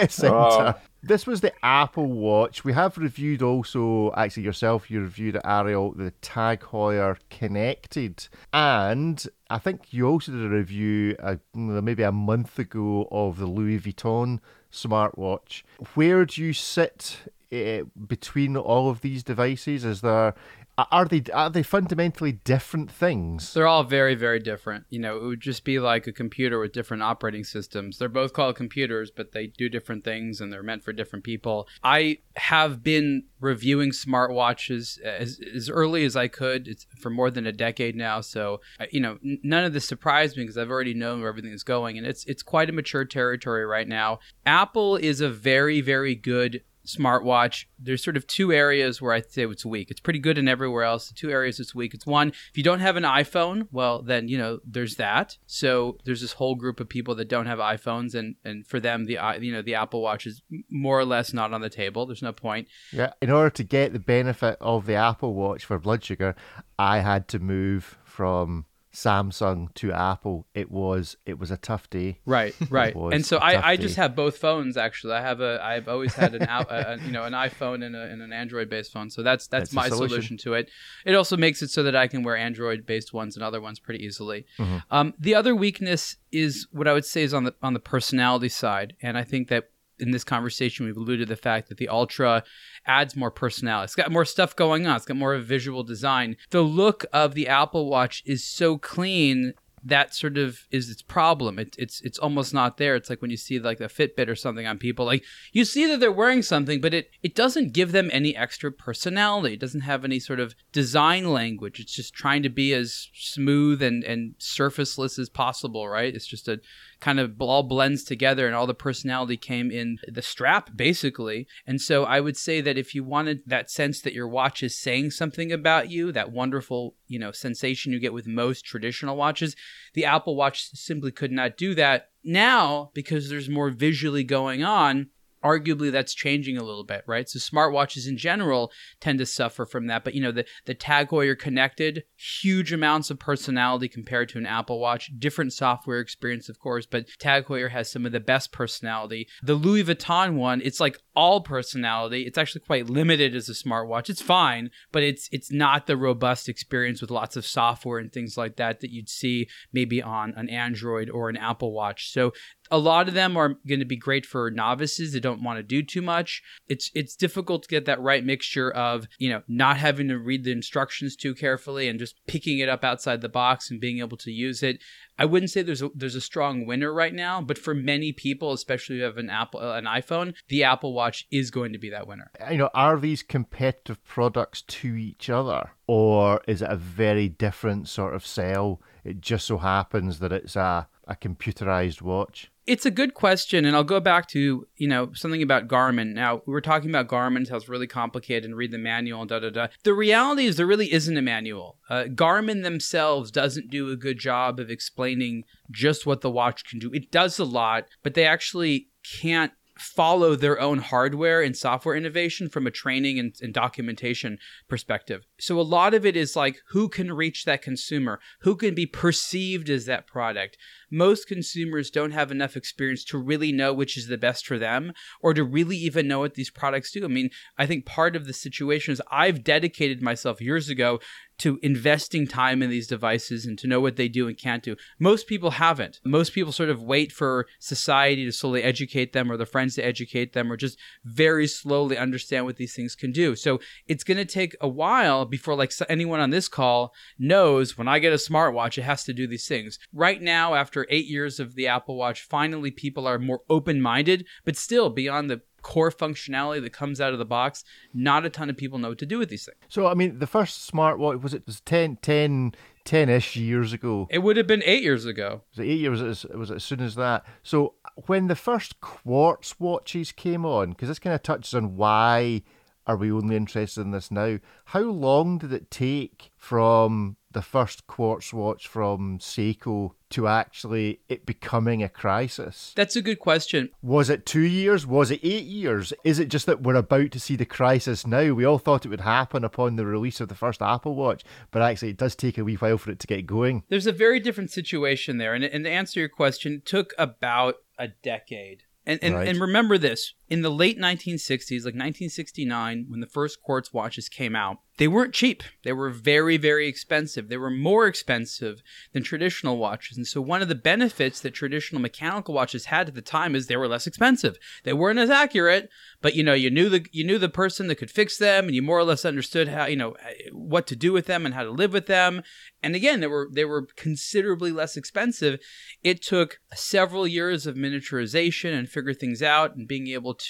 center. 0.09 0.35
Oh. 0.35 0.75
This 1.05 1.27
was 1.27 1.41
the 1.41 1.51
Apple 1.61 2.05
Watch. 2.05 2.63
We 2.63 2.71
have 2.71 2.97
reviewed 2.97 3.41
also, 3.41 4.13
actually 4.15 4.43
yourself, 4.43 4.89
you 4.89 5.01
reviewed 5.01 5.35
it, 5.35 5.41
Ariel, 5.43 5.91
the 5.91 6.11
Tag 6.21 6.61
Heuer 6.61 7.17
Connected. 7.29 8.29
And 8.53 9.21
I 9.49 9.57
think 9.57 9.91
you 9.91 10.07
also 10.07 10.31
did 10.31 10.45
a 10.45 10.47
review 10.47 11.17
uh, 11.21 11.35
maybe 11.53 12.03
a 12.03 12.13
month 12.13 12.57
ago 12.57 13.09
of 13.11 13.37
the 13.37 13.47
Louis 13.47 13.79
Vuitton 13.79 14.39
smartwatch. 14.71 15.63
Where 15.93 16.23
do 16.23 16.41
you 16.41 16.53
sit 16.53 17.17
uh, 17.51 17.83
between 18.07 18.55
all 18.55 18.89
of 18.89 19.01
these 19.01 19.23
devices? 19.23 19.83
Is 19.83 19.99
there 19.99 20.33
are 20.77 21.05
they 21.05 21.23
are 21.31 21.49
they 21.49 21.62
fundamentally 21.62 22.31
different 22.31 22.89
things? 22.89 23.53
They're 23.53 23.67
all 23.67 23.83
very, 23.83 24.15
very 24.15 24.39
different. 24.39 24.86
You 24.89 24.99
know, 24.99 25.17
it 25.17 25.23
would 25.23 25.41
just 25.41 25.63
be 25.63 25.79
like 25.79 26.07
a 26.07 26.12
computer 26.12 26.59
with 26.59 26.73
different 26.73 27.03
operating 27.03 27.43
systems. 27.43 27.99
They're 27.99 28.09
both 28.09 28.33
called 28.33 28.55
computers, 28.55 29.12
but 29.12 29.33
they 29.33 29.47
do 29.47 29.69
different 29.69 30.03
things 30.03 30.41
and 30.41 30.51
they're 30.51 30.63
meant 30.63 30.83
for 30.83 30.91
different 30.91 31.23
people. 31.23 31.67
I 31.83 32.19
have 32.38 32.81
been 32.81 33.25
reviewing 33.39 33.91
smartwatches 33.91 34.99
as, 35.01 35.39
as 35.53 35.69
early 35.69 36.05
as 36.05 36.15
I 36.15 36.27
could. 36.27 36.67
It's 36.67 36.88
for 36.99 37.12
more 37.12 37.29
than 37.29 37.45
a 37.45 37.51
decade 37.51 37.95
now. 37.95 38.21
So, 38.21 38.62
you 38.89 38.99
know, 38.99 39.19
none 39.21 39.65
of 39.65 39.73
this 39.73 39.86
surprised 39.86 40.38
me 40.38 40.43
because 40.43 40.57
I've 40.57 40.71
already 40.71 40.95
known 40.95 41.19
where 41.19 41.29
everything 41.29 41.51
is 41.51 41.63
going. 41.63 41.99
And 41.99 42.07
it's, 42.07 42.25
it's 42.25 42.41
quite 42.41 42.69
a 42.69 42.73
mature 42.73 43.05
territory 43.05 43.65
right 43.65 43.88
now. 43.88 44.19
Apple 44.45 44.95
is 44.95 45.21
a 45.21 45.29
very, 45.29 45.81
very 45.81 46.15
good 46.15 46.63
smartwatch, 46.85 47.65
there's 47.79 48.03
sort 48.03 48.17
of 48.17 48.27
two 48.27 48.51
areas 48.51 49.01
where 49.01 49.13
I 49.13 49.21
say 49.21 49.45
it's 49.45 49.65
weak. 49.65 49.91
It's 49.91 49.99
pretty 49.99 50.19
good 50.19 50.37
in 50.37 50.47
everywhere 50.47 50.83
else. 50.83 51.11
Two 51.11 51.31
areas 51.31 51.59
it's 51.59 51.75
weak. 51.75 51.93
It's 51.93 52.05
one, 52.05 52.29
if 52.29 52.57
you 52.57 52.63
don't 52.63 52.79
have 52.79 52.95
an 52.95 53.03
iPhone, 53.03 53.67
well, 53.71 54.01
then 54.01 54.27
you 54.27 54.37
know 54.37 54.59
there's 54.65 54.95
that. 54.95 55.37
So 55.45 55.97
there's 56.05 56.21
this 56.21 56.33
whole 56.33 56.55
group 56.55 56.79
of 56.79 56.89
people 56.89 57.15
that 57.15 57.27
don't 57.27 57.45
have 57.45 57.59
iPhones, 57.59 58.15
and 58.15 58.35
and 58.43 58.65
for 58.67 58.79
them, 58.79 59.05
the 59.05 59.17
uh, 59.17 59.33
you 59.33 59.51
know 59.51 59.61
the 59.61 59.75
Apple 59.75 60.01
Watch 60.01 60.25
is 60.25 60.41
more 60.69 60.99
or 60.99 61.05
less 61.05 61.33
not 61.33 61.53
on 61.53 61.61
the 61.61 61.69
table. 61.69 62.05
There's 62.05 62.21
no 62.21 62.33
point. 62.33 62.67
Yeah. 62.91 63.13
In 63.21 63.29
order 63.29 63.49
to 63.51 63.63
get 63.63 63.93
the 63.93 63.99
benefit 63.99 64.57
of 64.59 64.85
the 64.85 64.95
Apple 64.95 65.33
Watch 65.33 65.65
for 65.65 65.79
blood 65.79 66.03
sugar, 66.03 66.35
I 66.77 66.99
had 66.99 67.27
to 67.29 67.39
move 67.39 67.97
from 68.03 68.65
Samsung 68.93 69.73
to 69.73 69.91
Apple, 69.91 70.45
it 70.53 70.69
was 70.69 71.17
it 71.25 71.39
was 71.39 71.49
a 71.49 71.58
tough 71.58 71.89
day. 71.89 72.19
Right, 72.25 72.56
right. 72.69 72.95
and 72.95 73.25
so 73.25 73.38
I, 73.38 73.71
I 73.71 73.75
day. 73.75 73.84
just 73.84 73.95
have 73.95 74.15
both 74.15 74.38
phones 74.38 74.77
actually. 74.77 75.13
I 75.13 75.21
have 75.21 75.41
a 75.41 75.60
I've 75.63 75.88
always 75.88 76.13
had 76.13 76.36
an 76.36 76.43
out- 76.43 76.67
a, 76.71 76.93
a, 76.93 76.97
you 76.99 77.12
know 77.12 77.23
an 77.23 77.34
iPhone 77.34 77.84
and, 77.84 77.95
a, 77.95 78.03
and 78.03 78.21
an 78.21 78.32
Android 78.32 78.69
based 78.69 78.93
phone. 78.93 79.10
So 79.10 79.23
that's 79.23 79.47
that's, 79.47 79.71
That's 79.71 79.73
my 79.73 79.89
solution. 79.89 80.10
solution. 80.10 80.38
to 80.38 80.53
it. 80.53 80.69
It 81.06 81.15
also 81.15 81.36
makes 81.36 81.62
it 81.63 81.69
so 81.69 81.84
that 81.84 81.95
I 81.95 82.08
can 82.08 82.23
wear 82.23 82.38
Android 82.38 82.86
based 82.86 83.13
ones 83.13 83.36
and 83.36 83.43
other 83.43 83.60
ones 83.60 83.79
pretty 83.79 84.03
easily. 84.06 84.45
Mm-hmm. 84.60 84.77
Um, 84.91 85.13
the 85.19 85.34
other 85.36 85.56
weakness 85.56 86.17
is 86.32 86.67
what 86.71 86.88
I 86.88 86.93
would 86.93 87.06
say 87.06 87.23
is 87.23 87.34
on 87.34 87.45
the 87.45 87.56
on 87.63 87.73
the 87.73 87.79
personality 87.79 88.49
side, 88.49 88.95
and 89.01 89.17
I 89.17 89.23
think 89.23 89.47
that 89.49 89.69
in 90.03 90.11
this 90.11 90.23
conversation 90.23 90.85
we've 90.85 90.97
alluded 90.97 91.27
to 91.27 91.33
the 91.33 91.41
fact 91.41 91.69
that 91.69 91.77
the 91.77 91.87
Ultra 91.87 92.43
adds 92.85 93.15
more 93.15 93.31
personality. 93.31 93.85
It's 93.85 93.95
got 93.95 94.11
more 94.11 94.25
stuff 94.25 94.55
going 94.55 94.85
on. 94.85 94.97
It's 94.97 95.05
got 95.05 95.17
more 95.17 95.33
of 95.33 95.41
a 95.41 95.45
visual 95.45 95.83
design. 95.83 96.35
The 96.51 96.61
look 96.61 97.05
of 97.13 97.33
the 97.33 97.47
Apple 97.47 97.89
Watch 97.89 98.21
is 98.25 98.43
so 98.43 98.77
clean 98.77 99.53
that 99.85 100.13
sort 100.13 100.37
of 100.37 100.59
is 100.71 100.89
its 100.89 101.01
problem. 101.01 101.59
It, 101.59 101.75
it's 101.77 102.01
it's 102.01 102.17
almost 102.17 102.53
not 102.53 102.77
there. 102.77 102.95
It's 102.95 103.09
like 103.09 103.21
when 103.21 103.31
you 103.31 103.37
see 103.37 103.59
like 103.59 103.79
the 103.79 103.85
Fitbit 103.85 104.29
or 104.29 104.35
something 104.35 104.65
on 104.65 104.77
people, 104.77 105.05
like 105.05 105.23
you 105.51 105.65
see 105.65 105.85
that 105.87 105.99
they're 105.99 106.11
wearing 106.11 106.41
something, 106.41 106.79
but 106.79 106.93
it 106.93 107.09
it 107.21 107.35
doesn't 107.35 107.73
give 107.73 107.91
them 107.91 108.09
any 108.13 108.35
extra 108.35 108.71
personality. 108.71 109.55
It 109.55 109.59
doesn't 109.59 109.81
have 109.81 110.05
any 110.05 110.19
sort 110.19 110.39
of 110.39 110.55
design 110.71 111.31
language. 111.31 111.79
It's 111.79 111.93
just 111.93 112.13
trying 112.13 112.43
to 112.43 112.49
be 112.49 112.73
as 112.73 113.09
smooth 113.13 113.81
and 113.81 114.03
and 114.03 114.35
surfaceless 114.37 115.19
as 115.19 115.29
possible, 115.29 115.87
right? 115.87 116.15
It's 116.15 116.27
just 116.27 116.47
a 116.47 116.61
kind 117.03 117.19
of 117.19 117.33
all 117.41 117.63
blends 117.63 118.05
together 118.05 118.47
and 118.47 118.55
all 118.55 118.65
the 118.65 118.73
personality 118.73 119.35
came 119.35 119.69
in 119.69 119.97
the 120.07 120.21
strap 120.21 120.69
basically. 120.73 121.45
And 121.67 121.81
so 121.81 122.05
i 122.05 122.21
would 122.21 122.37
say 122.37 122.61
that 122.61 122.77
if 122.77 122.95
you 122.95 123.03
wanted 123.03 123.41
that 123.45 123.69
sense 123.69 123.99
that 124.01 124.13
your 124.13 124.27
watch 124.27 124.63
is 124.63 124.79
saying 124.79 125.11
something 125.11 125.51
about 125.51 125.91
you 125.91 126.13
that 126.13 126.31
wonderful 126.31 126.95
you 127.07 127.19
know 127.19 127.33
sensation 127.33 127.91
you 127.91 127.99
get 127.99 128.13
with 128.13 128.25
most 128.25 128.63
traditional 128.63 129.17
watches 129.17 129.53
the 129.95 130.05
apple 130.05 130.37
watch 130.37 130.69
simply 130.73 131.11
could 131.11 131.31
not 131.31 131.57
do 131.57 131.75
that. 131.75 132.09
Now 132.23 132.91
because 132.93 133.29
there's 133.29 133.49
more 133.49 133.69
visually 133.69 134.23
going 134.23 134.63
on 134.63 135.09
arguably 135.43 135.91
that's 135.91 136.13
changing 136.13 136.58
a 136.58 136.63
little 136.63 136.84
bit, 136.84 137.03
right? 137.08 137.27
So 137.29 137.39
smartwatches 137.39 138.08
in 138.08 138.17
general 138.17 138.71
tend 138.99 139.19
to 139.19 139.25
suffer 139.25 139.65
from 139.65 139.88
that. 139.88 140.03
But 140.03 140.13
you 140.13 140.21
know, 140.21 140.32
the 140.32 140.45
the 140.65 140.73
Tag 140.73 141.10
Heuer 141.10 141.38
connected, 141.38 142.03
huge 142.15 142.71
amounts 142.71 143.10
of 143.10 143.19
personality 143.19 143.88
compared 143.88 144.29
to 144.29 144.38
an 144.38 144.45
Apple 144.45 144.79
Watch. 144.79 145.12
Different 145.19 145.53
software 145.53 145.99
experience, 145.99 146.49
of 146.49 146.60
course, 146.60 146.86
but 146.86 147.08
Tag 147.19 147.45
Heuer 147.45 147.71
has 147.71 147.91
some 147.91 148.06
of 148.06 148.12
the 148.12 148.19
best 148.19 148.51
personality. 148.51 149.27
The 149.41 149.56
Louis 149.56 149.84
Vuitton 149.84 150.36
one, 150.36 150.62
it's 150.63 150.79
like 150.79 150.97
all 151.15 151.41
personality. 151.41 152.21
It's 152.21 152.38
actually 152.38 152.62
quite 152.62 152.89
limited 152.89 153.36
as 153.36 153.49
a 153.49 153.53
smartwatch. 153.53 154.10
It's 154.10 154.21
fine, 154.21 154.71
but 154.91 155.03
it's 155.03 155.29
it's 155.32 155.51
not 155.51 155.88
the 155.88 155.97
robust 155.97 156.49
experience 156.49 157.01
with 157.01 157.12
lots 157.12 157.36
of 157.36 157.45
software 157.45 157.99
and 157.99 158.12
things 158.12 158.38
like 158.38 158.56
that 158.58 158.79
that 158.79 158.91
you'd 158.91 159.10
see 159.10 159.47
maybe 159.71 160.01
on 160.01 160.34
an 160.36 160.49
Android 160.49 161.10
or 161.10 161.29
an 161.29 161.38
Apple 161.38 161.73
Watch. 161.73 162.12
So 162.12 162.34
a 162.73 162.79
lot 162.79 163.07
of 163.07 163.13
them 163.13 163.38
are 163.38 163.59
going 163.67 163.81
to 163.81 163.86
be 163.86 163.95
great 163.95 164.25
for 164.25 164.49
novices 164.49 165.13
that 165.13 165.21
don't 165.21 165.43
want 165.43 165.59
to 165.59 165.63
do 165.63 165.83
too 165.83 166.01
much. 166.01 166.41
It's 166.67 166.89
it's 166.95 167.15
difficult 167.15 167.62
to 167.62 167.69
get 167.69 167.86
that 167.86 168.01
right 168.01 168.25
mixture 168.25 168.71
of, 168.71 169.05
you 169.19 169.29
know, 169.29 169.43
not 169.47 169.77
having 169.77 170.07
to 170.07 170.17
read 170.17 170.43
the 170.43 170.51
instructions 170.51 171.15
too 171.15 171.36
carefully 171.36 171.88
and 171.88 171.99
just 171.99 172.15
picking 172.25 172.57
it 172.57 172.69
up 172.69 172.83
outside 172.83 173.21
the 173.21 173.29
box 173.29 173.69
and 173.69 173.79
being 173.79 173.99
able 173.99 174.17
to 174.17 174.31
use 174.31 174.63
it. 174.63 174.79
I 175.19 175.25
wouldn't 175.25 175.51
say 175.51 175.62
there's 175.62 175.83
a, 175.83 175.91
there's 175.93 176.15
a 176.15 176.21
strong 176.21 176.65
winner 176.65 176.91
right 176.91 177.13
now, 177.13 177.41
but 177.41 177.59
for 177.59 177.75
many 177.75 178.12
people, 178.12 178.53
especially 178.53 178.95
you 178.95 179.03
have 179.03 179.17
an 179.17 179.29
Apple 179.29 179.59
uh, 179.59 179.77
an 179.77 179.86
iPhone, 179.86 180.33
the 180.47 180.63
Apple 180.63 180.93
Watch 180.93 181.27
is 181.31 181.51
going 181.51 181.73
to 181.73 181.79
be 181.79 181.91
that 181.91 182.07
winner. 182.07 182.31
You 182.49 182.57
know, 182.57 182.69
are 182.73 182.99
these 182.99 183.21
competitive 183.21 184.03
products 184.03 184.63
to 184.63 184.95
each 184.95 185.29
other, 185.29 185.69
or 185.86 186.41
is 186.47 186.63
it 186.63 186.71
a 186.71 186.75
very 186.75 187.29
different 187.29 187.88
sort 187.88 188.15
of 188.15 188.25
sell? 188.25 188.81
It 189.03 189.21
just 189.21 189.45
so 189.45 189.59
happens 189.59 190.17
that 190.19 190.31
it's 190.31 190.55
a 190.55 190.88
a 191.07 191.15
computerized 191.15 192.01
watch. 192.01 192.49
It's 192.65 192.85
a 192.85 192.91
good 192.91 193.13
question, 193.13 193.65
and 193.65 193.75
I'll 193.75 193.83
go 193.83 193.99
back 193.99 194.27
to 194.29 194.67
you 194.77 194.87
know 194.87 195.11
something 195.13 195.41
about 195.41 195.67
Garmin. 195.67 196.13
Now 196.13 196.41
we 196.45 196.53
were 196.53 196.61
talking 196.61 196.89
about 196.89 197.09
Garmin, 197.09 197.49
how 197.49 197.57
it's 197.57 197.67
really 197.67 197.87
complicated, 197.87 198.45
and 198.45 198.55
read 198.55 198.71
the 198.71 198.77
manual 198.77 199.21
and 199.21 199.29
da 199.29 199.39
da 199.39 199.49
da. 199.49 199.67
The 199.83 199.93
reality 199.93 200.45
is 200.45 200.55
there 200.55 200.65
really 200.65 200.91
isn't 200.93 201.17
a 201.17 201.21
manual. 201.21 201.77
Uh, 201.89 202.05
Garmin 202.07 202.63
themselves 202.63 203.31
doesn't 203.31 203.69
do 203.69 203.91
a 203.91 203.97
good 203.97 204.17
job 204.17 204.59
of 204.59 204.69
explaining 204.69 205.43
just 205.71 206.05
what 206.05 206.21
the 206.21 206.31
watch 206.31 206.63
can 206.63 206.79
do. 206.79 206.91
It 206.93 207.11
does 207.11 207.37
a 207.37 207.45
lot, 207.45 207.85
but 208.01 208.13
they 208.13 208.25
actually 208.25 208.87
can't 209.19 209.51
follow 209.77 210.35
their 210.35 210.59
own 210.59 210.79
hardware 210.79 211.41
and 211.41 211.57
software 211.57 211.95
innovation 211.95 212.47
from 212.47 212.67
a 212.67 212.71
training 212.71 213.19
and, 213.19 213.35
and, 213.41 213.53
documentation 213.53 214.37
perspective. 214.67 215.25
So 215.43 215.60
a 215.60 215.62
lot 215.62 215.93
of 215.93 216.06
it 216.06 216.15
is 216.15 216.38
like 216.38 216.62
who 216.69 216.88
can 216.88 217.12
reach 217.12 217.43
that 217.43 217.62
consumer, 217.62 218.21
who 218.43 218.56
can 218.56 218.73
be 218.73 218.86
perceived 218.86 219.69
as 219.69 219.86
that 219.88 220.08
product. 220.08 220.58
Most 220.89 221.27
consumers 221.27 221.89
don't 221.89 222.12
have 222.12 222.32
enough 222.32 222.56
experience 222.56 223.03
to 223.06 223.17
really 223.17 223.51
know 223.51 223.73
which 223.73 223.97
is 223.97 224.08
the 224.08 224.17
best 224.17 224.47
for 224.47 224.58
them 224.58 224.93
or 225.21 225.34
to 225.34 225.43
really 225.43 225.75
even 225.75 226.08
know 226.08 226.19
what 226.19 226.36
these 226.36 226.49
products 226.49 226.91
do. 226.91 227.03
I 227.03 227.10
mean, 227.10 227.29
I 227.58 227.65
think 227.65 227.86
part 227.86 228.15
of 228.15 228.25
the 228.25 228.32
situation 228.32 228.93
is 228.93 229.01
I've 229.12 229.43
dedicated 229.43 230.01
myself 230.01 230.39
years 230.39 230.69
ago 230.69 231.01
to 231.39 231.60
investing 231.62 232.27
time 232.27 232.62
in 232.62 232.69
these 232.69 232.88
devices 232.88 233.45
and 233.45 233.58
to 233.60 233.67
know 233.67 233.82
what 233.82 233.95
they 233.95 234.08
do 234.08 234.27
and 234.27 234.38
can't 234.38 234.63
do. 234.63 234.75
Most 234.99 235.27
people 235.27 235.51
haven't. 235.51 235.99
Most 236.06 236.34
people 236.34 236.53
sort 236.53 236.69
of 236.69 236.82
wait 236.82 237.12
for 237.12 237.47
society 237.60 238.23
to 238.25 238.32
slowly 238.32 238.63
educate 238.63 239.13
them 239.13 239.32
or 239.32 239.38
their 239.38 239.45
friends 239.45 239.75
to 239.75 239.86
educate 239.86 240.34
them 240.34 240.51
or 240.51 240.58
just 240.58 240.77
very 241.03 241.47
slowly 241.47 241.97
understand 241.97 242.45
what 242.45 242.58
these 242.58 242.75
things 242.75 242.95
can 242.95 243.12
do. 243.12 243.36
So 243.36 243.60
it's 243.88 244.03
going 244.03 244.17
to 244.17 244.25
take 244.25 244.56
a 244.62 244.67
while 244.67 245.25
before 245.33 245.55
like 245.55 245.73
anyone 245.89 246.19
on 246.19 246.29
this 246.29 246.47
call 246.47 246.93
knows 247.17 247.75
when 247.75 247.87
I 247.87 247.97
get 247.97 248.13
a 248.13 248.17
smartwatch, 248.17 248.77
it 248.77 248.83
has 248.83 249.03
to 249.05 249.13
do 249.13 249.25
these 249.25 249.47
things. 249.47 249.79
Right 249.91 250.21
now, 250.21 250.53
after 250.53 250.85
eight 250.91 251.07
years 251.07 251.39
of 251.39 251.55
the 251.55 251.65
Apple 251.65 251.95
Watch, 251.95 252.21
finally 252.21 252.69
people 252.69 253.07
are 253.07 253.17
more 253.17 253.41
open 253.49 253.81
minded, 253.81 254.27
but 254.45 254.55
still 254.55 254.91
beyond 254.91 255.31
the 255.31 255.41
core 255.63 255.89
functionality 255.89 256.61
that 256.61 256.71
comes 256.71 257.01
out 257.01 257.13
of 257.13 257.17
the 257.17 257.25
box, 257.25 257.63
not 257.95 258.27
a 258.27 258.29
ton 258.29 258.51
of 258.51 258.57
people 258.57 258.77
know 258.77 258.89
what 258.89 258.99
to 258.99 259.07
do 259.07 259.17
with 259.17 259.29
these 259.29 259.45
things. 259.45 259.57
So, 259.69 259.87
I 259.87 259.95
mean, 259.95 260.19
the 260.19 260.27
first 260.27 260.71
smartwatch 260.71 261.23
was 261.23 261.33
it 261.33 261.47
was 261.47 261.61
10, 261.61 261.97
10, 262.03 262.53
10-ish 262.85 263.35
years 263.35 263.73
ago. 263.73 264.07
It 264.11 264.19
would 264.19 264.37
have 264.37 264.45
been 264.45 264.61
eight 264.67 264.83
years 264.83 265.07
ago. 265.07 265.41
Was 265.49 265.65
it 265.65 265.71
eight 265.71 265.79
years? 265.79 265.99
Was 265.99 266.25
it, 266.25 266.37
was 266.37 266.51
it 266.51 266.55
as 266.57 266.63
soon 266.63 266.81
as 266.81 266.93
that? 266.93 267.25
So, 267.41 267.73
when 268.05 268.27
the 268.27 268.35
first 268.35 268.81
quartz 268.81 269.59
watches 269.59 270.11
came 270.11 270.45
on, 270.45 270.73
because 270.73 270.89
this 270.89 270.99
kind 270.99 271.15
of 271.15 271.23
touches 271.23 271.55
on 271.55 271.75
why 271.75 272.43
are 272.85 272.97
we 272.97 273.11
only 273.11 273.35
interested 273.35 273.81
in 273.81 273.91
this 273.91 274.11
now? 274.11 274.39
How 274.65 274.81
long 274.81 275.37
did 275.37 275.53
it 275.53 275.71
take 275.71 276.31
from 276.37 277.17
the 277.31 277.41
first 277.41 277.87
quartz 277.87 278.31
watch 278.31 278.67
from 278.67 279.17
Seiko 279.17 279.91
to 280.11 280.27
actually 280.27 280.99
it 281.09 281.25
becoming 281.25 281.81
a 281.81 281.89
crisis? 281.89 282.73
That's 282.75 282.95
a 282.95 283.01
good 283.01 283.19
question. 283.19 283.69
Was 283.81 284.09
it 284.09 284.25
two 284.25 284.41
years? 284.41 284.85
Was 284.85 285.09
it 285.11 285.21
eight 285.23 285.45
years? 285.45 285.93
Is 286.03 286.19
it 286.19 286.27
just 286.27 286.45
that 286.45 286.61
we're 286.61 286.75
about 286.75 287.11
to 287.11 287.19
see 287.19 287.35
the 287.35 287.45
crisis 287.45 288.05
now? 288.05 288.33
We 288.33 288.45
all 288.45 288.59
thought 288.59 288.85
it 288.85 288.89
would 288.89 289.01
happen 289.01 289.43
upon 289.43 289.75
the 289.77 289.85
release 289.85 290.21
of 290.21 290.27
the 290.29 290.35
first 290.35 290.61
Apple 290.61 290.95
Watch, 290.95 291.23
but 291.51 291.61
actually 291.61 291.89
it 291.89 291.97
does 291.97 292.15
take 292.15 292.37
a 292.37 292.43
wee 292.43 292.55
while 292.55 292.77
for 292.77 292.91
it 292.91 292.99
to 292.99 293.07
get 293.07 293.25
going. 293.25 293.63
There's 293.69 293.87
a 293.87 293.91
very 293.91 294.19
different 294.19 294.51
situation 294.51 295.17
there. 295.17 295.33
And, 295.33 295.43
and 295.43 295.63
to 295.65 295.71
answer 295.71 295.99
your 295.99 296.09
question, 296.09 296.53
it 296.55 296.65
took 296.65 296.93
about 296.97 297.55
a 297.79 297.87
decade. 297.87 298.63
And, 298.85 298.99
and, 299.01 299.15
Right. 299.15 299.27
and 299.29 299.39
remember 299.39 299.77
this 299.77 300.13
in 300.33 300.41
the 300.41 300.49
late 300.49 300.79
1960s, 300.79 301.59
like 301.59 301.75
1969, 301.75 302.87
when 302.89 303.01
the 303.01 303.05
first 303.05 303.39
quartz 303.43 303.71
watches 303.71 304.09
came 304.09 304.35
out, 304.35 304.57
they 304.77 304.87
weren't 304.87 305.13
cheap. 305.13 305.43
They 305.63 305.73
were 305.73 305.91
very, 305.91 306.37
very 306.37 306.67
expensive. 306.67 307.29
They 307.29 307.37
were 307.37 307.51
more 307.51 307.85
expensive 307.85 308.63
than 308.91 309.03
traditional 309.03 309.57
watches. 309.57 309.97
And 309.97 310.07
so, 310.07 310.19
one 310.19 310.41
of 310.41 310.47
the 310.47 310.55
benefits 310.55 311.21
that 311.21 311.31
traditional 311.31 311.81
mechanical 311.81 312.33
watches 312.33 312.65
had 312.65 312.87
at 312.87 312.95
the 312.95 313.01
time 313.01 313.35
is 313.35 313.45
they 313.45 313.57
were 313.57 313.67
less 313.67 313.85
expensive. 313.85 314.37
They 314.63 314.73
weren't 314.73 314.97
as 314.97 315.11
accurate, 315.11 315.69
but 316.01 316.15
you 316.15 316.23
know, 316.23 316.33
you 316.33 316.49
knew 316.49 316.69
the 316.69 316.85
you 316.91 317.03
knew 317.03 317.19
the 317.19 317.29
person 317.29 317.67
that 317.67 317.75
could 317.75 317.91
fix 317.91 318.17
them, 318.17 318.45
and 318.45 318.55
you 318.55 318.63
more 318.63 318.79
or 318.79 318.83
less 318.83 319.05
understood 319.05 319.47
how 319.47 319.67
you 319.67 319.75
know 319.75 319.95
what 320.31 320.65
to 320.67 320.75
do 320.75 320.91
with 320.91 321.05
them 321.05 321.25
and 321.27 321.35
how 321.35 321.43
to 321.43 321.51
live 321.51 321.71
with 321.71 321.85
them. 321.85 322.23
And 322.63 322.75
again, 322.75 322.99
they 322.99 323.07
were 323.07 323.29
they 323.31 323.45
were 323.45 323.67
considerably 323.75 324.51
less 324.51 324.75
expensive. 324.75 325.39
It 325.83 326.01
took 326.01 326.39
several 326.55 327.05
years 327.05 327.45
of 327.45 327.55
miniaturization 327.55 328.57
and 328.57 328.67
figure 328.67 328.95
things 328.95 329.21
out, 329.21 329.55
and 329.55 329.67
being 329.67 329.87
able 329.89 330.15
to 330.15 330.22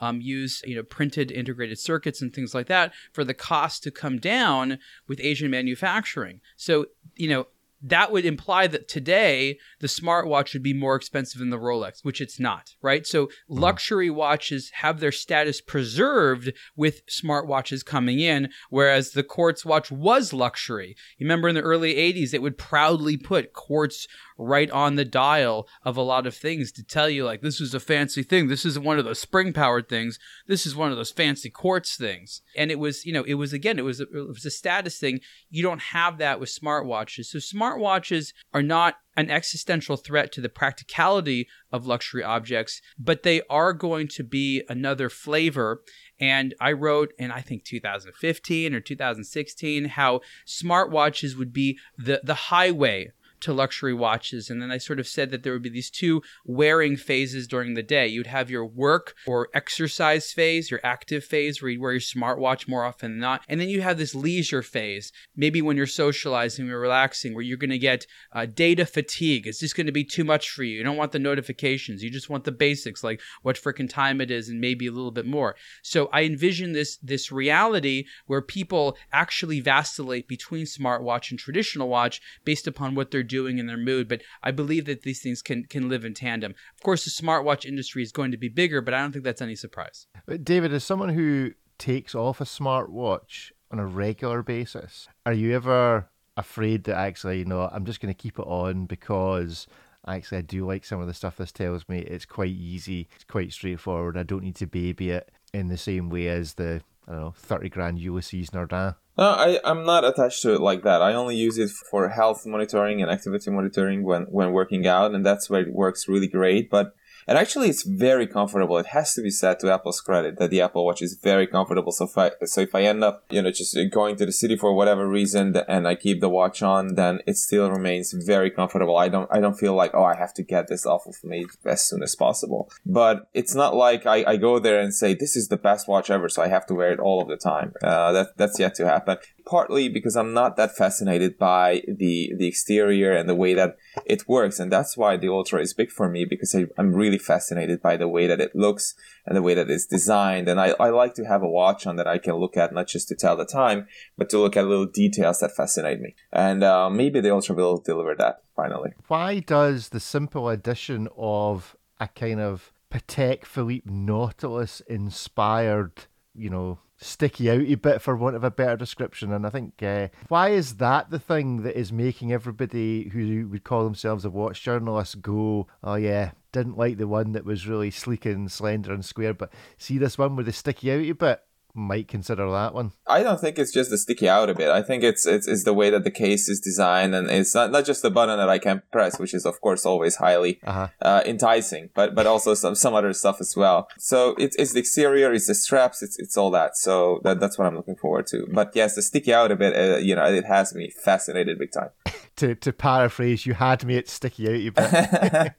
um, 0.00 0.20
use 0.20 0.62
you 0.64 0.76
know 0.76 0.82
printed 0.82 1.30
integrated 1.30 1.78
circuits 1.78 2.22
and 2.22 2.32
things 2.32 2.54
like 2.54 2.66
that 2.66 2.92
for 3.12 3.24
the 3.24 3.34
cost 3.34 3.82
to 3.82 3.90
come 3.90 4.18
down 4.18 4.78
with 5.08 5.20
Asian 5.20 5.50
manufacturing. 5.50 6.40
So, 6.56 6.86
you 7.16 7.28
know, 7.28 7.46
that 7.82 8.12
would 8.12 8.24
imply 8.24 8.66
that 8.68 8.88
today 8.88 9.58
the 9.80 9.86
smartwatch 9.86 10.52
would 10.52 10.62
be 10.62 10.72
more 10.72 10.94
expensive 10.94 11.40
than 11.40 11.50
the 11.50 11.58
Rolex, 11.58 12.04
which 12.04 12.20
it's 12.20 12.38
not, 12.38 12.70
right? 12.80 13.06
So 13.06 13.26
mm-hmm. 13.26 13.58
luxury 13.58 14.10
watches 14.10 14.70
have 14.74 15.00
their 15.00 15.12
status 15.12 15.60
preserved 15.60 16.52
with 16.76 17.04
smartwatches 17.06 17.84
coming 17.84 18.20
in, 18.20 18.50
whereas 18.70 19.12
the 19.12 19.24
quartz 19.24 19.64
watch 19.64 19.90
was 19.90 20.32
luxury. 20.32 20.96
You 21.18 21.26
remember 21.26 21.48
in 21.48 21.54
the 21.54 21.62
early 21.62 21.94
80s, 21.94 22.32
it 22.32 22.42
would 22.42 22.58
proudly 22.58 23.16
put 23.16 23.52
quartz 23.52 24.06
right 24.38 24.70
on 24.70 24.96
the 24.96 25.04
dial 25.04 25.68
of 25.84 25.96
a 25.96 26.02
lot 26.02 26.26
of 26.26 26.34
things 26.34 26.72
to 26.72 26.82
tell 26.82 27.08
you 27.08 27.24
like 27.24 27.42
this 27.42 27.60
is 27.60 27.74
a 27.74 27.80
fancy 27.80 28.22
thing 28.22 28.48
this 28.48 28.64
isn't 28.64 28.84
one 28.84 28.98
of 28.98 29.04
those 29.04 29.18
spring 29.18 29.52
powered 29.52 29.88
things 29.88 30.18
this 30.46 30.66
is 30.66 30.74
one 30.74 30.90
of 30.90 30.96
those 30.96 31.12
fancy 31.12 31.50
quartz 31.50 31.96
things 31.96 32.42
and 32.56 32.70
it 32.70 32.78
was 32.78 33.04
you 33.04 33.12
know 33.12 33.22
it 33.24 33.34
was 33.34 33.52
again 33.52 33.78
it 33.78 33.84
was 33.84 34.00
a, 34.00 34.04
it 34.04 34.28
was 34.28 34.44
a 34.44 34.50
status 34.50 34.98
thing 34.98 35.20
you 35.50 35.62
don't 35.62 35.80
have 35.80 36.18
that 36.18 36.40
with 36.40 36.48
smartwatches 36.48 37.26
so 37.26 37.38
smartwatches 37.72 38.32
are 38.52 38.62
not 38.62 38.96
an 39.16 39.30
existential 39.30 39.96
threat 39.96 40.32
to 40.32 40.40
the 40.40 40.48
practicality 40.48 41.46
of 41.70 41.86
luxury 41.86 42.24
objects, 42.24 42.80
but 42.98 43.22
they 43.22 43.42
are 43.50 43.72
going 43.72 44.08
to 44.08 44.24
be 44.24 44.62
another 44.68 45.10
flavor. 45.10 45.82
And 46.18 46.54
I 46.60 46.72
wrote 46.72 47.12
in 47.18 47.30
I 47.30 47.40
think 47.40 47.64
2015 47.64 48.74
or 48.74 48.80
2016 48.80 49.84
how 49.86 50.20
smartwatches 50.46 51.36
would 51.36 51.52
be 51.52 51.78
the 51.98 52.20
the 52.24 52.34
highway 52.34 53.12
to 53.42 53.52
luxury 53.52 53.94
watches. 53.94 54.50
And 54.50 54.60
then 54.60 54.70
I 54.70 54.78
sort 54.78 55.00
of 55.00 55.06
said 55.06 55.30
that 55.30 55.42
there 55.42 55.52
would 55.52 55.62
be 55.62 55.68
these 55.68 55.90
two 55.90 56.22
wearing 56.44 56.96
phases 56.96 57.46
during 57.46 57.74
the 57.74 57.82
day. 57.82 58.06
You'd 58.08 58.26
have 58.26 58.50
your 58.50 58.66
work 58.66 59.14
or 59.26 59.48
exercise 59.54 60.32
phase, 60.32 60.70
your 60.70 60.80
active 60.82 61.24
phase, 61.24 61.60
where 61.60 61.70
you 61.70 61.80
wear 61.80 61.92
your 61.92 62.00
smartwatch 62.00 62.68
more 62.68 62.84
often 62.84 63.12
than 63.12 63.20
not. 63.20 63.42
And 63.48 63.60
then 63.60 63.68
you 63.68 63.82
have 63.82 63.98
this 63.98 64.14
leisure 64.14 64.62
phase, 64.62 65.12
maybe 65.36 65.62
when 65.62 65.76
you're 65.76 65.86
socializing 65.86 66.70
or 66.70 66.78
relaxing, 66.78 67.34
where 67.34 67.42
you're 67.42 67.56
going 67.56 67.70
to 67.70 67.78
get 67.78 68.06
uh, 68.32 68.46
data 68.46 68.86
fatigue. 68.86 69.46
It's 69.46 69.60
just 69.60 69.76
going 69.76 69.86
to 69.86 69.92
be 69.92 70.04
too 70.04 70.24
much 70.24 70.50
for 70.50 70.62
you. 70.62 70.78
You 70.78 70.84
don't 70.84 70.96
want 70.96 71.12
the 71.12 71.18
notifications. 71.18 72.02
You 72.02 72.10
just 72.10 72.30
want 72.30 72.44
the 72.44 72.52
basics, 72.52 73.04
like 73.04 73.20
what 73.42 73.56
freaking 73.56 73.88
time 73.88 74.20
it 74.20 74.30
is 74.30 74.48
and 74.48 74.60
maybe 74.60 74.86
a 74.86 74.92
little 74.92 75.10
bit 75.10 75.26
more. 75.26 75.56
So 75.82 76.08
I 76.12 76.22
envision 76.22 76.72
this, 76.72 76.96
this 77.02 77.32
reality 77.32 78.04
where 78.26 78.42
people 78.42 78.96
actually 79.12 79.60
vacillate 79.60 80.28
between 80.28 80.64
smartwatch 80.64 81.30
and 81.30 81.38
traditional 81.38 81.88
watch 81.88 82.20
based 82.44 82.66
upon 82.66 82.94
what 82.94 83.10
they're 83.10 83.22
doing 83.32 83.58
in 83.58 83.66
their 83.66 83.78
mood. 83.78 84.06
But 84.08 84.22
I 84.42 84.50
believe 84.50 84.84
that 84.84 85.02
these 85.02 85.22
things 85.22 85.40
can 85.40 85.64
can 85.64 85.88
live 85.88 86.04
in 86.04 86.14
tandem. 86.14 86.54
Of 86.76 86.82
course, 86.82 87.04
the 87.04 87.10
smartwatch 87.10 87.64
industry 87.64 88.02
is 88.02 88.12
going 88.12 88.30
to 88.32 88.36
be 88.36 88.48
bigger, 88.48 88.82
but 88.82 88.94
I 88.94 89.00
don't 89.00 89.12
think 89.12 89.24
that's 89.24 89.42
any 89.42 89.56
surprise. 89.56 90.06
But 90.26 90.44
David, 90.44 90.72
as 90.74 90.84
someone 90.84 91.08
who 91.10 91.52
takes 91.78 92.14
off 92.14 92.40
a 92.40 92.44
smartwatch 92.44 93.52
on 93.70 93.78
a 93.78 93.86
regular 93.86 94.42
basis, 94.42 95.08
are 95.24 95.32
you 95.32 95.56
ever 95.56 96.10
afraid 96.36 96.84
that 96.84 96.96
actually, 96.96 97.38
you 97.38 97.44
know, 97.44 97.68
I'm 97.72 97.84
just 97.84 98.00
going 98.00 98.12
to 98.12 98.22
keep 98.22 98.38
it 98.38 98.46
on 98.46 98.86
because 98.86 99.66
actually 100.06 100.38
I 100.38 100.42
do 100.42 100.66
like 100.66 100.84
some 100.84 101.00
of 101.00 101.06
the 101.06 101.14
stuff 101.14 101.36
this 101.36 101.52
tells 101.52 101.88
me. 101.88 102.00
It's 102.00 102.24
quite 102.24 102.52
easy, 102.52 103.08
it's 103.14 103.24
quite 103.24 103.52
straightforward. 103.52 104.16
I 104.16 104.22
don't 104.22 104.44
need 104.44 104.56
to 104.56 104.66
baby 104.66 105.10
it 105.10 105.30
in 105.52 105.68
the 105.68 105.76
same 105.76 106.08
way 106.10 106.28
as 106.28 106.54
the 106.54 106.82
I 107.06 107.12
don't 107.12 107.20
know, 107.20 107.34
30 107.36 107.68
grand 107.68 107.98
Ulysses 107.98 108.50
Nardin. 108.50 108.94
No, 109.18 109.24
I, 109.24 109.60
I'm 109.64 109.84
not 109.84 110.04
attached 110.04 110.40
to 110.42 110.54
it 110.54 110.60
like 110.60 110.84
that. 110.84 111.02
I 111.02 111.12
only 111.12 111.36
use 111.36 111.58
it 111.58 111.70
for 111.90 112.08
health 112.08 112.46
monitoring 112.46 113.02
and 113.02 113.10
activity 113.10 113.50
monitoring 113.50 114.04
when, 114.04 114.22
when 114.24 114.52
working 114.52 114.86
out, 114.86 115.14
and 115.14 115.26
that's 115.26 115.50
where 115.50 115.60
it 115.60 115.72
works 115.72 116.08
really 116.08 116.28
great. 116.28 116.70
But 116.70 116.94
and 117.26 117.38
actually, 117.38 117.68
it's 117.68 117.82
very 117.82 118.26
comfortable. 118.26 118.78
It 118.78 118.86
has 118.86 119.14
to 119.14 119.22
be 119.22 119.30
said 119.30 119.60
to 119.60 119.72
Apple's 119.72 120.00
credit 120.00 120.38
that 120.38 120.50
the 120.50 120.60
Apple 120.60 120.84
Watch 120.84 121.02
is 121.02 121.14
very 121.14 121.46
comfortable. 121.46 121.92
So 121.92 122.04
if 122.04 122.18
I, 122.18 122.30
so 122.44 122.60
if 122.62 122.74
I 122.74 122.82
end 122.82 123.04
up, 123.04 123.24
you 123.30 123.42
know, 123.42 123.50
just 123.50 123.76
going 123.90 124.16
to 124.16 124.26
the 124.26 124.32
city 124.32 124.56
for 124.56 124.74
whatever 124.74 125.06
reason 125.08 125.56
and 125.68 125.86
I 125.86 125.94
keep 125.94 126.20
the 126.20 126.28
watch 126.28 126.62
on, 126.62 126.94
then 126.94 127.20
it 127.26 127.36
still 127.36 127.70
remains 127.70 128.12
very 128.12 128.50
comfortable. 128.50 128.96
I 128.96 129.08
don't, 129.08 129.28
I 129.32 129.40
don't 129.40 129.58
feel 129.58 129.74
like, 129.74 129.92
oh, 129.94 130.04
I 130.04 130.16
have 130.16 130.34
to 130.34 130.42
get 130.42 130.68
this 130.68 130.86
off 130.86 131.06
of 131.06 131.22
me 131.24 131.46
as 131.64 131.86
soon 131.86 132.02
as 132.02 132.14
possible. 132.14 132.70
But 132.84 133.28
it's 133.34 133.54
not 133.54 133.74
like 133.74 134.06
I, 134.06 134.24
I 134.26 134.36
go 134.36 134.58
there 134.58 134.80
and 134.80 134.94
say, 134.94 135.14
this 135.14 135.36
is 135.36 135.48
the 135.48 135.56
best 135.56 135.88
watch 135.88 136.10
ever. 136.10 136.28
So 136.28 136.42
I 136.42 136.48
have 136.48 136.66
to 136.66 136.74
wear 136.74 136.92
it 136.92 137.00
all 137.00 137.22
of 137.22 137.28
the 137.28 137.36
time. 137.36 137.74
Uh, 137.82 138.12
that, 138.12 138.36
that's 138.36 138.58
yet 138.58 138.74
to 138.76 138.86
happen 138.86 139.18
partly 139.44 139.88
because 139.88 140.16
I'm 140.16 140.32
not 140.32 140.56
that 140.56 140.76
fascinated 140.76 141.38
by 141.38 141.82
the 141.86 142.32
the 142.36 142.46
exterior 142.46 143.12
and 143.12 143.28
the 143.28 143.34
way 143.34 143.54
that 143.54 143.76
it 144.06 144.28
works, 144.28 144.58
and 144.58 144.70
that's 144.70 144.96
why 144.96 145.16
the 145.16 145.28
Ultra 145.28 145.60
is 145.60 145.74
big 145.74 145.90
for 145.90 146.08
me 146.08 146.24
because 146.24 146.54
I, 146.54 146.66
am 146.78 146.94
really 146.94 147.18
fascinated 147.18 147.82
by 147.82 147.96
the 147.96 148.08
way 148.08 148.26
that 148.26 148.40
it 148.40 148.54
looks 148.54 148.94
and 149.26 149.36
the 149.36 149.42
way 149.42 149.54
that 149.54 149.70
it's 149.70 149.86
designed, 149.86 150.48
and 150.48 150.60
I, 150.60 150.74
I 150.80 150.90
like 150.90 151.14
to 151.14 151.24
have 151.24 151.42
a 151.42 151.48
watch 151.48 151.86
on 151.86 151.96
that 151.96 152.06
I 152.06 152.18
can 152.18 152.34
look 152.34 152.56
at 152.56 152.72
not 152.72 152.86
just 152.86 153.08
to 153.08 153.14
tell 153.14 153.36
the 153.36 153.44
time, 153.44 153.86
but 154.16 154.30
to 154.30 154.38
look 154.38 154.56
at 154.56 154.66
little 154.66 154.86
details 154.86 155.40
that 155.40 155.56
fascinate 155.56 156.00
me, 156.00 156.14
and 156.32 156.62
uh, 156.64 156.90
maybe 156.90 157.20
the 157.20 157.32
Ultra 157.32 157.54
will 157.54 157.78
deliver 157.78 158.14
that 158.16 158.42
finally. 158.56 158.92
Why 159.08 159.40
does 159.40 159.90
the 159.90 160.00
simple 160.00 160.48
addition 160.48 161.08
of 161.16 161.76
a 162.00 162.08
kind 162.08 162.40
of 162.40 162.72
Patek 162.92 163.46
Philippe 163.46 163.90
Nautilus 163.90 164.80
inspired, 164.86 165.92
you 166.34 166.50
know, 166.50 166.78
sticky 167.02 167.44
outy 167.44 167.80
bit 167.80 168.00
for 168.00 168.16
want 168.16 168.36
of 168.36 168.44
a 168.44 168.50
better 168.50 168.76
description. 168.76 169.32
And 169.32 169.46
I 169.46 169.50
think 169.50 169.82
uh, 169.82 170.08
why 170.28 170.50
is 170.50 170.76
that 170.76 171.10
the 171.10 171.18
thing 171.18 171.62
that 171.62 171.78
is 171.78 171.92
making 171.92 172.32
everybody 172.32 173.08
who 173.08 173.48
would 173.48 173.64
call 173.64 173.84
themselves 173.84 174.24
a 174.24 174.30
watch 174.30 174.62
journalist 174.62 175.22
go, 175.22 175.66
oh 175.82 175.94
yeah, 175.94 176.32
didn't 176.52 176.78
like 176.78 176.98
the 176.98 177.08
one 177.08 177.32
that 177.32 177.44
was 177.44 177.66
really 177.66 177.90
sleek 177.90 178.24
and 178.24 178.50
slender 178.50 178.92
and 178.92 179.04
square, 179.04 179.34
but 179.34 179.52
see 179.78 179.98
this 179.98 180.18
one 180.18 180.36
with 180.36 180.46
the 180.46 180.52
sticky 180.52 180.88
outy 180.88 181.18
bit 181.18 181.42
might 181.74 182.08
consider 182.08 182.50
that 182.50 182.74
one. 182.74 182.92
I 183.06 183.22
don't 183.22 183.40
think 183.40 183.58
it's 183.58 183.72
just 183.72 183.90
the 183.90 183.98
sticky 183.98 184.28
out 184.28 184.50
a 184.50 184.54
bit. 184.54 184.68
I 184.68 184.82
think 184.82 185.02
it's, 185.02 185.26
it's 185.26 185.48
it's 185.48 185.64
the 185.64 185.72
way 185.72 185.90
that 185.90 186.04
the 186.04 186.10
case 186.10 186.48
is 186.48 186.60
designed, 186.60 187.14
and 187.14 187.30
it's 187.30 187.54
not, 187.54 187.70
not 187.70 187.84
just 187.84 188.02
the 188.02 188.10
button 188.10 188.36
that 188.38 188.48
I 188.48 188.58
can 188.58 188.82
press, 188.92 189.18
which 189.18 189.34
is 189.34 189.46
of 189.46 189.60
course 189.60 189.86
always 189.86 190.16
highly 190.16 190.60
uh-huh. 190.64 190.88
uh, 191.00 191.22
enticing, 191.24 191.90
but 191.94 192.14
but 192.14 192.26
also 192.26 192.54
some 192.54 192.74
some 192.74 192.94
other 192.94 193.12
stuff 193.12 193.40
as 193.40 193.56
well. 193.56 193.88
So 193.98 194.34
it's 194.38 194.56
it's 194.56 194.72
the 194.72 194.80
exterior, 194.80 195.32
it's 195.32 195.46
the 195.46 195.54
straps, 195.54 196.02
it's 196.02 196.18
it's 196.18 196.36
all 196.36 196.50
that. 196.50 196.76
So 196.76 197.20
that 197.24 197.40
that's 197.40 197.58
what 197.58 197.66
I'm 197.66 197.76
looking 197.76 197.96
forward 197.96 198.26
to. 198.28 198.46
But 198.52 198.72
yes, 198.74 198.94
the 198.94 199.02
sticky 199.02 199.32
out 199.32 199.50
a 199.50 199.56
bit, 199.56 199.74
uh, 199.74 199.98
you 199.98 200.14
know, 200.14 200.24
it 200.24 200.44
has 200.44 200.74
me 200.74 200.90
fascinated 200.90 201.58
big 201.58 201.72
time. 201.72 201.90
to 202.36 202.54
to 202.56 202.72
paraphrase, 202.72 203.46
you 203.46 203.54
had 203.54 203.84
me 203.84 203.96
at 203.96 204.08
sticky 204.08 204.48
out 204.48 204.78
a 204.78 205.52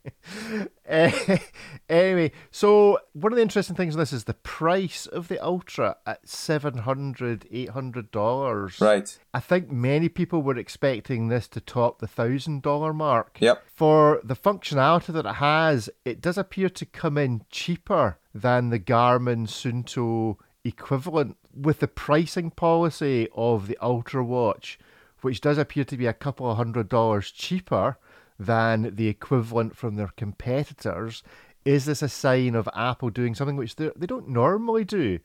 bit. 0.54 0.72
uh, 0.90 1.12
anyway, 1.90 2.32
so 2.52 3.00
one 3.14 3.32
of 3.32 3.38
the 3.38 3.42
interesting 3.42 3.76
things 3.76 3.96
in 3.96 4.00
this 4.00 4.12
is 4.12 4.26
the 4.26 4.34
price 4.34 5.06
of 5.06 5.28
the 5.28 5.44
Ultra 5.44 5.98
at 6.06 6.28
seven 6.28 6.80
hundred, 6.80 7.48
eight 7.52 7.70
hundred 7.70 8.12
dollars. 8.12 8.82
Right. 8.82 9.18
I 9.34 9.40
think 9.40 9.72
many 9.72 10.10
people 10.10 10.42
were 10.42 10.58
expecting 10.58 11.28
this 11.28 11.48
to 11.50 11.62
top 11.62 12.00
the 12.00 12.08
thousand 12.08 12.62
dollar 12.62 12.94
mark. 12.94 13.38
Yep. 13.40 13.64
For 13.74 14.22
the 14.24 14.36
functionality 14.36 15.14
that 15.14 15.26
it 15.26 15.36
has, 15.36 15.90
it 16.04 16.22
does 16.22 16.38
appear 16.38 16.70
to 16.70 16.86
come 16.86 17.18
in 17.18 17.46
cheaper 17.50 18.18
than 18.34 18.70
the 18.70 18.80
Garmin 18.80 19.48
Suunto 19.48 20.38
equivalent. 20.64 21.38
With 21.56 21.80
the 21.80 21.88
pricing 21.88 22.50
policy 22.50 23.28
of 23.36 23.68
the 23.68 23.78
Ultra 23.80 24.24
watch, 24.24 24.80
which 25.22 25.40
does 25.40 25.58
appear 25.58 25.84
to 25.86 25.96
be 25.96 26.08
a 26.08 26.14
couple 26.14 26.50
of 26.50 26.58
hundred 26.58 26.90
dollars 26.90 27.32
cheaper 27.32 27.98
than 28.40 28.96
the 28.96 29.08
equivalent 29.08 29.76
from 29.76 29.96
their 29.96 30.12
competitors, 30.16 31.24
is 31.66 31.86
this 31.86 32.02
a 32.02 32.10
sign 32.10 32.56
of 32.56 32.70
Apple 32.76 33.10
doing 33.10 33.36
something 33.36 33.56
which 33.56 33.76
they 33.76 33.92
don't 34.06 34.30
normally 34.30 34.84
do? 34.84 35.20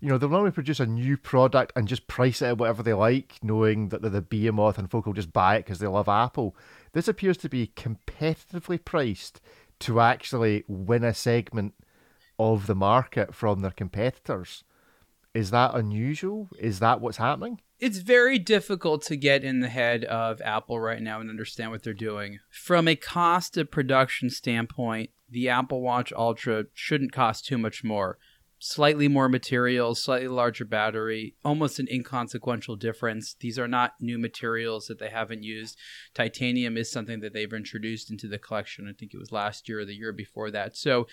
You 0.00 0.08
know, 0.08 0.18
they'll 0.18 0.28
normally 0.28 0.50
produce 0.50 0.80
a 0.80 0.86
new 0.86 1.16
product 1.16 1.72
and 1.76 1.86
just 1.86 2.08
price 2.08 2.42
it 2.42 2.46
at 2.46 2.58
whatever 2.58 2.82
they 2.82 2.92
like, 2.92 3.36
knowing 3.42 3.90
that 3.90 4.02
they're 4.02 4.10
the 4.10 4.20
behemoth 4.20 4.76
and 4.78 4.90
folk 4.90 5.06
will 5.06 5.12
just 5.12 5.32
buy 5.32 5.56
it 5.56 5.64
because 5.64 5.78
they 5.78 5.86
love 5.86 6.08
Apple. 6.08 6.56
This 6.92 7.06
appears 7.06 7.36
to 7.38 7.48
be 7.48 7.72
competitively 7.76 8.84
priced 8.84 9.40
to 9.80 10.00
actually 10.00 10.64
win 10.66 11.04
a 11.04 11.14
segment 11.14 11.74
of 12.38 12.66
the 12.66 12.74
market 12.74 13.34
from 13.34 13.60
their 13.60 13.70
competitors. 13.70 14.64
Is 15.34 15.50
that 15.50 15.74
unusual? 15.74 16.50
Is 16.58 16.78
that 16.80 17.00
what's 17.00 17.16
happening? 17.16 17.60
It's 17.80 17.98
very 17.98 18.38
difficult 18.38 19.02
to 19.06 19.16
get 19.16 19.42
in 19.42 19.60
the 19.60 19.68
head 19.68 20.04
of 20.04 20.40
Apple 20.42 20.78
right 20.78 21.00
now 21.00 21.20
and 21.20 21.30
understand 21.30 21.70
what 21.70 21.82
they're 21.82 21.94
doing. 21.94 22.38
From 22.50 22.86
a 22.86 22.94
cost 22.94 23.56
of 23.56 23.70
production 23.70 24.30
standpoint, 24.30 25.10
the 25.28 25.48
Apple 25.48 25.80
Watch 25.80 26.12
Ultra 26.12 26.66
shouldn't 26.74 27.12
cost 27.12 27.46
too 27.46 27.58
much 27.58 27.82
more. 27.82 28.18
slightly 28.64 29.08
more 29.08 29.28
materials, 29.28 30.00
slightly 30.00 30.28
larger 30.28 30.64
battery, 30.64 31.34
almost 31.44 31.80
an 31.80 31.88
inconsequential 31.90 32.76
difference. 32.76 33.34
These 33.40 33.58
are 33.58 33.66
not 33.66 33.94
new 34.00 34.18
materials 34.18 34.86
that 34.86 35.00
they 35.00 35.08
haven't 35.08 35.42
used. 35.42 35.76
Titanium 36.14 36.76
is 36.76 36.90
something 36.90 37.20
that 37.20 37.32
they've 37.32 37.52
introduced 37.52 38.08
into 38.08 38.28
the 38.28 38.38
collection. 38.38 38.86
I 38.88 38.92
think 38.96 39.12
it 39.12 39.18
was 39.18 39.32
last 39.32 39.68
year 39.68 39.80
or 39.80 39.84
the 39.84 39.96
year 39.96 40.12
before 40.12 40.52
that. 40.52 40.76
So 40.76 41.08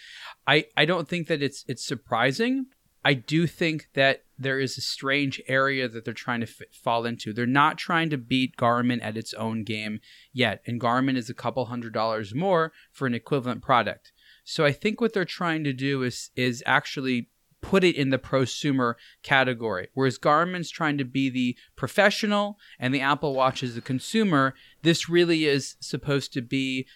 I, 0.45 0.65
I 0.77 0.85
don't 0.85 1.07
think 1.07 1.27
that 1.27 1.41
it's 1.41 1.65
it's 1.67 1.83
surprising. 1.83 2.67
I 3.03 3.13
do 3.13 3.47
think 3.47 3.89
that 3.93 4.23
there 4.37 4.59
is 4.59 4.77
a 4.77 4.81
strange 4.81 5.41
area 5.47 5.87
that 5.87 6.05
they're 6.05 6.13
trying 6.13 6.41
to 6.41 6.47
fall 6.71 7.05
into. 7.05 7.33
They're 7.33 7.45
not 7.45 7.77
trying 7.77 8.09
to 8.09 8.17
beat 8.17 8.57
Garmin 8.57 8.99
at 9.01 9.17
its 9.17 9.33
own 9.33 9.63
game 9.63 9.99
yet, 10.33 10.61
and 10.65 10.79
Garmin 10.79 11.17
is 11.17 11.29
a 11.29 11.33
couple 11.33 11.65
hundred 11.65 11.93
dollars 11.93 12.35
more 12.35 12.71
for 12.91 13.07
an 13.07 13.13
equivalent 13.13 13.61
product. 13.61 14.11
So 14.43 14.65
I 14.65 14.71
think 14.71 14.99
what 14.99 15.13
they're 15.13 15.25
trying 15.25 15.63
to 15.65 15.73
do 15.73 16.03
is 16.03 16.31
is 16.35 16.63
actually 16.65 17.29
put 17.61 17.83
it 17.83 17.95
in 17.95 18.09
the 18.09 18.17
prosumer 18.17 18.95
category. 19.21 19.89
Whereas 19.93 20.17
Garmin's 20.17 20.69
trying 20.69 20.97
to 20.97 21.03
be 21.03 21.29
the 21.29 21.57
professional 21.75 22.57
and 22.79 22.93
the 22.93 23.01
Apple 23.01 23.33
Watch 23.33 23.63
is 23.63 23.75
the 23.75 23.81
consumer, 23.81 24.55
this 24.81 25.09
really 25.09 25.45
is 25.45 25.75
supposed 25.81 26.31
to 26.33 26.41
be 26.41 26.87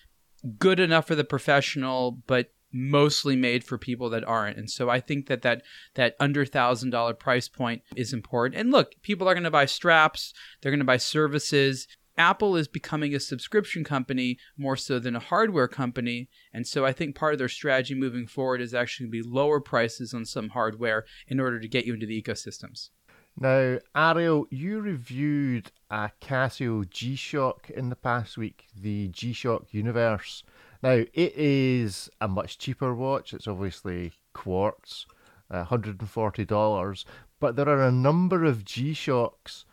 good 0.58 0.80
enough 0.80 1.08
for 1.08 1.16
the 1.16 1.26
professional, 1.26 2.12
but 2.12 2.53
mostly 2.74 3.36
made 3.36 3.64
for 3.64 3.78
people 3.78 4.10
that 4.10 4.24
aren't. 4.24 4.58
And 4.58 4.70
so 4.70 4.90
I 4.90 5.00
think 5.00 5.28
that 5.28 5.44
that, 5.44 5.62
that 5.94 6.16
under 6.20 6.46
thousand 6.46 6.90
dollar 6.90 7.14
price 7.14 7.48
point 7.48 7.84
is 7.96 8.12
important. 8.12 8.60
And 8.60 8.72
look, 8.72 8.94
people 9.02 9.28
are 9.28 9.34
going 9.34 9.44
to 9.44 9.52
buy 9.52 9.66
straps, 9.66 10.34
they're 10.62 10.72
going 10.72 10.80
to 10.80 10.86
buy 10.86 10.98
services. 10.98 11.88
Apple 12.16 12.56
is 12.56 12.68
becoming 12.68 13.16
a 13.16 13.20
subscription 13.20 13.84
company 13.84 14.38
more 14.56 14.76
so 14.76 15.00
than 15.00 15.16
a 15.16 15.20
hardware 15.20 15.68
company. 15.68 16.30
And 16.54 16.68
so 16.68 16.86
I 16.86 16.92
think 16.92 17.16
part 17.16 17.34
of 17.34 17.40
their 17.40 17.50
strategy 17.50 17.96
moving 17.96 18.28
forward 18.28 18.62
is 18.62 18.74
actually 18.74 19.08
going 19.08 19.24
to 19.24 19.24
be 19.24 19.36
lower 19.36 19.60
prices 19.60 20.14
on 20.14 20.26
some 20.26 20.50
hardware 20.50 21.06
in 21.28 21.40
order 21.40 21.60
to 21.60 21.68
get 21.68 21.86
you 21.86 21.96
into 21.96 22.06
the 22.06 22.22
ecosystems. 22.22 22.90
Now, 23.36 23.80
Ariel, 23.96 24.46
you 24.52 24.80
reviewed 24.80 25.72
a 25.90 26.12
Casio 26.22 26.88
G 26.88 27.16
Shock 27.16 27.72
in 27.72 27.90
the 27.90 27.96
past 27.96 28.38
week, 28.38 28.68
the 28.80 29.08
G 29.08 29.34
Shock 29.34 29.74
Universe. 29.74 30.44
Now, 30.84 31.06
it 31.14 31.34
is 31.38 32.10
a 32.20 32.28
much 32.28 32.58
cheaper 32.58 32.94
watch. 32.94 33.34
It's 33.34 33.48
obviously 33.48 34.12
quartz, 34.34 35.06
uh, 35.50 35.64
$140, 35.64 37.06
but 37.40 37.56
there 37.56 37.70
are 37.70 37.88
a 37.88 37.92
number 37.92 38.44
of 38.44 38.66
G 38.66 38.94
Shocks 38.94 39.64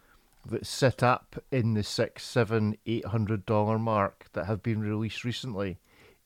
that 0.46 0.64
sit 0.64 1.02
up 1.02 1.42
in 1.50 1.74
the 1.74 1.82
six, 1.82 2.24
seven, 2.24 2.78
eight 2.86 3.06
hundred 3.06 3.44
dollar 3.44 3.76
mark 3.76 4.26
that 4.34 4.46
have 4.46 4.62
been 4.62 4.80
released 4.80 5.24
recently. 5.24 5.78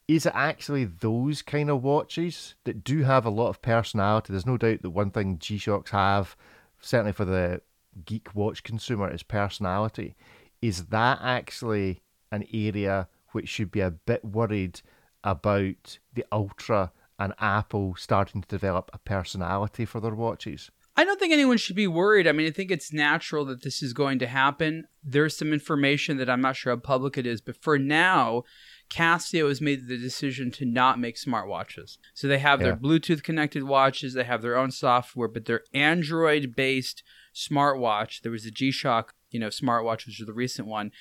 Is 0.06 0.26
it 0.26 0.34
actually 0.34 0.84
those 0.84 1.40
kind 1.40 1.70
of 1.70 1.82
watches 1.82 2.54
that 2.64 2.84
do 2.84 3.04
have 3.04 3.24
a 3.24 3.30
lot 3.30 3.48
of 3.48 3.62
personality? 3.62 4.34
There's 4.34 4.44
no 4.44 4.58
doubt 4.58 4.82
that 4.82 4.90
one 4.90 5.10
thing 5.10 5.38
G 5.38 5.56
Shocks 5.56 5.92
have, 5.92 6.36
certainly 6.78 7.12
for 7.12 7.24
the 7.24 7.62
geek 8.04 8.34
watch 8.34 8.62
consumer, 8.62 9.10
is 9.10 9.22
personality. 9.22 10.14
Is 10.60 10.86
that 10.86 11.20
actually 11.22 12.02
an 12.30 12.46
area 12.52 13.08
which 13.34 13.48
should 13.48 13.70
be 13.70 13.80
a 13.80 13.90
bit 13.90 14.24
worried 14.24 14.80
about 15.22 15.98
the 16.12 16.24
Ultra 16.30 16.92
and 17.18 17.32
Apple 17.38 17.94
starting 17.96 18.42
to 18.42 18.48
develop 18.48 18.90
a 18.92 18.98
personality 18.98 19.84
for 19.84 20.00
their 20.00 20.14
watches? 20.14 20.70
I 20.96 21.04
don't 21.04 21.18
think 21.18 21.32
anyone 21.32 21.56
should 21.56 21.74
be 21.74 21.88
worried. 21.88 22.28
I 22.28 22.32
mean, 22.32 22.46
I 22.46 22.52
think 22.52 22.70
it's 22.70 22.92
natural 22.92 23.44
that 23.46 23.62
this 23.62 23.82
is 23.82 23.92
going 23.92 24.20
to 24.20 24.28
happen. 24.28 24.86
There's 25.02 25.36
some 25.36 25.52
information 25.52 26.18
that 26.18 26.30
I'm 26.30 26.40
not 26.40 26.54
sure 26.54 26.72
how 26.72 26.78
public 26.78 27.18
it 27.18 27.26
is, 27.26 27.40
but 27.40 27.60
for 27.60 27.78
now, 27.78 28.44
Casio 28.90 29.48
has 29.48 29.60
made 29.60 29.88
the 29.88 29.98
decision 29.98 30.52
to 30.52 30.64
not 30.64 31.00
make 31.00 31.16
smartwatches. 31.16 31.98
So 32.14 32.28
they 32.28 32.38
have 32.38 32.60
yeah. 32.60 32.66
their 32.66 32.76
Bluetooth 32.76 33.24
connected 33.24 33.64
watches, 33.64 34.14
they 34.14 34.22
have 34.22 34.42
their 34.42 34.56
own 34.56 34.70
software, 34.70 35.26
but 35.26 35.46
their 35.46 35.62
Android 35.72 36.54
based 36.54 37.02
smartwatch, 37.34 38.20
there 38.22 38.30
was 38.30 38.46
a 38.46 38.52
G 38.52 38.70
Shock, 38.70 39.14
you 39.30 39.40
know, 39.40 39.48
smartwatch, 39.48 40.06
which 40.06 40.20
is 40.20 40.26
the 40.26 40.32
recent 40.32 40.68
one. 40.68 40.92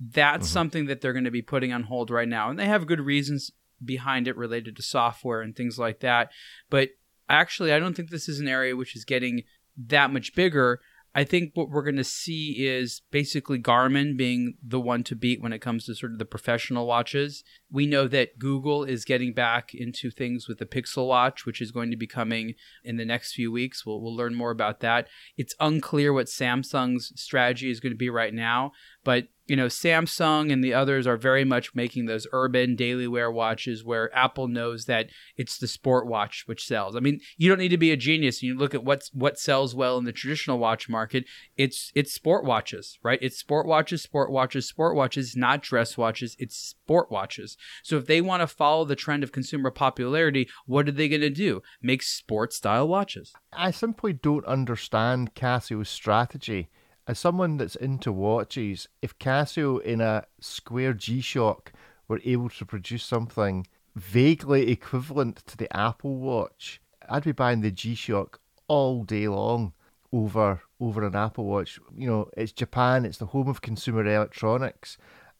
That's 0.00 0.46
mm-hmm. 0.46 0.52
something 0.52 0.86
that 0.86 1.00
they're 1.00 1.12
going 1.12 1.24
to 1.24 1.30
be 1.30 1.42
putting 1.42 1.72
on 1.72 1.84
hold 1.84 2.10
right 2.10 2.28
now. 2.28 2.50
And 2.50 2.58
they 2.58 2.66
have 2.66 2.86
good 2.86 3.00
reasons 3.00 3.50
behind 3.84 4.28
it 4.28 4.36
related 4.36 4.76
to 4.76 4.82
software 4.82 5.40
and 5.40 5.54
things 5.54 5.78
like 5.78 6.00
that. 6.00 6.30
But 6.70 6.90
actually, 7.28 7.72
I 7.72 7.78
don't 7.78 7.94
think 7.94 8.10
this 8.10 8.28
is 8.28 8.40
an 8.40 8.48
area 8.48 8.76
which 8.76 8.96
is 8.96 9.04
getting 9.04 9.42
that 9.86 10.12
much 10.12 10.34
bigger. 10.34 10.80
I 11.14 11.24
think 11.24 11.52
what 11.54 11.70
we're 11.70 11.82
going 11.82 11.96
to 11.96 12.04
see 12.04 12.66
is 12.66 13.02
basically 13.10 13.58
Garmin 13.58 14.16
being 14.16 14.54
the 14.62 14.78
one 14.78 15.02
to 15.04 15.16
beat 15.16 15.42
when 15.42 15.52
it 15.52 15.60
comes 15.60 15.86
to 15.86 15.94
sort 15.94 16.12
of 16.12 16.18
the 16.18 16.24
professional 16.24 16.86
watches. 16.86 17.42
We 17.72 17.86
know 17.86 18.06
that 18.08 18.38
Google 18.38 18.84
is 18.84 19.04
getting 19.04 19.32
back 19.32 19.74
into 19.74 20.10
things 20.10 20.46
with 20.46 20.58
the 20.58 20.66
Pixel 20.66 21.08
Watch, 21.08 21.46
which 21.46 21.60
is 21.60 21.72
going 21.72 21.90
to 21.90 21.96
be 21.96 22.06
coming 22.06 22.54
in 22.84 22.98
the 22.98 23.06
next 23.06 23.32
few 23.32 23.50
weeks. 23.50 23.86
We'll, 23.86 24.00
we'll 24.00 24.14
learn 24.14 24.34
more 24.34 24.50
about 24.50 24.80
that. 24.80 25.08
It's 25.36 25.54
unclear 25.58 26.12
what 26.12 26.26
Samsung's 26.26 27.12
strategy 27.20 27.70
is 27.70 27.80
going 27.80 27.92
to 27.92 27.98
be 27.98 28.10
right 28.10 28.34
now, 28.34 28.72
but 29.02 29.28
you 29.48 29.56
know, 29.56 29.66
Samsung 29.66 30.52
and 30.52 30.62
the 30.62 30.74
others 30.74 31.06
are 31.06 31.16
very 31.16 31.44
much 31.44 31.74
making 31.74 32.04
those 32.04 32.26
urban 32.32 32.76
daily 32.76 33.08
wear 33.08 33.30
watches 33.30 33.82
where 33.82 34.14
Apple 34.14 34.46
knows 34.46 34.84
that 34.84 35.08
it's 35.36 35.58
the 35.58 35.66
sport 35.66 36.06
watch 36.06 36.44
which 36.46 36.66
sells. 36.66 36.94
I 36.94 37.00
mean, 37.00 37.20
you 37.38 37.48
don't 37.48 37.58
need 37.58 37.70
to 37.70 37.78
be 37.78 37.90
a 37.90 37.96
genius. 37.96 38.42
You 38.42 38.56
look 38.56 38.74
at 38.74 38.84
what's 38.84 39.12
what 39.14 39.38
sells 39.38 39.74
well 39.74 39.96
in 39.96 40.04
the 40.04 40.12
traditional 40.12 40.58
watch 40.58 40.88
market. 40.88 41.24
It's 41.56 41.90
it's 41.94 42.12
sport 42.12 42.44
watches, 42.44 42.98
right? 43.02 43.18
It's 43.22 43.38
sport 43.38 43.66
watches, 43.66 44.02
sport 44.02 44.30
watches, 44.30 44.68
sport 44.68 44.94
watches, 44.94 45.34
not 45.34 45.62
dress 45.62 45.96
watches. 45.96 46.36
It's 46.38 46.56
sport 46.56 47.10
watches. 47.10 47.56
So 47.82 47.96
if 47.96 48.06
they 48.06 48.20
want 48.20 48.42
to 48.42 48.46
follow 48.46 48.84
the 48.84 48.96
trend 48.96 49.22
of 49.22 49.32
consumer 49.32 49.70
popularity, 49.70 50.48
what 50.66 50.88
are 50.88 50.92
they 50.92 51.08
going 51.08 51.22
to 51.22 51.30
do? 51.30 51.62
Make 51.82 52.02
sport 52.02 52.52
style 52.52 52.86
watches. 52.86 53.32
I 53.52 53.70
simply 53.70 54.12
don't 54.12 54.44
understand 54.44 55.34
Casio's 55.34 55.88
strategy 55.88 56.68
as 57.08 57.18
someone 57.18 57.56
that's 57.56 57.74
into 57.74 58.12
watches, 58.12 58.86
if 59.00 59.18
Casio 59.18 59.80
in 59.80 60.02
a 60.02 60.24
square 60.40 60.92
G 60.92 61.22
Shock 61.22 61.72
were 62.06 62.20
able 62.22 62.50
to 62.50 62.66
produce 62.66 63.02
something 63.02 63.66
vaguely 63.96 64.70
equivalent 64.70 65.38
to 65.46 65.56
the 65.56 65.74
Apple 65.74 66.18
Watch, 66.18 66.82
I'd 67.08 67.24
be 67.24 67.32
buying 67.32 67.62
the 67.62 67.70
G 67.70 67.94
Shock 67.94 68.40
all 68.68 69.04
day 69.04 69.26
long 69.26 69.72
over 70.12 70.60
over 70.78 71.06
an 71.06 71.16
Apple 71.16 71.46
Watch. 71.46 71.80
You 71.96 72.08
know, 72.08 72.30
it's 72.36 72.52
Japan, 72.52 73.06
it's 73.06 73.18
the 73.18 73.26
home 73.26 73.48
of 73.48 73.62
consumer 73.62 74.06
electronics. 74.06 74.98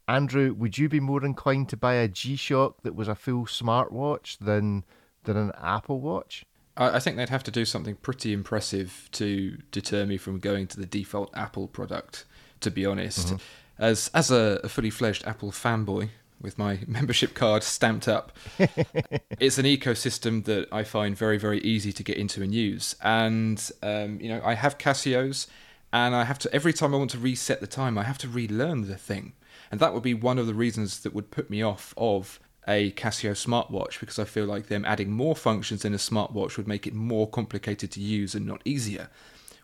Andrew, 0.09 0.55
would 0.55 0.79
you 0.79 0.89
be 0.89 1.01
more 1.01 1.23
inclined 1.23 1.69
to 1.69 1.77
buy 1.77 1.95
a 1.95 2.09
G 2.09 2.37
Shock 2.37 2.83
that 2.83 2.95
was 2.95 3.09
a 3.09 3.15
full 3.15 3.45
smartwatch 3.45 4.39
than 4.39 4.85
than 5.25 5.37
an 5.37 5.53
Apple 5.63 6.01
Watch? 6.01 6.47
I 6.79 7.01
think 7.01 7.17
they'd 7.17 7.29
have 7.29 7.45
to 7.45 7.51
do 7.51 7.65
something 7.65 7.97
pretty 7.97 8.33
impressive 8.33 9.09
to 9.13 9.59
deter 9.73 10.07
me 10.07 10.17
from 10.17 10.39
going 10.39 10.69
to 10.69 10.79
the 10.79 10.87
default 10.87 11.37
Apple 11.37 11.67
product. 11.67 12.25
To 12.63 12.71
be 12.73 12.85
honest, 12.87 13.29
mm-hmm. 13.29 13.37
as 13.79 14.11
as 14.15 14.31
a, 14.31 14.61
a 14.65 14.69
fully 14.69 14.91
fledged 14.91 15.27
Apple 15.27 15.53
fanboy 15.53 16.11
with 16.41 16.59
my 16.59 16.81
membership 16.87 17.35
card 17.35 17.63
stamped 17.63 18.09
up, 18.09 18.37
it's 18.59 19.59
an 19.59 19.65
ecosystem 19.65 20.45
that 20.45 20.67
I 20.73 20.83
find 20.83 21.17
very 21.17 21.39
very 21.39 21.61
easy 21.61 21.93
to 21.93 22.03
get 22.03 22.17
into 22.17 22.43
and 22.43 22.53
use. 22.55 22.97
And 23.03 23.71
um, 23.83 24.21
you 24.21 24.29
know, 24.29 24.41
I 24.45 24.55
have 24.55 24.79
Casios, 24.79 25.47
and 25.93 26.15
I 26.17 26.25
have 26.25 26.39
to 26.41 26.53
every 26.53 26.73
time 26.73 26.95
I 26.95 26.99
want 26.99 27.11
to 27.11 27.19
reset 27.19 27.61
the 27.61 27.69
time, 27.69 27.97
I 27.97 28.05
have 28.05 28.19
to 28.19 28.29
relearn 28.29 28.89
the 28.89 28.97
thing, 28.97 29.35
and 29.71 29.79
that 29.79 29.95
would 29.95 30.03
be 30.03 30.15
one 30.15 30.39
of 30.39 30.47
the 30.47 30.55
reasons 30.55 31.01
that 31.01 31.15
would 31.15 31.31
put 31.31 31.49
me 31.49 31.63
off 31.63 31.95
of 31.97 32.41
a 32.69 32.93
Casio 32.93 33.33
smartwatch 33.33 33.99
because 33.99 34.19
I 34.19 34.25
feel 34.25 34.45
like 34.45 34.67
them 34.67 34.85
adding 34.85 35.11
more 35.11 35.35
functions 35.35 35.85
in 35.85 35.95
a 35.95 35.99
smartwatch 35.99 36.57
would 36.57 36.69
make 36.69 36.87
it 36.87 36.95
more 36.95 37.29
complicated 37.29 37.91
to 37.93 38.01
use 38.01 38.35
and 38.35 38.47
not 38.47 38.63
easier. 38.65 39.09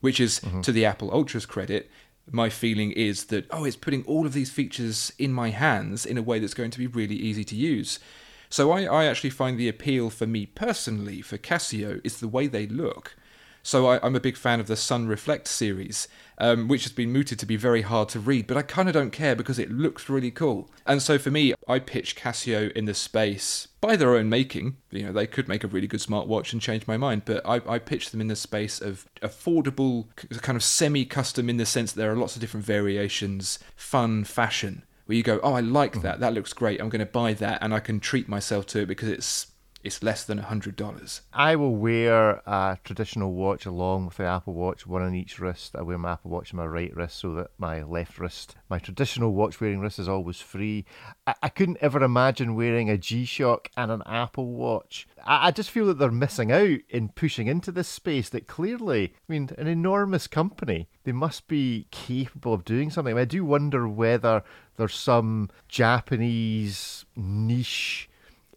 Which 0.01 0.19
is 0.19 0.41
mm-hmm. 0.41 0.63
to 0.63 0.73
the 0.73 0.85
Apple 0.85 1.11
Ultra's 1.13 1.47
credit, 1.47 1.91
my 2.31 2.49
feeling 2.49 2.91
is 2.93 3.27
that 3.27 3.47
oh, 3.51 3.65
it's 3.65 3.77
putting 3.77 4.05
all 4.05 4.27
of 4.27 4.33
these 4.33 4.51
features 4.51 5.13
in 5.19 5.33
my 5.33 5.51
hands 5.51 6.07
in 6.07 6.19
a 6.19 6.23
way 6.23 6.39
that's 6.39 6.55
going 6.55 6.71
to 6.71 6.79
be 6.79 6.87
really 6.87 7.17
easy 7.17 7.45
to 7.45 7.55
use. 7.55 7.99
So 8.49 8.71
I, 8.71 8.85
I 8.85 9.05
actually 9.07 9.31
find 9.31 9.59
the 9.59 9.69
appeal 9.69 10.11
for 10.11 10.27
me 10.27 10.47
personally 10.47 11.21
for 11.21 11.39
Casio 11.39 12.01
is 12.05 12.21
the 12.21 12.29
way 12.29 12.47
they 12.47 12.67
look. 12.67 13.17
So 13.63 13.87
I, 13.87 14.07
am 14.07 14.15
a 14.15 14.21
big 14.21 14.37
fan 14.37 14.61
of 14.61 14.67
the 14.67 14.77
Sun 14.77 15.09
Reflect 15.09 15.49
series, 15.49 16.07
um, 16.39 16.69
which 16.69 16.85
has 16.85 16.93
been 16.93 17.13
mooted 17.13 17.39
to 17.39 17.47
be 17.47 17.57
very 17.57 17.83
hard 17.83 18.09
to 18.11 18.21
read, 18.21 18.47
but 18.47 18.57
I 18.57 18.63
kind 18.63 18.89
of 18.89 18.95
don't 18.95 19.11
care 19.11 19.37
because 19.37 19.59
it 19.59 19.71
looks 19.71 20.09
really 20.09 20.31
cool. 20.31 20.71
And 20.87 21.03
so 21.03 21.19
for 21.19 21.31
me, 21.31 21.55
I 21.69 21.79
pitch 21.79 22.17
Casio 22.17 22.73
in 22.73 22.85
the 22.85 22.95
space 22.95 23.69
by 23.81 23.97
their 23.97 24.15
own 24.15 24.29
making. 24.29 24.77
You 24.91 25.05
know, 25.05 25.13
they 25.13 25.27
could 25.27 25.49
make 25.49 25.65
a 25.65 25.69
really 25.69 25.87
good 25.87 26.01
smartwatch 26.01 26.53
and 26.53 26.61
change 26.61 26.87
my 26.87 26.97
mind, 26.97 27.23
but 27.25 27.47
I, 27.47 27.61
I 27.67 27.79
pitch 27.79 28.11
them 28.11 28.21
in 28.21 28.29
the 28.29 28.37
space 28.37 28.81
of 28.81 29.07
affordable, 29.23 30.07
kind 30.41 30.57
of 30.57 30.63
semi-custom 30.63 31.49
in 31.49 31.57
the 31.57 31.67
sense 31.67 31.93
that 31.93 32.01
there 32.01 32.13
are 32.13 32.17
lots 32.17 32.35
of 32.35 32.41
different 32.41 32.67
variations, 32.67 33.59
fun 33.77 34.25
fashion 34.25 34.85
where 35.07 35.17
you 35.17 35.23
go, 35.23 35.39
oh, 35.43 35.53
I 35.53 35.61
like 35.61 36.01
that. 36.03 36.21
That 36.21 36.33
looks 36.33 36.53
great. 36.53 36.81
I'm 36.81 36.89
going 36.89 37.01
to 37.01 37.07
buy 37.07 37.35
that, 37.35 37.59
and 37.63 37.75
I 37.75 37.81
can 37.81 38.01
treat 38.01 38.29
myself 38.29 38.67
to 38.69 38.81
it 38.81 38.87
because 38.87 39.09
it's 39.09 39.49
it's 39.85 40.03
less 40.03 40.25
than 40.25 40.41
$100. 40.41 41.21
I 41.35 41.57
will 41.57 41.77
wear 41.77 42.41
a 42.47 42.79
traditional 42.85 43.35
watch 43.35 43.67
along 43.67 44.07
with 44.07 44.17
the 44.17 44.25
Apple 44.25 44.55
Watch, 44.55 44.87
one 44.87 45.03
on 45.03 45.15
each 45.15 45.39
wrist. 45.39 45.77
I 45.77 45.83
wear 45.83 45.99
my 45.99 46.13
Apple 46.13 46.31
Watch 46.31 46.55
on 46.55 46.57
my 46.57 46.67
right 46.67 46.95
wrist 46.97 47.19
so 47.19 47.35
that 47.35 47.51
my 47.59 47.83
left 47.83 48.19
wrist, 48.19 48.57
my 48.71 48.79
traditional 48.79 49.35
watch 49.35 49.61
wearing 49.61 49.81
wrist, 49.81 49.99
is 49.99 50.09
always 50.09 50.41
free. 50.41 50.87
I, 51.27 51.35
I 51.43 51.49
couldn't 51.51 51.83
ever 51.83 52.03
imagine 52.03 52.55
wearing 52.55 52.89
a 52.89 52.97
G 52.97 53.27
Shock 53.27 53.69
and 53.77 53.93
an 53.93 54.03
Apple 54.07 54.47
Watch. 54.47 55.07
I, 55.23 55.49
I 55.49 55.51
just 55.51 55.71
feel 55.71 55.85
that 55.87 55.99
they're 55.99 56.11
missing 56.11 56.51
out 56.51 56.79
in 56.89 57.11
pushing 57.11 57.47
into 57.47 57.71
this 57.71 57.89
space 57.89 58.31
that 58.31 58.47
clearly, 58.47 59.13
I 59.15 59.33
mean, 59.33 59.51
an 59.59 59.67
enormous 59.67 60.27
company, 60.27 60.89
they 61.05 61.13
must 61.13 61.47
be 61.47 61.89
capable 61.91 62.55
of 62.55 62.65
doing 62.65 62.91
something. 62.91 63.19
I, 63.19 63.27
do 63.27 63.45
wonder 63.45 63.87
whether 63.87 64.45
there's 64.77 64.95
some 64.95 65.51
Japanese 65.69 67.05
niche 67.17 68.09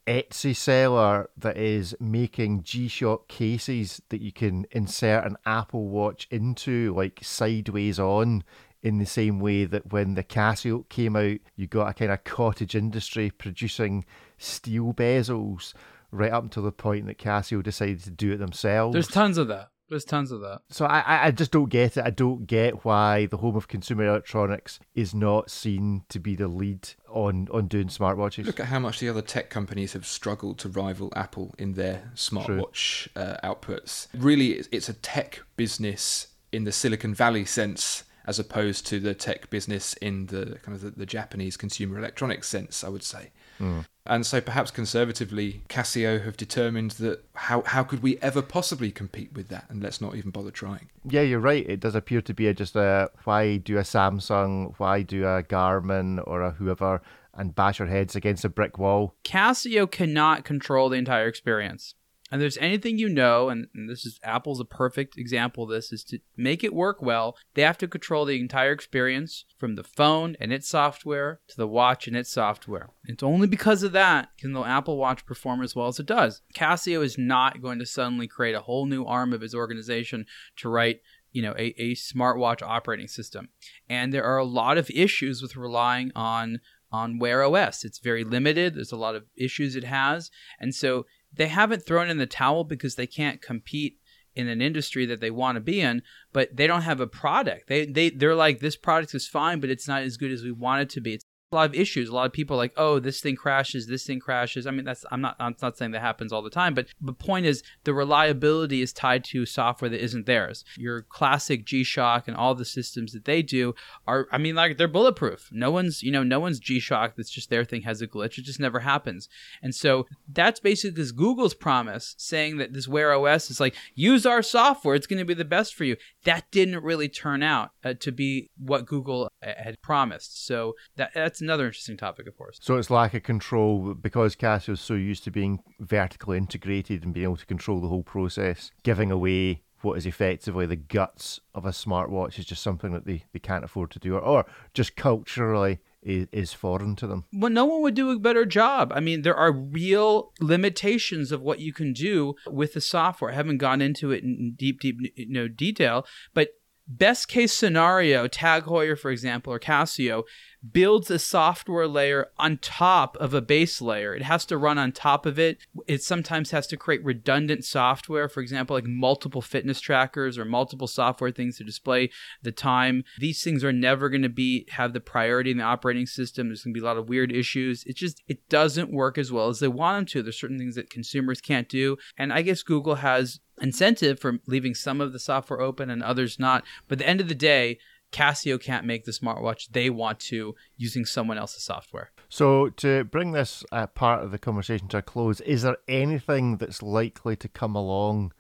Etsy 0.08 0.56
seller 0.56 1.30
that 1.38 1.58
is 1.58 1.96
making 2.00 2.64
G 2.64 2.88
Shock 2.88 3.28
cases 3.28 4.02
that 4.10 4.22
you 4.22 4.32
can 4.32 4.66
insert 4.72 5.26
an 5.26 5.36
Apple 5.46 5.90
Watch 5.90 6.28
into, 6.32 6.94
like 6.96 7.20
sideways 7.22 8.00
on, 8.00 8.44
in 8.82 9.00
the 9.00 9.06
same 9.06 9.40
way 9.40 9.66
that 9.66 9.92
when 9.92 10.14
the 10.14 10.24
CasiOak 10.24 10.88
came 10.90 11.16
out, 11.16 11.40
you 11.56 11.68
got 11.68 11.90
a 11.90 11.94
kind 11.94 12.12
of 12.12 12.24
cottage 12.24 12.76
industry 12.76 13.30
producing 13.30 14.06
steel 14.38 14.94
bezels 14.94 15.74
right 16.12 16.32
up 16.32 16.44
until 16.44 16.64
the 16.64 16.72
point 16.72 17.06
that 17.08 17.18
Casio 17.18 17.62
decided 17.62 18.02
to 18.04 18.12
do 18.12 18.32
it 18.32 18.38
themselves. 18.38 18.94
There's 18.94 19.08
tons 19.08 19.38
of 19.38 19.50
that. 19.50 19.72
There's 19.90 20.06
tons 20.06 20.32
of 20.32 20.42
that. 20.42 20.62
So 20.70 20.86
I, 20.86 21.28
I 21.28 21.32
just 21.32 21.52
don't 21.52 21.70
get 21.70 21.98
it. 21.98 22.04
I 22.06 22.10
don't 22.10 22.46
get 22.46 22.84
why 22.84 23.26
the 23.28 23.38
home 23.38 23.56
of 23.56 23.68
consumer 23.68 24.06
electronics 24.06 24.80
is 24.96 25.14
not 25.14 25.50
seen 25.50 26.04
to 26.10 26.20
be 26.20 26.36
the 26.36 26.48
lead 26.48 26.90
on, 27.10 27.48
on 27.52 27.68
doing 27.68 27.88
smartwatches. 27.88 28.46
Look 28.46 28.60
at 28.60 28.68
how 28.68 28.80
much 28.80 29.00
the 29.00 29.08
other 29.10 29.22
tech 29.22 29.50
companies 29.50 29.94
have 29.94 30.06
struggled 30.06 30.60
to 30.60 30.70
rival 30.70 31.14
Apple 31.16 31.56
in 31.58 31.74
their 31.74 32.12
smartwatch 32.16 33.08
uh, 33.16 33.38
outputs. 33.44 34.08
Really, 34.14 34.64
it's 34.72 34.90
a 34.90 34.94
tech 34.94 35.42
business 35.56 36.28
in 36.52 36.66
the 36.66 36.72
Silicon 36.72 37.14
Valley 37.14 37.46
sense 37.46 38.04
as 38.26 38.40
opposed 38.40 38.86
to 38.86 39.00
the 39.00 39.14
tech 39.14 39.50
business 39.50 39.94
in 39.96 40.26
the 40.26 40.60
kind 40.62 40.76
of 40.76 40.82
the, 40.82 40.90
the 40.92 41.06
Japanese 41.06 41.56
consumer 41.56 41.98
electronics 41.98 42.50
sense, 42.50 42.84
I 42.84 42.90
would 42.90 43.04
say. 43.04 43.32
Mm. 43.60 43.86
And 44.06 44.26
so 44.26 44.40
perhaps 44.40 44.72
conservatively, 44.72 45.64
Casio 45.68 46.24
have 46.24 46.38
determined 46.38 46.92
that 46.92 47.26
how, 47.34 47.62
how 47.64 47.84
could 47.84 48.02
we 48.02 48.18
ever 48.20 48.42
possibly 48.42 48.90
compete 48.92 49.34
with 49.34 49.50
that? 49.50 49.66
And 49.70 49.84
let's 49.84 50.00
not 50.00 50.16
even 50.16 50.32
bother 50.32 50.52
trying. 50.52 50.90
Yeah, 51.04 51.22
you're 51.22 51.40
right. 51.40 51.68
It 51.68 51.82
does 51.82 51.96
appear 51.96 52.22
to 52.22 52.34
be 52.34 52.48
a, 52.48 52.54
just 52.54 52.76
a 52.76 53.10
why 53.26 53.58
do 53.58 53.78
a 53.78 53.82
Samsung, 53.82 54.76
why 54.78 55.02
do 55.02 55.26
a 55.26 55.44
Garmin 55.44 56.24
or 56.26 56.42
a 56.42 56.52
whoever 56.52 57.02
and 57.38 57.54
bash 57.54 57.80
our 57.80 57.88
heads 57.88 58.16
against 58.16 58.44
a 58.44 58.50
brick 58.50 58.78
wall. 58.78 59.16
Casio 59.24 59.90
cannot 59.90 60.44
control 60.44 60.90
the 60.90 60.98
entire 60.98 61.28
experience 61.28 61.94
and 62.32 62.42
there's 62.42 62.58
anything 62.58 62.98
you 62.98 63.10
know, 63.10 63.50
and, 63.50 63.68
and, 63.74 63.90
this 63.90 64.06
is 64.06 64.20
Apple's 64.24 64.60
a 64.60 64.66
perfect 64.66 65.18
example 65.18 65.64
of 65.64 65.70
this, 65.70 65.92
is 65.92 66.04
to 66.06 66.20
make 66.36 66.64
it 66.64 66.74
work 66.74 67.02
well, 67.02 67.38
they 67.54 67.62
have 67.62 67.78
to 67.80 67.88
control 67.88 68.26
the 68.26 68.40
entire 68.40 68.72
experience 68.72 69.46
from 69.58 69.76
the 69.76 69.84
phone 69.84 70.36
and 70.40 70.52
its 70.52 70.68
software 70.68 71.40
to 71.48 71.58
the 71.58 71.68
watch 71.68 72.08
and 72.08 72.18
its 72.18 72.32
software. 72.32 72.90
It's 73.06 73.24
only 73.24 73.48
because 73.48 73.84
of 73.84 73.94
that 73.94 74.30
can 74.38 74.54
the 74.54 74.62
Apple 74.64 74.98
Watch 74.98 75.26
perform 75.26 75.62
as 75.62 75.76
well 75.76 75.88
as 75.88 76.00
it 76.00 76.06
does. 76.06 76.42
Casio 76.56 77.04
is 77.04 77.18
not 77.18 77.62
going 77.62 77.80
to 77.80 77.86
suddenly 77.86 78.28
create 78.28 78.56
a 78.56 78.62
whole 78.62 78.86
new 78.86 79.06
arm 79.06 79.34
of 79.34 79.42
his 79.42 79.56
organization 79.56 80.26
to 80.58 80.70
write 80.70 81.02
you 81.32 81.42
know 81.42 81.54
a, 81.58 81.74
a 81.78 81.94
smartwatch 81.94 82.62
operating 82.62 83.08
system 83.08 83.50
and 83.90 84.14
there 84.14 84.24
are 84.24 84.38
a 84.38 84.46
lot 84.46 84.78
of 84.78 84.90
issues 84.90 85.42
with 85.42 85.56
relying 85.56 86.12
on 86.16 86.60
on 86.92 87.20
wear 87.20 87.44
os 87.44 87.84
it's 87.84 88.00
very 88.00 88.24
limited 88.24 88.76
there's 88.76 88.92
a 88.92 88.98
lot 88.98 89.14
of 89.14 89.26
issues 89.36 89.76
it 89.76 89.84
has 89.84 90.32
and 90.60 90.74
so 90.74 91.06
they 91.38 91.48
haven't 91.48 91.86
thrown 91.86 92.10
in 92.10 92.18
the 92.18 92.26
towel 92.26 92.64
because 92.64 92.96
they 92.96 93.08
can't 93.08 93.42
compete 93.42 94.00
in 94.36 94.48
an 94.48 94.62
industry 94.62 95.06
that 95.08 95.20
they 95.20 95.32
want 95.32 95.56
to 95.56 95.60
be 95.60 95.82
in, 95.82 96.02
but 96.32 96.56
they 96.56 96.68
don't 96.68 96.84
have 96.84 97.00
a 97.00 97.08
product. 97.08 97.68
They 97.68 97.86
they 97.86 98.10
they're 98.10 98.36
like 98.36 98.60
this 98.60 98.76
product 98.76 99.16
is 99.16 99.28
fine, 99.28 99.60
but 99.60 99.70
it's 99.70 99.88
not 99.88 100.04
as 100.04 100.18
good 100.18 100.32
as 100.32 100.44
we 100.44 100.52
want 100.52 100.84
it 100.84 100.90
to 100.92 101.02
be. 101.02 101.20
A 101.54 101.56
lot 101.56 101.70
of 101.70 101.76
issues. 101.76 102.10
A 102.10 102.14
lot 102.14 102.26
of 102.26 102.34
people 102.34 102.56
are 102.56 102.58
like, 102.58 102.74
oh, 102.76 103.00
this 103.00 103.22
thing 103.22 103.38
crashes, 103.38 103.88
this 103.88 104.06
thing 104.06 104.20
crashes. 104.20 104.68
I 104.68 104.72
mean, 104.72 104.84
that's 104.84 105.06
I'm 105.12 105.22
not 105.22 105.38
I'm 105.40 105.56
not 105.62 105.78
saying 105.78 105.92
that 105.92 106.02
happens 106.02 106.34
all 106.34 106.42
the 106.42 106.50
time, 106.50 106.74
but 106.74 106.88
the 107.00 107.14
point 107.14 107.46
is 107.46 107.64
the 107.86 107.94
reliability 107.94 108.82
is 108.82 108.92
tied 108.92 109.24
to 109.26 109.46
software 109.46 109.88
that 109.88 110.04
isn't 110.04 110.26
theirs. 110.26 110.66
Your 110.76 111.04
classic 111.04 111.64
G-Shock 111.64 112.28
and 112.28 112.36
all 112.36 112.54
the 112.54 112.66
systems 112.66 113.14
that 113.14 113.24
they 113.24 113.42
do 113.42 113.76
are, 114.06 114.28
I 114.30 114.38
mean, 114.38 114.56
like 114.56 114.78
they're 114.78 114.90
bulletproof. 114.90 115.48
No 115.54 115.72
one's 115.72 116.04
you 116.04 116.12
know 116.12 116.22
no 116.22 116.42
one's 116.42 116.60
G-Shock 116.60 117.14
that's 117.16 117.30
just 117.30 117.50
their 117.50 117.64
thing 117.64 117.84
has 117.84 118.02
a 118.02 118.08
glitch. 118.08 118.38
It 118.38 118.44
just 118.44 118.60
never 118.60 118.82
happens. 118.82 119.30
And 119.64 119.74
so 119.74 120.06
that's 120.28 120.60
basically 120.60 121.02
this 121.02 121.14
Google's 121.14 121.54
promise 121.54 122.14
saying 122.18 122.58
that 122.58 122.74
this 122.74 122.90
Wear 122.90 123.14
OS 123.14 123.50
is 123.50 123.62
like 123.62 123.76
use 123.96 124.26
our 124.26 124.42
software, 124.42 124.96
it's 124.96 125.08
going 125.08 125.20
to 125.20 125.26
be 125.26 125.34
the 125.34 125.46
best 125.46 125.76
for 125.76 125.86
you. 125.86 125.96
That 126.26 126.52
didn't 126.52 126.84
really 126.84 127.08
turn 127.08 127.42
out 127.42 127.72
uh, 127.86 127.94
to 128.02 128.12
be 128.12 128.50
what 128.58 128.86
Google 128.86 129.32
uh, 129.42 129.54
had 129.58 129.82
promised. 129.82 130.46
So 130.46 130.74
that 130.98 131.12
that's 131.14 131.37
that's 131.38 131.44
another 131.44 131.68
interesting 131.68 131.98
topic, 131.98 132.26
of 132.26 132.36
course. 132.36 132.58
So 132.62 132.78
it's 132.78 132.90
lack 132.90 133.14
of 133.14 133.22
control 133.22 133.94
because 133.94 134.36
Casio 134.36 134.70
is 134.70 134.82
so 134.82 134.96
used 134.96 135.24
to 135.26 135.32
being 135.32 135.60
vertically 135.80 136.38
integrated 136.38 137.04
and 137.04 137.14
being 137.14 137.26
able 137.26 137.38
to 137.38 137.46
control 137.46 137.80
the 137.80 137.88
whole 137.88 138.04
process, 138.04 138.72
giving 138.82 139.12
away 139.12 139.62
what 139.82 139.98
is 139.98 140.08
effectively 140.08 140.66
the 140.66 140.76
guts 140.76 141.40
of 141.54 141.64
a 141.64 141.70
smartwatch 141.70 142.40
is 142.40 142.46
just 142.46 142.64
something 142.64 142.92
that 142.92 143.06
they, 143.06 143.24
they 143.34 143.40
can't 143.40 143.64
afford 143.64 143.92
to 143.92 144.00
do, 144.00 144.16
or, 144.16 144.22
or 144.22 144.46
just 144.74 144.96
culturally 144.96 145.78
is, 146.02 146.28
is 146.32 146.54
foreign 146.54 146.96
to 146.96 147.06
them. 147.06 147.26
Well, 147.32 147.52
no 147.52 147.66
one 147.66 147.84
would 147.84 147.94
do 147.94 148.10
a 148.10 148.18
better 148.18 148.46
job. 148.46 148.92
I 148.96 149.00
mean, 149.00 149.22
there 149.22 149.36
are 149.36 149.52
real 149.52 150.32
limitations 150.40 151.32
of 151.32 151.42
what 151.42 151.60
you 151.60 151.72
can 151.72 151.94
do 151.94 152.34
with 152.48 152.74
the 152.74 152.82
software. 152.82 153.32
I 153.32 153.36
haven't 153.36 153.60
gone 153.60 153.82
into 153.82 154.10
it 154.10 154.24
in 154.24 154.56
deep, 154.58 154.80
deep 154.80 154.98
you 155.16 155.30
know, 155.30 155.48
detail, 155.48 156.08
but 156.34 156.50
best 156.88 157.28
case 157.28 157.54
scenario, 157.54 158.28
Tag 158.28 158.64
Heuer, 158.64 158.98
for 158.98 159.12
example, 159.12 159.54
or 159.54 159.60
Casio, 159.60 160.24
builds 160.72 161.12
a 161.12 161.20
software 161.20 161.88
layer 161.88 162.28
on 162.38 162.58
top 162.58 163.16
of 163.18 163.34
a 163.34 163.42
base 163.42 163.82
layer. 163.82 164.16
It 164.16 164.24
has 164.24 164.46
to 164.46 164.58
run 164.58 164.78
on 164.78 164.92
top 164.92 165.26
of 165.26 165.38
it. 165.38 165.60
It 165.88 166.02
sometimes 166.02 166.52
has 166.52 166.68
to 166.68 166.78
create 166.78 167.04
redundant 167.04 167.64
software, 167.64 168.28
for 168.28 168.42
example, 168.42 168.76
like 168.76 168.86
multiple 168.86 169.42
fitness 169.42 169.80
trackers 169.80 170.38
or 170.38 170.46
multiple 170.46 170.88
software 170.88 171.32
things 171.32 171.58
to 171.58 171.64
display 171.64 172.10
the 172.42 172.52
time. 172.52 173.04
These 173.20 173.44
things 173.44 173.64
are 173.64 173.72
never 173.72 174.10
going 174.10 174.24
to 174.24 174.30
be 174.30 174.68
have 174.72 174.94
the 174.94 175.00
priority 175.00 175.52
in 175.52 175.58
the 175.58 175.64
operating 175.64 176.06
system. 176.06 176.48
There's 176.48 176.64
going 176.64 176.74
to 176.74 176.80
be 176.80 176.84
a 176.84 176.88
lot 176.88 176.98
of 176.98 177.10
weird 177.10 177.32
issues. 177.32 177.84
It 177.86 177.96
just 177.96 178.24
it 178.28 178.50
doesn't 178.50 178.92
work 178.92 179.18
as 179.18 179.32
well 179.32 179.50
as 179.50 179.60
they 179.60 179.68
want 179.68 179.98
them 179.98 180.06
to. 180.08 180.24
There's 180.24 180.40
certain 180.40 180.58
things 180.58 180.76
that 180.76 180.90
consumers 180.90 181.40
can't 181.40 181.70
do, 181.70 181.98
and 182.18 182.34
I 182.34 182.42
guess 182.42 182.64
Google 182.64 182.96
has 182.96 183.40
incentive 183.62 184.20
for 184.20 184.40
leaving 184.46 184.76
some 184.76 185.02
of 185.02 185.14
the 185.14 185.20
software 185.20 185.62
open 185.62 185.90
and 185.90 186.04
others 186.04 186.40
not. 186.40 186.64
But 186.88 186.96
at 186.96 187.00
the 187.00 187.10
end 187.10 187.22
of 187.22 187.28
the 187.28 187.36
day, 187.36 187.80
Casio 188.12 188.62
can't 188.62 188.86
make 188.86 189.06
the 189.06 189.12
smartwatch 189.12 189.70
they 189.72 189.90
want 189.90 190.20
to 190.22 190.56
using 190.78 191.06
someone 191.06 191.38
else's 191.38 191.64
software. 191.64 192.12
So, 192.30 192.70
to 192.70 193.04
bring 193.04 193.32
this 193.32 193.64
uh, 193.72 193.88
part 193.88 194.24
of 194.24 194.32
the 194.32 194.38
conversation 194.38 194.88
to 194.90 194.98
a 194.98 195.02
close, 195.02 195.42
is 195.42 195.64
there 195.64 195.78
anything 195.88 196.58
that's 196.58 196.82
likely 196.82 197.36
to 197.38 197.48
come 197.48 197.76
along 197.76 198.34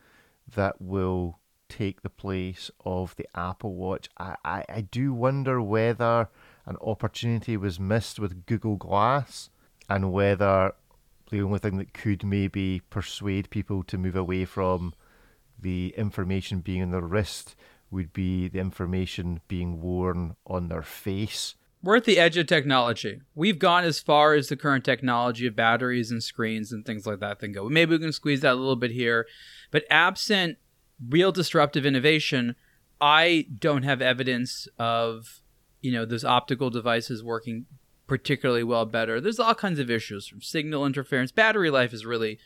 that 0.55 0.81
will 0.81 1.39
take 1.69 2.01
the 2.01 2.09
place 2.09 2.71
of 2.85 3.15
the 3.17 3.27
Apple 3.35 3.75
Watch? 3.75 4.09
I, 4.17 4.35
I, 4.43 4.65
I 4.69 4.81
do 4.81 5.13
wonder 5.13 5.61
whether 5.61 6.29
an 6.65 6.77
opportunity 6.81 7.57
was 7.57 7.79
missed 7.79 8.19
with 8.19 8.45
Google 8.45 8.75
Glass 8.75 9.49
and 9.89 10.11
whether 10.11 10.73
the 11.29 11.41
only 11.41 11.59
thing 11.59 11.77
that 11.77 11.93
could 11.93 12.23
maybe 12.23 12.81
persuade 12.89 13.49
people 13.49 13.83
to 13.83 13.97
move 13.97 14.15
away 14.15 14.45
from 14.45 14.93
the 15.59 15.93
information 15.97 16.59
being 16.59 16.81
in 16.81 16.91
their 16.91 17.01
wrist 17.01 17.55
would 17.89 18.13
be 18.13 18.47
the 18.47 18.59
information 18.59 19.41
being 19.47 19.81
worn 19.81 20.35
on 20.45 20.67
their 20.67 20.81
face. 20.81 21.55
We're 21.83 21.97
at 21.97 22.05
the 22.05 22.19
edge 22.19 22.37
of 22.37 22.47
technology. 22.47 23.21
We've 23.35 23.59
gone 23.59 23.83
as 23.83 23.99
far 23.99 24.33
as 24.33 24.49
the 24.49 24.57
current 24.57 24.83
technology 24.83 25.47
of 25.47 25.55
batteries 25.55 26.11
and 26.11 26.23
screens 26.23 26.71
and 26.71 26.85
things 26.85 27.05
like 27.05 27.19
that 27.19 27.39
can 27.39 27.51
go. 27.51 27.69
Maybe 27.69 27.91
we 27.91 27.99
can 27.99 28.11
squeeze 28.11 28.41
that 28.41 28.53
a 28.53 28.55
little 28.55 28.75
bit 28.75 28.91
here. 28.91 29.27
But 29.71 29.85
absent 29.89 30.57
real 31.07 31.31
disruptive 31.31 31.85
innovation, 31.85 32.55
I 32.99 33.47
don't 33.59 33.83
have 33.83 34.01
evidence 34.01 34.67
of, 34.79 35.41
you 35.81 35.91
know, 35.91 36.03
those 36.03 36.25
optical 36.25 36.69
devices 36.69 37.23
working 37.23 37.67
particularly 38.07 38.63
well 38.63 38.85
better. 38.85 39.21
There's 39.21 39.39
all 39.39 39.53
kinds 39.53 39.79
of 39.79 39.91
issues 39.91 40.27
from 40.27 40.41
signal 40.41 40.85
interference. 40.85 41.31
Battery 41.31 41.69
life 41.69 41.93
is 41.93 42.05
really 42.05 42.39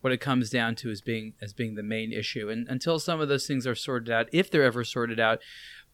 what 0.00 0.12
it 0.12 0.20
comes 0.20 0.50
down 0.50 0.74
to 0.76 0.90
as 0.90 1.00
being 1.00 1.34
as 1.40 1.52
being 1.52 1.74
the 1.74 1.82
main 1.82 2.12
issue. 2.12 2.48
And 2.48 2.68
until 2.68 2.98
some 2.98 3.20
of 3.20 3.28
those 3.28 3.46
things 3.46 3.66
are 3.66 3.74
sorted 3.74 4.10
out, 4.10 4.28
if 4.32 4.50
they're 4.50 4.64
ever 4.64 4.84
sorted 4.84 5.18
out, 5.18 5.40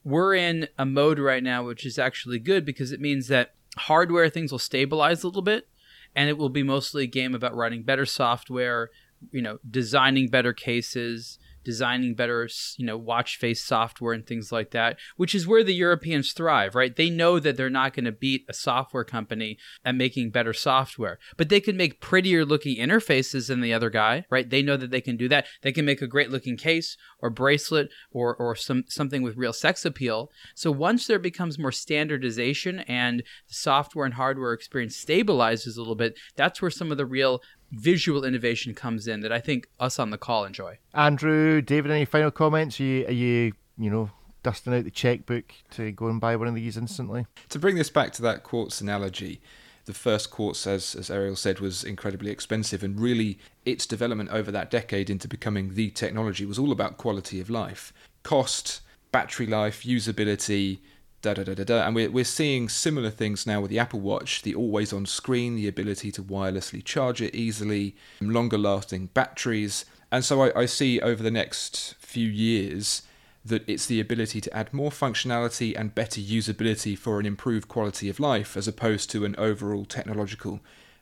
we're 0.03 0.35
in 0.35 0.69
a 0.79 0.85
mode 0.85 1.19
right 1.19 1.43
now 1.43 1.65
which 1.65 1.87
is 1.87 1.99
actually 1.99 2.39
good 2.39 2.65
because 2.65 2.93
it 2.93 3.01
means 3.01 3.29
that 3.29 3.55
hardware 3.77 4.29
things 4.29 4.53
will 4.53 4.59
stabilize 4.59 5.23
a 5.23 5.27
little 5.27 5.43
bit 5.43 5.69
and 6.15 6.29
it 6.29 6.39
will 6.39 6.49
be 6.49 6.63
mostly 6.63 7.05
a 7.05 7.09
game 7.09 7.35
about 7.35 7.57
writing 7.57 7.83
better 7.83 8.07
software, 8.07 8.91
you 9.33 9.43
know, 9.43 9.59
designing 9.69 10.29
better 10.29 10.53
cases, 10.53 11.39
designing 11.65 12.15
better, 12.15 12.49
you 12.77 12.87
know, 12.87 12.97
watch 12.97 13.37
face 13.37 13.63
software 13.65 14.13
and 14.13 14.27
things 14.27 14.53
like 14.53 14.71
that, 14.71 14.99
which 15.17 15.35
is 15.35 15.47
where 15.47 15.65
the 15.65 15.75
Europeans 15.75 16.33
thrive, 16.33 16.75
right? 16.75 16.95
They 16.95 17.11
know 17.11 17.39
that 17.39 17.57
they're 17.57 17.71
not 17.71 17.95
going 17.95 18.05
to 18.05 18.13
beat 18.13 18.45
a 18.49 18.55
software 18.55 19.05
company 19.05 19.59
at 19.85 19.95
making 19.95 20.31
better 20.31 20.53
software, 20.53 21.19
but 21.37 21.49
they 21.49 21.61
can 21.61 21.77
make 21.77 22.01
prettier 22.01 22.45
looking 22.45 22.77
interfaces 22.77 23.49
than 23.49 23.61
the 23.61 23.75
other 23.75 23.91
guy, 23.91 24.25
right? 24.31 24.49
They 24.49 24.63
know 24.63 24.77
that 24.77 24.91
they 24.91 25.01
can 25.01 25.17
do 25.17 25.29
that. 25.29 25.47
They 25.63 25.73
can 25.73 25.85
make 25.85 26.03
a 26.03 26.07
great 26.07 26.31
looking 26.31 26.57
case 26.57 26.97
or 27.19 27.31
bracelet 27.31 27.89
or 28.11 28.35
or 28.37 28.55
some 28.55 28.85
something 28.89 29.23
with 29.23 29.37
real 29.37 29.53
sex 29.53 29.85
appeal. 29.85 30.31
So 30.55 30.71
once 30.71 31.07
there 31.07 31.19
becomes 31.19 31.59
more 31.59 31.73
standardization 31.73 32.81
and 32.81 33.21
the 33.49 33.55
software 33.55 34.05
and 34.05 34.15
hardware 34.15 34.53
experience 34.53 35.03
stabilizes 35.03 35.77
a 35.77 35.81
little 35.81 35.95
bit, 35.95 36.19
that's 36.37 36.61
where 36.61 36.71
some 36.71 36.91
of 36.91 36.99
the 36.99 37.07
real 37.07 37.41
visual 37.75 38.25
innovation 38.25 38.75
comes 38.75 39.07
in 39.07 39.21
that 39.21 39.33
I 39.33 39.41
think 39.41 39.69
us 39.79 39.99
on 39.99 40.11
the 40.11 40.19
call 40.19 40.45
enjoy. 40.45 40.79
Andrew, 40.93 41.61
David, 41.61 41.91
any 41.91 42.05
final 42.05 42.31
comments? 42.31 42.81
Are 42.81 42.85
you, 42.85 43.07
are 43.07 43.13
you, 43.13 43.53
you 43.79 43.91
know, 43.91 44.11
dusting 44.43 44.75
out 44.75 44.85
the 44.85 44.91
checkbook 44.91 45.53
to 45.73 45.93
go 45.93 46.09
and 46.09 46.21
buy 46.21 46.37
one 46.37 46.49
of 46.49 46.55
these 46.55 46.77
instantly? 46.77 47.27
To 47.51 47.59
bring 47.59 47.77
this 47.77 47.91
back 47.91 48.13
to 48.15 48.23
that 48.23 48.43
quartz 48.43 48.81
analogy, 48.81 49.41
the 49.87 49.95
first 49.95 50.31
quartz, 50.31 50.67
as, 50.67 50.95
as 50.95 51.11
Ariel 51.11 51.37
said, 51.37 51.61
was 51.61 51.85
incredibly 51.85 52.31
expensive, 52.31 52.83
and 52.83 52.99
really 52.99 53.39
its 53.65 53.87
development 53.87 54.31
over 54.31 54.51
that 54.51 54.71
decade 54.71 55.11
into 55.11 55.29
becoming 55.29 55.75
the 55.75 55.91
technology 55.91 56.47
was 56.47 56.59
all 56.59 56.73
about 56.73 56.97
quality 56.97 57.41
of 57.41 57.51
life, 57.51 57.93
cost, 58.23 58.81
battery 59.13 59.47
life, 59.47 59.83
usability, 59.83 60.79
da 61.25 61.33
da 61.33 61.43
da 61.43 61.55
da 61.55 61.65
da. 61.65 61.87
And 61.87 61.95
we're, 61.95 62.11
we're 62.11 62.25
seeing 62.25 62.69
similar 62.69 63.11
things 63.11 63.47
now 63.47 63.61
with 63.61 63.71
the 63.71 63.79
Apple 63.79 64.01
Watch 64.01 64.43
the 64.43 64.55
always 64.55 64.93
on 64.93 65.07
screen, 65.07 65.57
the 65.57 65.67
ability 65.67 66.13
to 66.13 66.23
wirelessly 66.23 66.85
charge 66.85 67.23
it 67.23 67.35
easily, 67.35 67.97
longer 68.21 68.59
lasting 68.59 69.07
batteries. 69.15 69.87
And 70.13 70.25
so 70.25 70.43
I, 70.43 70.61
I 70.61 70.67
see 70.67 71.01
over 71.01 71.23
the 71.23 71.31
next 71.31 71.95
few 71.99 72.29
years 72.29 73.03
that 73.45 73.67
it's 73.67 73.87
the 73.87 74.01
ability 74.01 74.41
to 74.43 74.57
add 74.57 74.73
more 74.73 74.91
functionality 74.91 75.79
and 75.79 75.95
better 75.95 76.21
usability 76.21 76.97
for 76.97 77.21
an 77.21 77.27
improved 77.27 77.69
quality 77.69 78.09
of 78.09 78.21
life 78.21 78.57
as 78.57 78.69
opposed 78.69 79.11
to 79.11 79.25
an 79.25 79.35
overall 79.37 79.85
technological 79.85 80.61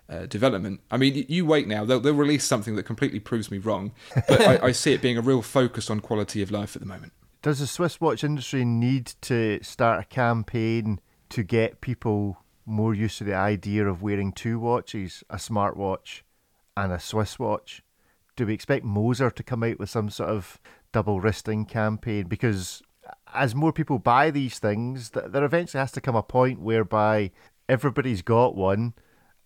uh, 0.08 0.26
development. 0.26 0.80
I 0.90 0.96
mean, 0.96 1.24
you 1.28 1.46
wait 1.46 1.68
now, 1.68 1.84
they'll, 1.84 2.00
they'll 2.00 2.14
release 2.14 2.44
something 2.44 2.74
that 2.76 2.82
completely 2.84 3.20
proves 3.20 3.50
me 3.50 3.58
wrong, 3.58 3.92
but 4.28 4.40
I, 4.40 4.66
I 4.66 4.72
see 4.72 4.92
it 4.92 5.02
being 5.02 5.18
a 5.18 5.22
real 5.22 5.42
focus 5.42 5.88
on 5.90 6.00
quality 6.00 6.42
of 6.42 6.50
life 6.50 6.74
at 6.74 6.82
the 6.82 6.88
moment 6.88 7.12
does 7.42 7.58
the 7.58 7.66
Swiss 7.66 8.00
watch 8.00 8.22
industry 8.22 8.64
need 8.64 9.06
to 9.22 9.58
start 9.62 10.00
a 10.00 10.06
campaign 10.06 11.00
to 11.28 11.42
get 11.42 11.80
people 11.80 12.38
more 12.64 12.94
used 12.94 13.18
to 13.18 13.24
the 13.24 13.34
idea 13.34 13.84
of 13.86 14.00
wearing 14.00 14.30
two 14.30 14.60
watches, 14.60 15.24
a 15.28 15.36
smartwatch 15.36 16.22
and 16.76 16.92
a 16.92 17.00
Swiss 17.00 17.40
watch? 17.40 17.82
Do 18.36 18.46
we 18.46 18.54
expect 18.54 18.84
Moser 18.84 19.28
to 19.30 19.42
come 19.42 19.64
out 19.64 19.80
with 19.80 19.90
some 19.90 20.08
sort 20.08 20.30
of 20.30 20.60
double 20.92 21.20
wristing 21.20 21.64
campaign? 21.64 22.28
Because 22.28 22.80
as 23.34 23.56
more 23.56 23.72
people 23.72 23.98
buy 23.98 24.30
these 24.30 24.60
things, 24.60 25.10
there 25.10 25.44
eventually 25.44 25.80
has 25.80 25.92
to 25.92 26.00
come 26.00 26.14
a 26.14 26.22
point 26.22 26.60
whereby 26.60 27.32
everybody's 27.68 28.22
got 28.22 28.54
one, 28.54 28.94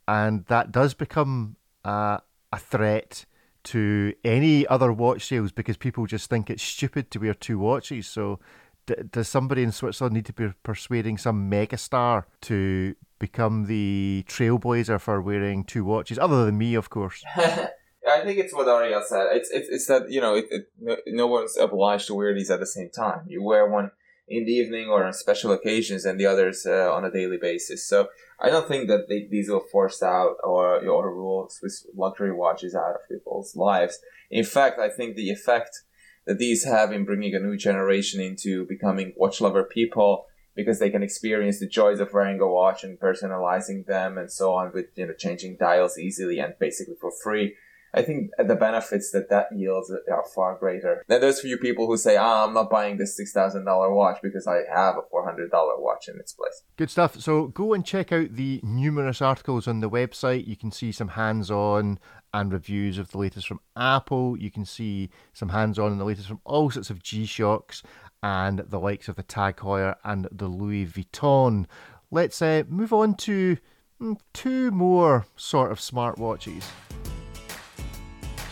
and 0.06 0.44
that 0.46 0.70
does 0.70 0.92
become 0.92 1.56
a, 1.82 2.20
a 2.52 2.58
threat 2.58 3.24
to 3.66 4.14
any 4.24 4.66
other 4.68 4.92
watch 4.92 5.26
sales 5.26 5.52
because 5.52 5.76
people 5.76 6.06
just 6.06 6.30
think 6.30 6.50
it's 6.50 6.62
stupid 6.62 7.10
to 7.10 7.18
wear 7.18 7.34
two 7.34 7.58
watches. 7.58 8.06
So, 8.06 8.38
d- 8.86 8.94
does 9.10 9.28
somebody 9.28 9.62
in 9.62 9.72
Switzerland 9.72 10.14
need 10.14 10.26
to 10.26 10.32
be 10.32 10.52
persuading 10.62 11.18
some 11.18 11.50
megastar 11.50 12.24
to 12.42 12.94
become 13.18 13.66
the 13.66 14.24
trailblazer 14.28 15.00
for 15.00 15.20
wearing 15.20 15.64
two 15.64 15.84
watches, 15.84 16.18
other 16.18 16.44
than 16.44 16.58
me, 16.58 16.74
of 16.74 16.90
course? 16.90 17.24
I 17.36 18.20
think 18.22 18.38
it's 18.38 18.54
what 18.54 18.68
Ariel 18.68 19.02
said. 19.04 19.26
It's 19.32 19.50
it's, 19.50 19.68
it's 19.68 19.86
that 19.86 20.10
you 20.10 20.20
know 20.20 20.36
it, 20.36 20.46
it, 20.50 20.70
no, 20.80 20.96
no 21.08 21.26
one's 21.26 21.56
obliged 21.56 22.06
to 22.06 22.14
wear 22.14 22.32
these 22.34 22.50
at 22.50 22.60
the 22.60 22.66
same 22.66 22.90
time. 22.90 23.22
You 23.26 23.42
wear 23.42 23.68
one 23.68 23.90
in 24.28 24.44
the 24.44 24.52
evening 24.52 24.88
or 24.88 25.04
on 25.04 25.12
special 25.12 25.52
occasions, 25.52 26.04
and 26.04 26.18
the 26.18 26.26
others 26.26 26.66
uh, 26.66 26.92
on 26.92 27.04
a 27.04 27.10
daily 27.10 27.36
basis. 27.36 27.86
So 27.86 28.08
I 28.40 28.50
don't 28.50 28.68
think 28.68 28.88
that 28.88 29.08
they, 29.08 29.26
these 29.30 29.48
will 29.48 29.60
force 29.60 30.02
out 30.02 30.36
or 30.42 30.86
or 30.86 31.14
rule 31.14 31.48
Swiss 31.48 31.86
luxury 31.94 32.32
watches 32.32 32.74
out 32.74 32.94
of 32.96 33.08
people's 33.08 33.56
lives. 33.56 33.98
In 34.30 34.44
fact, 34.44 34.78
I 34.78 34.88
think 34.88 35.16
the 35.16 35.30
effect 35.30 35.82
that 36.26 36.38
these 36.38 36.64
have 36.64 36.92
in 36.92 37.04
bringing 37.04 37.34
a 37.34 37.40
new 37.40 37.56
generation 37.56 38.20
into 38.20 38.66
becoming 38.66 39.14
watch 39.16 39.40
lover 39.40 39.64
people 39.64 40.26
because 40.56 40.78
they 40.78 40.90
can 40.90 41.02
experience 41.02 41.60
the 41.60 41.68
joys 41.68 42.00
of 42.00 42.12
wearing 42.12 42.40
a 42.40 42.48
watch 42.48 42.82
and 42.82 42.98
personalizing 42.98 43.86
them 43.86 44.18
and 44.18 44.32
so 44.32 44.54
on 44.54 44.72
with 44.72 44.86
you 44.96 45.06
know 45.06 45.12
changing 45.12 45.56
dials 45.56 45.98
easily 45.98 46.40
and 46.40 46.54
basically 46.58 46.96
for 47.00 47.12
free 47.22 47.54
I 47.96 48.02
think 48.02 48.30
the 48.38 48.54
benefits 48.54 49.10
that 49.12 49.30
that 49.30 49.46
yields 49.56 49.90
are 49.90 50.24
far 50.34 50.56
greater 50.56 51.02
than 51.08 51.22
those 51.22 51.40
few 51.40 51.56
people 51.56 51.86
who 51.86 51.96
say, 51.96 52.16
"Ah, 52.16 52.44
I'm 52.44 52.52
not 52.52 52.68
buying 52.68 52.98
this 52.98 53.16
six 53.16 53.32
thousand 53.32 53.64
dollar 53.64 53.92
watch 53.92 54.18
because 54.22 54.46
I 54.46 54.60
have 54.72 54.96
a 54.96 55.02
four 55.10 55.24
hundred 55.24 55.50
dollar 55.50 55.80
watch 55.80 56.06
in 56.08 56.16
its 56.20 56.34
place." 56.34 56.62
Good 56.76 56.90
stuff. 56.90 57.18
So 57.20 57.46
go 57.48 57.72
and 57.72 57.86
check 57.86 58.12
out 58.12 58.36
the 58.36 58.60
numerous 58.62 59.22
articles 59.22 59.66
on 59.66 59.80
the 59.80 59.88
website. 59.88 60.46
You 60.46 60.56
can 60.56 60.70
see 60.70 60.92
some 60.92 61.08
hands-on 61.08 61.98
and 62.34 62.52
reviews 62.52 62.98
of 62.98 63.12
the 63.12 63.18
latest 63.18 63.48
from 63.48 63.60
Apple. 63.76 64.36
You 64.38 64.50
can 64.50 64.66
see 64.66 65.08
some 65.32 65.48
hands-on 65.48 65.90
and 65.90 66.00
the 66.00 66.04
latest 66.04 66.28
from 66.28 66.40
all 66.44 66.70
sorts 66.70 66.90
of 66.90 67.02
G-Shocks 67.02 67.82
and 68.22 68.58
the 68.58 68.78
likes 68.78 69.08
of 69.08 69.16
the 69.16 69.22
Tag 69.22 69.56
Heuer 69.56 69.94
and 70.04 70.28
the 70.30 70.48
Louis 70.48 70.84
Vuitton. 70.84 71.64
Let's 72.10 72.42
uh, 72.42 72.64
move 72.68 72.92
on 72.92 73.14
to 73.14 73.56
mm, 74.00 74.16
two 74.34 74.70
more 74.70 75.26
sort 75.36 75.72
of 75.72 75.78
smartwatches. 75.78 76.64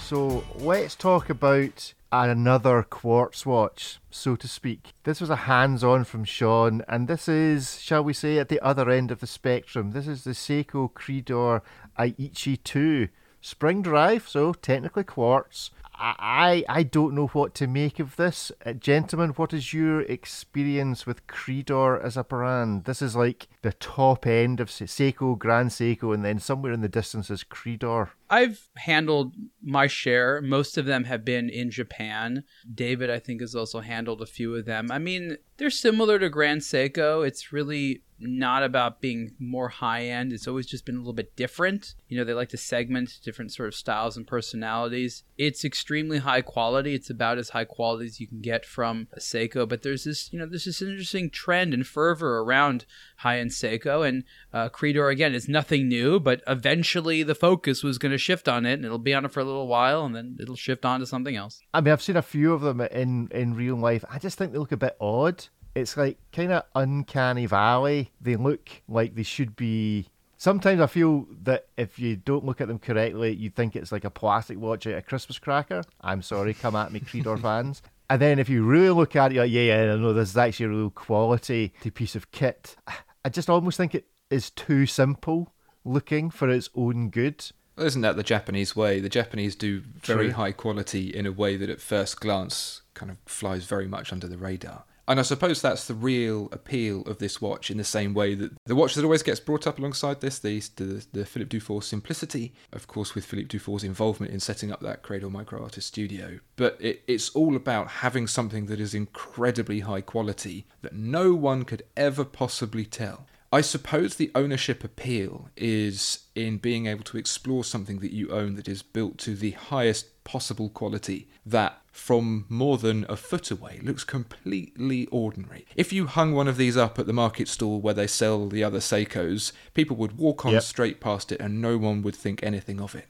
So 0.04 0.44
let's 0.56 0.94
talk 0.94 1.30
about 1.30 1.94
another 2.12 2.82
quartz 2.82 3.46
watch, 3.46 4.00
so 4.10 4.36
to 4.36 4.46
speak. 4.46 4.92
This 5.04 5.18
was 5.18 5.30
a 5.30 5.36
hands 5.48 5.82
on 5.82 6.04
from 6.04 6.24
Sean, 6.24 6.82
and 6.86 7.08
this 7.08 7.26
is, 7.26 7.80
shall 7.80 8.04
we 8.04 8.12
say, 8.12 8.38
at 8.38 8.50
the 8.50 8.60
other 8.60 8.90
end 8.90 9.10
of 9.10 9.20
the 9.20 9.26
spectrum. 9.26 9.92
This 9.92 10.06
is 10.06 10.24
the 10.24 10.32
Seiko 10.32 10.92
Credor 10.92 11.62
Eichi 11.98 12.62
2. 12.62 13.08
Spring 13.40 13.80
drive, 13.80 14.28
so 14.28 14.52
technically 14.52 15.04
quartz, 15.04 15.70
I 15.96 16.64
I 16.68 16.82
don't 16.82 17.14
know 17.14 17.28
what 17.28 17.54
to 17.54 17.66
make 17.66 18.00
of 18.00 18.16
this, 18.16 18.50
uh, 18.66 18.72
gentlemen. 18.72 19.30
What 19.30 19.52
is 19.52 19.72
your 19.72 20.02
experience 20.02 21.06
with 21.06 21.26
Credor 21.28 22.02
as 22.02 22.16
a 22.16 22.24
brand? 22.24 22.84
This 22.84 23.00
is 23.00 23.14
like 23.14 23.48
the 23.62 23.72
top 23.74 24.26
end 24.26 24.60
of 24.60 24.70
Seiko, 24.70 25.38
Grand 25.38 25.70
Seiko, 25.70 26.12
and 26.12 26.24
then 26.24 26.40
somewhere 26.40 26.72
in 26.72 26.80
the 26.80 26.88
distance 26.88 27.30
is 27.30 27.44
Credor. 27.44 28.10
I've 28.30 28.68
handled 28.76 29.34
my 29.62 29.86
share. 29.86 30.40
Most 30.40 30.78
of 30.78 30.86
them 30.86 31.04
have 31.04 31.24
been 31.24 31.48
in 31.48 31.70
Japan. 31.70 32.44
David, 32.72 33.10
I 33.10 33.18
think, 33.18 33.40
has 33.40 33.54
also 33.54 33.80
handled 33.80 34.22
a 34.22 34.26
few 34.26 34.54
of 34.54 34.64
them. 34.64 34.90
I 34.90 34.98
mean, 34.98 35.36
they're 35.56 35.70
similar 35.70 36.18
to 36.18 36.28
Grand 36.28 36.62
Seiko. 36.62 37.26
It's 37.26 37.52
really 37.52 38.02
not 38.18 38.62
about 38.62 39.00
being 39.00 39.32
more 39.38 39.68
high 39.68 40.04
end. 40.04 40.32
It's 40.32 40.46
always 40.46 40.66
just 40.66 40.86
been 40.86 40.94
a 40.96 40.98
little 40.98 41.12
bit 41.12 41.36
different. 41.36 41.94
You 42.08 42.16
know, 42.16 42.24
they 42.24 42.32
like 42.32 42.48
to 42.50 42.56
segment 42.56 43.18
different 43.24 43.52
sort 43.52 43.68
of 43.68 43.74
styles 43.74 44.16
and 44.16 44.26
personalities. 44.26 45.24
It's 45.36 45.64
extremely 45.64 46.18
high 46.18 46.40
quality. 46.40 46.94
It's 46.94 47.10
about 47.10 47.38
as 47.38 47.50
high 47.50 47.64
quality 47.64 48.06
as 48.06 48.20
you 48.20 48.28
can 48.28 48.40
get 48.40 48.64
from 48.64 49.08
a 49.12 49.18
Seiko. 49.18 49.68
But 49.68 49.82
there's 49.82 50.04
this, 50.04 50.32
you 50.32 50.38
know, 50.38 50.46
there's 50.46 50.64
this 50.64 50.82
interesting 50.82 51.28
trend 51.28 51.74
and 51.74 51.86
fervor 51.86 52.38
around 52.38 52.86
high 53.18 53.38
end 53.38 53.50
Seiko. 53.50 54.06
And 54.06 54.24
uh, 54.52 54.68
Credor, 54.68 55.12
again, 55.12 55.34
is 55.34 55.48
nothing 55.48 55.88
new, 55.88 56.20
but 56.20 56.42
eventually 56.46 57.22
the 57.22 57.34
focus 57.34 57.82
was 57.82 57.98
going 57.98 58.12
to 58.12 58.13
shift 58.18 58.48
on 58.48 58.66
it 58.66 58.74
and 58.74 58.84
it'll 58.84 58.98
be 58.98 59.14
on 59.14 59.24
it 59.24 59.32
for 59.32 59.40
a 59.40 59.44
little 59.44 59.66
while 59.66 60.04
and 60.04 60.14
then 60.14 60.36
it'll 60.40 60.56
shift 60.56 60.84
on 60.84 61.00
to 61.00 61.06
something 61.06 61.36
else. 61.36 61.60
I 61.72 61.80
mean, 61.80 61.92
I've 61.92 62.02
seen 62.02 62.16
a 62.16 62.22
few 62.22 62.52
of 62.52 62.60
them 62.60 62.80
in, 62.80 63.28
in 63.30 63.54
real 63.54 63.76
life. 63.76 64.04
I 64.10 64.18
just 64.18 64.38
think 64.38 64.52
they 64.52 64.58
look 64.58 64.72
a 64.72 64.76
bit 64.76 64.96
odd 65.00 65.46
it's 65.74 65.96
like 65.96 66.18
kind 66.32 66.52
of 66.52 66.64
uncanny 66.74 67.46
valley. 67.46 68.10
They 68.20 68.36
look 68.36 68.70
like 68.88 69.14
they 69.14 69.22
should 69.22 69.56
be. 69.56 70.08
Sometimes 70.36 70.80
I 70.80 70.86
feel 70.86 71.26
that 71.42 71.66
if 71.76 71.98
you 71.98 72.16
don't 72.16 72.44
look 72.44 72.60
at 72.60 72.68
them 72.68 72.78
correctly, 72.78 73.34
you 73.34 73.50
think 73.50 73.74
it's 73.74 73.92
like 73.92 74.04
a 74.04 74.10
plastic 74.10 74.58
watch 74.58 74.86
out 74.86 74.94
a 74.94 75.02
Christmas 75.02 75.38
cracker. 75.38 75.82
I'm 76.00 76.22
sorry, 76.22 76.54
come 76.54 76.76
at 76.76 76.92
me, 76.92 77.00
Credor 77.00 77.38
fans. 77.42 77.82
And 78.10 78.20
then 78.20 78.38
if 78.38 78.48
you 78.48 78.62
really 78.64 78.90
look 78.90 79.16
at 79.16 79.32
it, 79.32 79.38
like, 79.38 79.50
yeah, 79.50 79.62
yeah, 79.62 79.94
I 79.94 79.96
know 79.96 80.12
this 80.12 80.30
is 80.30 80.36
actually 80.36 80.66
a 80.66 80.70
real 80.70 80.90
quality 80.90 81.72
piece 81.94 82.14
of 82.14 82.30
kit. 82.30 82.76
I 83.24 83.30
just 83.30 83.48
almost 83.48 83.78
think 83.78 83.94
it 83.94 84.06
is 84.28 84.50
too 84.50 84.84
simple 84.84 85.54
looking 85.84 86.30
for 86.30 86.50
its 86.50 86.68
own 86.74 87.08
good. 87.08 87.44
Isn't 87.78 88.02
that 88.02 88.16
the 88.16 88.22
Japanese 88.22 88.76
way? 88.76 89.00
The 89.00 89.08
Japanese 89.08 89.56
do 89.56 89.80
very 89.80 90.26
True. 90.26 90.34
high 90.34 90.52
quality 90.52 91.14
in 91.14 91.26
a 91.26 91.32
way 91.32 91.56
that 91.56 91.70
at 91.70 91.80
first 91.80 92.20
glance 92.20 92.82
kind 92.94 93.10
of 93.10 93.18
flies 93.26 93.64
very 93.64 93.88
much 93.88 94.12
under 94.12 94.28
the 94.28 94.38
radar. 94.38 94.84
And 95.06 95.20
I 95.20 95.22
suppose 95.22 95.60
that's 95.60 95.86
the 95.86 95.94
real 95.94 96.48
appeal 96.50 97.02
of 97.02 97.18
this 97.18 97.40
watch 97.40 97.70
in 97.70 97.76
the 97.76 97.84
same 97.84 98.14
way 98.14 98.34
that 98.36 98.52
the 98.64 98.74
watch 98.74 98.94
that 98.94 99.04
always 99.04 99.22
gets 99.22 99.38
brought 99.38 99.66
up 99.66 99.78
alongside 99.78 100.20
this, 100.20 100.38
the, 100.38 100.60
the, 100.76 101.04
the 101.12 101.26
Philippe 101.26 101.50
Dufour 101.50 101.82
Simplicity, 101.82 102.54
of 102.72 102.86
course, 102.86 103.14
with 103.14 103.26
Philippe 103.26 103.48
Dufour's 103.48 103.84
involvement 103.84 104.32
in 104.32 104.40
setting 104.40 104.72
up 104.72 104.80
that 104.80 105.02
Credor 105.02 105.30
Micro 105.30 105.62
Artist 105.62 105.88
studio. 105.88 106.38
But 106.56 106.78
it, 106.80 107.02
it's 107.06 107.28
all 107.30 107.54
about 107.54 107.88
having 107.88 108.26
something 108.26 108.64
that 108.66 108.80
is 108.80 108.94
incredibly 108.94 109.80
high 109.80 110.00
quality 110.00 110.66
that 110.80 110.94
no 110.94 111.34
one 111.34 111.64
could 111.64 111.82
ever 111.98 112.24
possibly 112.24 112.86
tell. 112.86 113.26
I 113.54 113.60
suppose 113.60 114.16
the 114.16 114.32
ownership 114.34 114.82
appeal 114.82 115.48
is 115.56 116.24
in 116.34 116.58
being 116.58 116.86
able 116.86 117.04
to 117.04 117.16
explore 117.16 117.62
something 117.62 118.00
that 118.00 118.10
you 118.10 118.30
own 118.30 118.56
that 118.56 118.66
is 118.66 118.82
built 118.82 119.16
to 119.18 119.36
the 119.36 119.52
highest 119.52 120.24
possible 120.24 120.68
quality 120.68 121.28
that 121.46 121.80
from 121.92 122.46
more 122.48 122.78
than 122.78 123.06
a 123.08 123.16
foot 123.16 123.52
away 123.52 123.78
looks 123.80 124.02
completely 124.02 125.06
ordinary. 125.12 125.66
If 125.76 125.92
you 125.92 126.08
hung 126.08 126.34
one 126.34 126.48
of 126.48 126.56
these 126.56 126.76
up 126.76 126.98
at 126.98 127.06
the 127.06 127.12
market 127.12 127.46
stall 127.46 127.80
where 127.80 127.94
they 127.94 128.08
sell 128.08 128.48
the 128.48 128.64
other 128.64 128.80
Seikos, 128.80 129.52
people 129.72 129.96
would 129.98 130.18
walk 130.18 130.44
on 130.44 130.54
Yep. 130.54 130.62
straight 130.64 130.98
past 130.98 131.30
it 131.30 131.38
and 131.40 131.62
no 131.62 131.78
one 131.78 132.02
would 132.02 132.16
think 132.16 132.42
anything 132.42 132.80
of 132.80 132.96
it. 132.96 133.06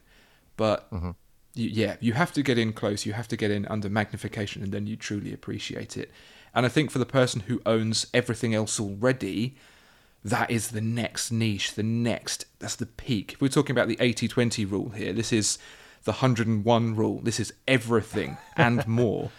But 0.59 0.91
mm-hmm. 0.91 1.13
you, 1.55 1.71
yeah, 1.71 1.97
you 2.01 2.13
have 2.13 2.33
to 2.35 2.43
get 2.43 2.59
in 2.59 2.75
close, 2.75 3.07
you 3.07 3.15
have 3.15 3.29
to 3.29 3.37
get 3.39 3.51
in 3.51 3.65
under 3.69 3.89
magnification, 3.89 4.63
and 4.63 4.73
then 4.73 4.87
you 4.87 4.97
truly 4.97 5.33
appreciate 5.33 5.97
it. 5.97 6.11
And 6.55 6.67
I 6.67 6.69
think 6.69 6.91
for 6.91 6.99
the 6.99 7.07
person 7.07 7.45
who 7.47 7.63
owns 7.65 8.09
everything 8.13 8.55
else 8.55 8.79
already, 8.79 9.57
that 10.25 10.51
is 10.51 10.69
the 10.69 10.81
next 10.81 11.31
niche, 11.31 11.75
the 11.75 11.83
next, 11.83 12.47
that's 12.59 12.77
the 12.77 12.87
peak. 12.87 13.35
If 13.35 13.41
we're 13.41 13.49
talking 13.49 13.73
about 13.73 13.89
the 13.89 13.99
80 14.01 14.29
20 14.29 14.65
rule 14.65 14.89
here, 14.91 15.13
this 15.13 15.33
is 15.33 15.59
the 16.05 16.13
101 16.13 16.97
rule. 16.97 17.21
This 17.23 17.39
is 17.39 17.53
everything 17.69 18.39
and 18.57 18.87
more 18.89 19.31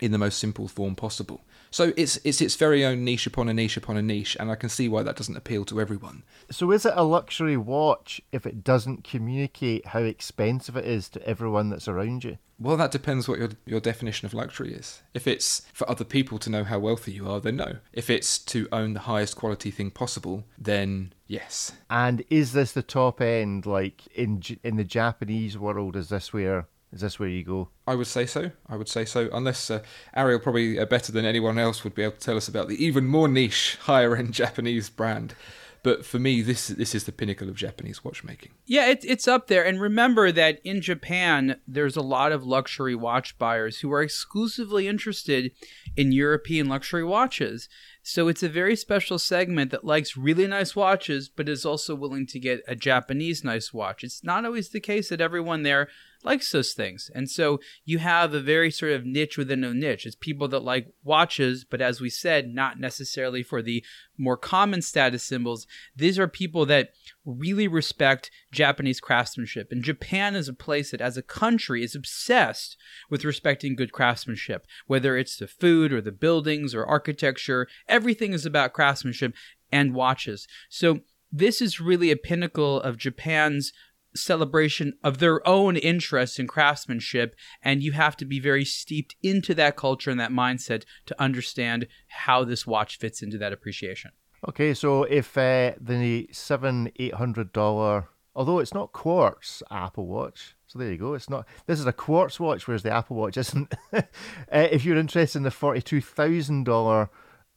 in 0.00 0.12
the 0.12 0.18
most 0.18 0.38
simple 0.38 0.68
form 0.68 0.94
possible. 0.94 1.40
So 1.74 1.92
it's 1.96 2.20
it's 2.22 2.40
its 2.40 2.54
very 2.54 2.84
own 2.84 3.02
niche 3.02 3.26
upon 3.26 3.48
a 3.48 3.52
niche 3.52 3.76
upon 3.76 3.96
a 3.96 4.02
niche, 4.02 4.36
and 4.38 4.48
I 4.48 4.54
can 4.54 4.68
see 4.68 4.88
why 4.88 5.02
that 5.02 5.16
doesn't 5.16 5.36
appeal 5.36 5.64
to 5.64 5.80
everyone. 5.80 6.22
So 6.48 6.70
is 6.70 6.86
it 6.86 6.92
a 6.94 7.02
luxury 7.02 7.56
watch 7.56 8.20
if 8.30 8.46
it 8.46 8.62
doesn't 8.62 9.02
communicate 9.02 9.86
how 9.86 9.98
expensive 9.98 10.76
it 10.76 10.84
is 10.84 11.08
to 11.08 11.28
everyone 11.28 11.70
that's 11.70 11.88
around 11.88 12.22
you? 12.22 12.38
Well, 12.60 12.76
that 12.76 12.92
depends 12.92 13.26
what 13.26 13.40
your 13.40 13.48
your 13.66 13.80
definition 13.80 14.24
of 14.24 14.34
luxury 14.34 14.72
is. 14.72 15.02
If 15.14 15.26
it's 15.26 15.62
for 15.72 15.90
other 15.90 16.04
people 16.04 16.38
to 16.38 16.50
know 16.50 16.62
how 16.62 16.78
wealthy 16.78 17.10
you 17.10 17.28
are, 17.28 17.40
then 17.40 17.56
no. 17.56 17.78
If 17.92 18.08
it's 18.08 18.38
to 18.38 18.68
own 18.70 18.94
the 18.94 19.00
highest 19.00 19.34
quality 19.34 19.72
thing 19.72 19.90
possible, 19.90 20.44
then 20.56 21.12
yes. 21.26 21.72
And 21.90 22.22
is 22.30 22.52
this 22.52 22.70
the 22.70 22.82
top 22.82 23.20
end? 23.20 23.66
Like 23.66 24.06
in 24.14 24.40
in 24.62 24.76
the 24.76 24.84
Japanese 24.84 25.58
world, 25.58 25.96
is 25.96 26.10
this 26.10 26.32
where 26.32 26.68
is 26.94 27.00
this 27.00 27.18
where 27.18 27.28
you 27.28 27.42
go? 27.42 27.68
I 27.88 27.96
would 27.96 28.06
say 28.06 28.24
so. 28.24 28.52
I 28.68 28.76
would 28.76 28.88
say 28.88 29.04
so. 29.04 29.28
Unless 29.32 29.68
uh, 29.68 29.82
Ariel, 30.14 30.38
probably 30.38 30.78
uh, 30.78 30.86
better 30.86 31.10
than 31.10 31.24
anyone 31.24 31.58
else, 31.58 31.82
would 31.82 31.94
be 31.94 32.04
able 32.04 32.14
to 32.14 32.20
tell 32.20 32.36
us 32.36 32.46
about 32.46 32.68
the 32.68 32.82
even 32.82 33.06
more 33.06 33.26
niche, 33.26 33.76
higher 33.82 34.16
end 34.16 34.32
Japanese 34.32 34.88
brand. 34.90 35.34
But 35.82 36.06
for 36.06 36.18
me, 36.18 36.40
this 36.40 36.68
this 36.68 36.94
is 36.94 37.04
the 37.04 37.12
pinnacle 37.12 37.48
of 37.48 37.56
Japanese 37.56 38.02
watchmaking. 38.02 38.52
Yeah, 38.64 38.86
it, 38.86 39.04
it's 39.04 39.28
up 39.28 39.48
there. 39.48 39.66
And 39.66 39.78
remember 39.78 40.32
that 40.32 40.58
in 40.64 40.80
Japan, 40.80 41.60
there's 41.68 41.96
a 41.96 42.00
lot 42.00 42.32
of 42.32 42.46
luxury 42.46 42.94
watch 42.94 43.36
buyers 43.38 43.80
who 43.80 43.92
are 43.92 44.00
exclusively 44.00 44.88
interested 44.88 45.52
in 45.94 46.10
European 46.10 46.68
luxury 46.68 47.04
watches. 47.04 47.68
So 48.02 48.28
it's 48.28 48.42
a 48.42 48.48
very 48.48 48.76
special 48.76 49.18
segment 49.18 49.70
that 49.72 49.84
likes 49.84 50.16
really 50.16 50.46
nice 50.46 50.74
watches, 50.74 51.28
but 51.28 51.50
is 51.50 51.66
also 51.66 51.94
willing 51.94 52.26
to 52.28 52.40
get 52.40 52.62
a 52.66 52.74
Japanese 52.74 53.44
nice 53.44 53.74
watch. 53.74 54.02
It's 54.04 54.24
not 54.24 54.46
always 54.46 54.70
the 54.70 54.80
case 54.80 55.10
that 55.10 55.20
everyone 55.20 55.64
there 55.64 55.88
likes 56.24 56.50
those 56.50 56.72
things. 56.72 57.10
And 57.14 57.30
so 57.30 57.60
you 57.84 57.98
have 57.98 58.32
a 58.32 58.40
very 58.40 58.70
sort 58.70 58.92
of 58.92 59.04
niche 59.04 59.36
within 59.36 59.62
a 59.62 59.74
niche. 59.74 60.06
It's 60.06 60.16
people 60.16 60.48
that 60.48 60.60
like 60.60 60.92
watches, 61.02 61.64
but 61.64 61.80
as 61.80 62.00
we 62.00 62.10
said, 62.10 62.54
not 62.54 62.80
necessarily 62.80 63.42
for 63.42 63.62
the 63.62 63.84
more 64.16 64.36
common 64.36 64.80
status 64.82 65.22
symbols. 65.22 65.66
These 65.94 66.18
are 66.18 66.28
people 66.28 66.66
that 66.66 66.92
really 67.24 67.68
respect 67.68 68.30
Japanese 68.52 69.00
craftsmanship. 69.00 69.70
And 69.70 69.82
Japan 69.82 70.34
is 70.34 70.48
a 70.48 70.54
place 70.54 70.90
that, 70.90 71.00
as 71.00 71.16
a 71.16 71.22
country, 71.22 71.82
is 71.82 71.94
obsessed 71.94 72.76
with 73.10 73.24
respecting 73.24 73.76
good 73.76 73.92
craftsmanship, 73.92 74.66
whether 74.86 75.16
it's 75.16 75.36
the 75.36 75.48
food 75.48 75.92
or 75.92 76.00
the 76.00 76.12
buildings 76.12 76.74
or 76.74 76.86
architecture. 76.86 77.66
Everything 77.88 78.32
is 78.32 78.46
about 78.46 78.72
craftsmanship 78.72 79.34
and 79.70 79.94
watches. 79.94 80.46
So 80.68 81.00
this 81.32 81.60
is 81.60 81.80
really 81.80 82.12
a 82.12 82.16
pinnacle 82.16 82.80
of 82.80 82.96
Japan's 82.96 83.72
celebration 84.16 84.92
of 85.02 85.18
their 85.18 85.46
own 85.46 85.76
interest 85.76 86.38
in 86.38 86.46
craftsmanship 86.46 87.34
and 87.62 87.82
you 87.82 87.92
have 87.92 88.16
to 88.16 88.24
be 88.24 88.38
very 88.38 88.64
steeped 88.64 89.16
into 89.22 89.54
that 89.54 89.76
culture 89.76 90.10
and 90.10 90.20
that 90.20 90.30
mindset 90.30 90.84
to 91.06 91.20
understand 91.20 91.86
how 92.08 92.44
this 92.44 92.66
watch 92.66 92.98
fits 92.98 93.22
into 93.22 93.38
that 93.38 93.52
appreciation 93.52 94.10
Okay, 94.46 94.74
so 94.74 95.04
if 95.04 95.38
uh, 95.38 95.72
the 95.80 96.28
seven 96.30 96.90
eight 96.96 97.14
hundred 97.14 97.52
dollar, 97.52 98.08
although 98.34 98.58
it's 98.58 98.74
not 98.74 98.92
quartz 98.92 99.62
Apple 99.70 100.06
Watch, 100.06 100.54
so 100.66 100.78
there 100.78 100.92
you 100.92 100.98
go. 100.98 101.14
It's 101.14 101.30
not. 101.30 101.46
This 101.66 101.80
is 101.80 101.86
a 101.86 101.92
quartz 101.94 102.38
watch, 102.38 102.66
whereas 102.66 102.82
the 102.82 102.90
Apple 102.90 103.16
Watch 103.16 103.38
isn't. 103.38 103.72
uh, 103.92 104.02
if 104.50 104.84
you're 104.84 104.98
interested 104.98 105.38
in 105.38 105.44
the 105.44 105.50
forty 105.50 105.80
two 105.80 106.02
thousand 106.02 106.64
dollar 106.64 107.08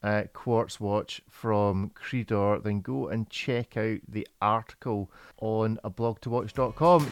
uh, 0.04 0.24
quartz 0.34 0.80
watch 0.80 1.22
from 1.30 1.92
Credor, 1.92 2.64
then 2.64 2.82
go 2.82 3.08
and 3.08 3.30
check 3.30 3.78
out 3.78 4.00
the 4.08 4.28
article 4.42 5.12
on 5.40 5.80
a 5.84 5.90
blog2watch.com. 5.90 7.12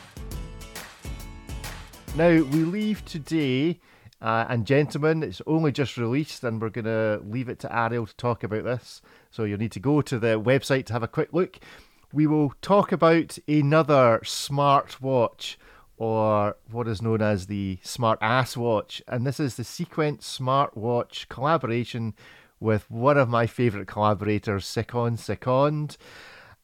Now 2.16 2.30
we 2.30 2.64
leave 2.64 3.04
today, 3.04 3.80
uh, 4.22 4.46
and 4.48 4.66
gentlemen, 4.66 5.22
it's 5.22 5.42
only 5.46 5.72
just 5.72 5.98
released, 5.98 6.44
and 6.44 6.62
we're 6.62 6.70
going 6.70 6.86
to 6.86 7.22
leave 7.26 7.50
it 7.50 7.60
to 7.60 7.76
Ariel 7.76 8.06
to 8.06 8.16
talk 8.16 8.44
about 8.44 8.64
this. 8.64 9.02
So 9.32 9.44
you'll 9.44 9.60
need 9.60 9.74
to 9.74 9.80
go 9.80 10.02
to 10.02 10.18
the 10.18 10.40
website 10.40 10.86
to 10.86 10.94
have 10.94 11.04
a 11.04 11.10
quick 11.10 11.34
look. 11.34 11.60
We 12.14 12.26
will 12.28 12.54
talk 12.62 12.94
about 12.94 13.38
another 13.48 14.22
smart 14.24 15.02
watch, 15.02 15.60
or 15.98 16.56
what 16.72 16.88
is 16.88 17.02
known 17.02 17.22
as 17.22 17.48
the 17.48 17.80
Smart 17.84 18.20
Ass 18.22 18.56
Watch, 18.56 19.02
and 19.08 19.28
this 19.28 19.40
is 19.40 19.56
the 19.56 19.64
Sequent 19.64 20.24
Smart 20.24 20.78
Watch 20.78 21.28
collaboration 21.28 22.14
with 22.60 22.90
one 22.90 23.18
of 23.18 23.30
my 23.30 23.48
favourite 23.48 23.88
collaborators, 23.88 24.66
Second 24.66 25.20
Second. 25.20 25.98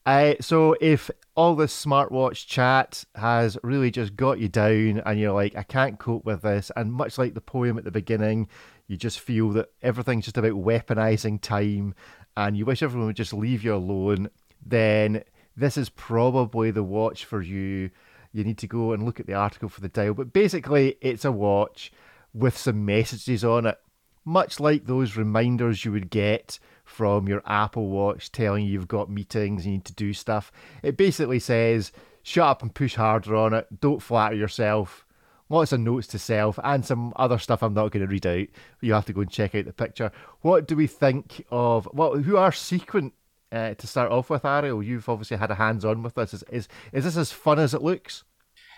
Uh, 0.06 0.34
so 0.42 0.76
if 0.82 1.12
all 1.36 1.56
this 1.56 1.86
smartwatch 1.86 2.48
chat 2.48 3.06
has 3.16 3.58
really 3.62 3.92
just 3.92 4.16
got 4.16 4.39
you 4.39 4.50
down 4.50 5.02
and 5.06 5.20
you're 5.20 5.32
like, 5.32 5.56
I 5.56 5.64
can't 5.64 6.00
cope 6.00 6.26
with 6.26 6.42
this, 6.42 6.72
and 6.76 6.92
much 6.92 7.18
like 7.18 7.34
the 7.34 7.42
poem 7.42 7.78
at 7.78 7.84
the 7.84 7.92
beginning, 7.92 8.48
you 8.88 8.98
just 8.98 9.20
feel 9.20 9.50
that 9.52 9.72
everything's 9.82 10.26
just 10.26 10.38
about 10.38 10.54
weaponizing 10.54 11.39
time 11.39 11.94
and 12.36 12.58
you 12.58 12.66
wish 12.66 12.82
everyone 12.82 13.08
would 13.08 13.16
just 13.16 13.34
leave 13.34 13.64
you 13.64 13.76
alone, 13.76 14.30
then 14.66 15.24
this 15.56 15.78
is 15.78 15.89
probably 15.89 16.72
the 16.72 16.84
watch 16.84 17.26
for 17.26 17.42
you. 17.42 17.89
You 18.34 18.44
need 18.44 18.58
to 18.60 18.68
go 18.68 18.94
and 18.94 19.04
look 19.04 19.20
at 19.20 19.28
the 19.28 19.34
article 19.34 19.70
for 19.70 19.82
the 19.82 19.89
dial. 19.89 20.14
But 20.14 20.34
basically, 20.34 20.98
it's 21.02 21.26
a 21.26 21.32
watch 21.32 21.92
with 22.34 22.58
some 22.58 22.86
messages 22.86 23.44
on 23.44 23.66
it, 23.66 23.80
much 24.26 24.59
like 24.59 24.86
those 24.86 25.17
reminders 25.17 25.86
you 25.86 25.91
would 25.91 26.09
get 26.09 26.59
from 26.84 27.28
your 27.28 27.41
Apple 27.45 27.88
Watch 27.88 28.32
telling 28.32 28.65
you 28.65 28.74
you've 28.74 28.88
got 28.88 29.09
meetings, 29.09 29.65
you 29.65 29.74
need 29.74 29.86
to 29.86 29.93
do 29.93 30.13
stuff. 30.13 30.51
It 30.84 30.97
basically 30.97 31.39
says, 31.39 31.91
shut 32.24 32.45
up 32.45 32.61
and 32.61 32.74
push 32.74 32.95
harder 32.95 33.36
on 33.36 33.53
it, 33.53 33.80
don't 33.80 34.01
flatter 34.01 34.36
yourself. 34.36 35.05
Lots 35.49 35.74
of 35.74 35.82
notes 35.82 36.07
to 36.07 36.19
self 36.19 36.57
and 36.63 36.86
some 36.86 37.11
other 37.17 37.38
stuff 37.38 37.61
I'm 37.61 37.74
not 37.74 37.91
going 37.91 38.05
to 38.05 38.11
read 38.11 38.26
out. 38.26 38.47
You 38.80 38.93
have 38.93 39.05
to 39.07 39.13
go 39.13 39.22
and 39.22 39.30
check 39.30 39.53
out 39.53 39.65
the 39.65 39.74
picture. 39.74 40.11
What 40.41 40.65
do 40.65 40.78
we 40.78 40.88
think 40.88 41.45
of 41.51 41.89
Well, 41.91 42.17
Who 42.17 42.38
are 42.38 42.53
Sequent 42.53 43.13
uh, 43.51 43.74
to 43.74 43.88
start 43.88 44.11
off 44.11 44.30
with, 44.30 44.45
Ariel? 44.45 44.82
You've 44.82 45.09
obviously 45.09 45.36
had 45.38 45.51
a 45.51 45.55
hands 45.55 45.84
on 45.84 46.03
with 46.03 46.15
this. 46.15 46.34
Is, 46.34 46.43
is 46.49 46.67
is 46.93 47.03
this 47.03 47.17
as 47.17 47.34
fun 47.34 47.59
as 47.59 47.74
it 47.74 47.82
looks? 47.82 48.24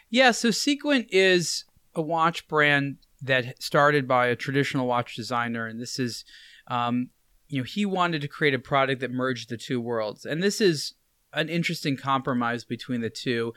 Yeah, 0.09 0.31
so 0.31 0.49
Sequent 0.49 1.07
is 1.11 1.65
a 1.93 2.01
watch 2.01 2.47
brand 2.47 2.97
that 3.23 3.61
started 3.61 4.07
by 4.07 4.27
a 4.27 4.35
traditional 4.35 4.85
watch 4.85 5.15
designer, 5.15 5.65
and 5.65 5.79
this 5.81 5.97
is, 5.97 6.25
um, 6.67 7.09
you 7.47 7.59
know, 7.59 7.63
he 7.63 7.85
wanted 7.85 8.21
to 8.21 8.27
create 8.27 8.53
a 8.53 8.59
product 8.59 8.99
that 9.01 9.11
merged 9.11 9.49
the 9.49 9.57
two 9.57 9.79
worlds, 9.79 10.25
and 10.25 10.43
this 10.43 10.59
is 10.59 10.93
an 11.31 11.49
interesting 11.49 11.97
compromise 11.97 12.63
between 12.63 13.01
the 13.01 13.09
two. 13.09 13.53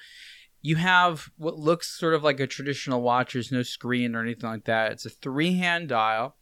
You 0.63 0.77
have 0.77 1.31
what 1.37 1.59
looks 1.59 1.99
sort 1.99 2.15
of 2.15 2.25
like 2.25 2.41
a 2.41 2.47
traditional 2.47 3.03
watch. 3.03 3.35
There's 3.35 3.53
no 3.53 3.63
screen 3.63 4.15
or 4.15 4.23
anything 4.23 4.49
like 4.49 4.65
that. 4.65 4.93
It's 4.93 5.07
a 5.07 5.11
three-hand 5.11 5.89
dial, 5.89 6.37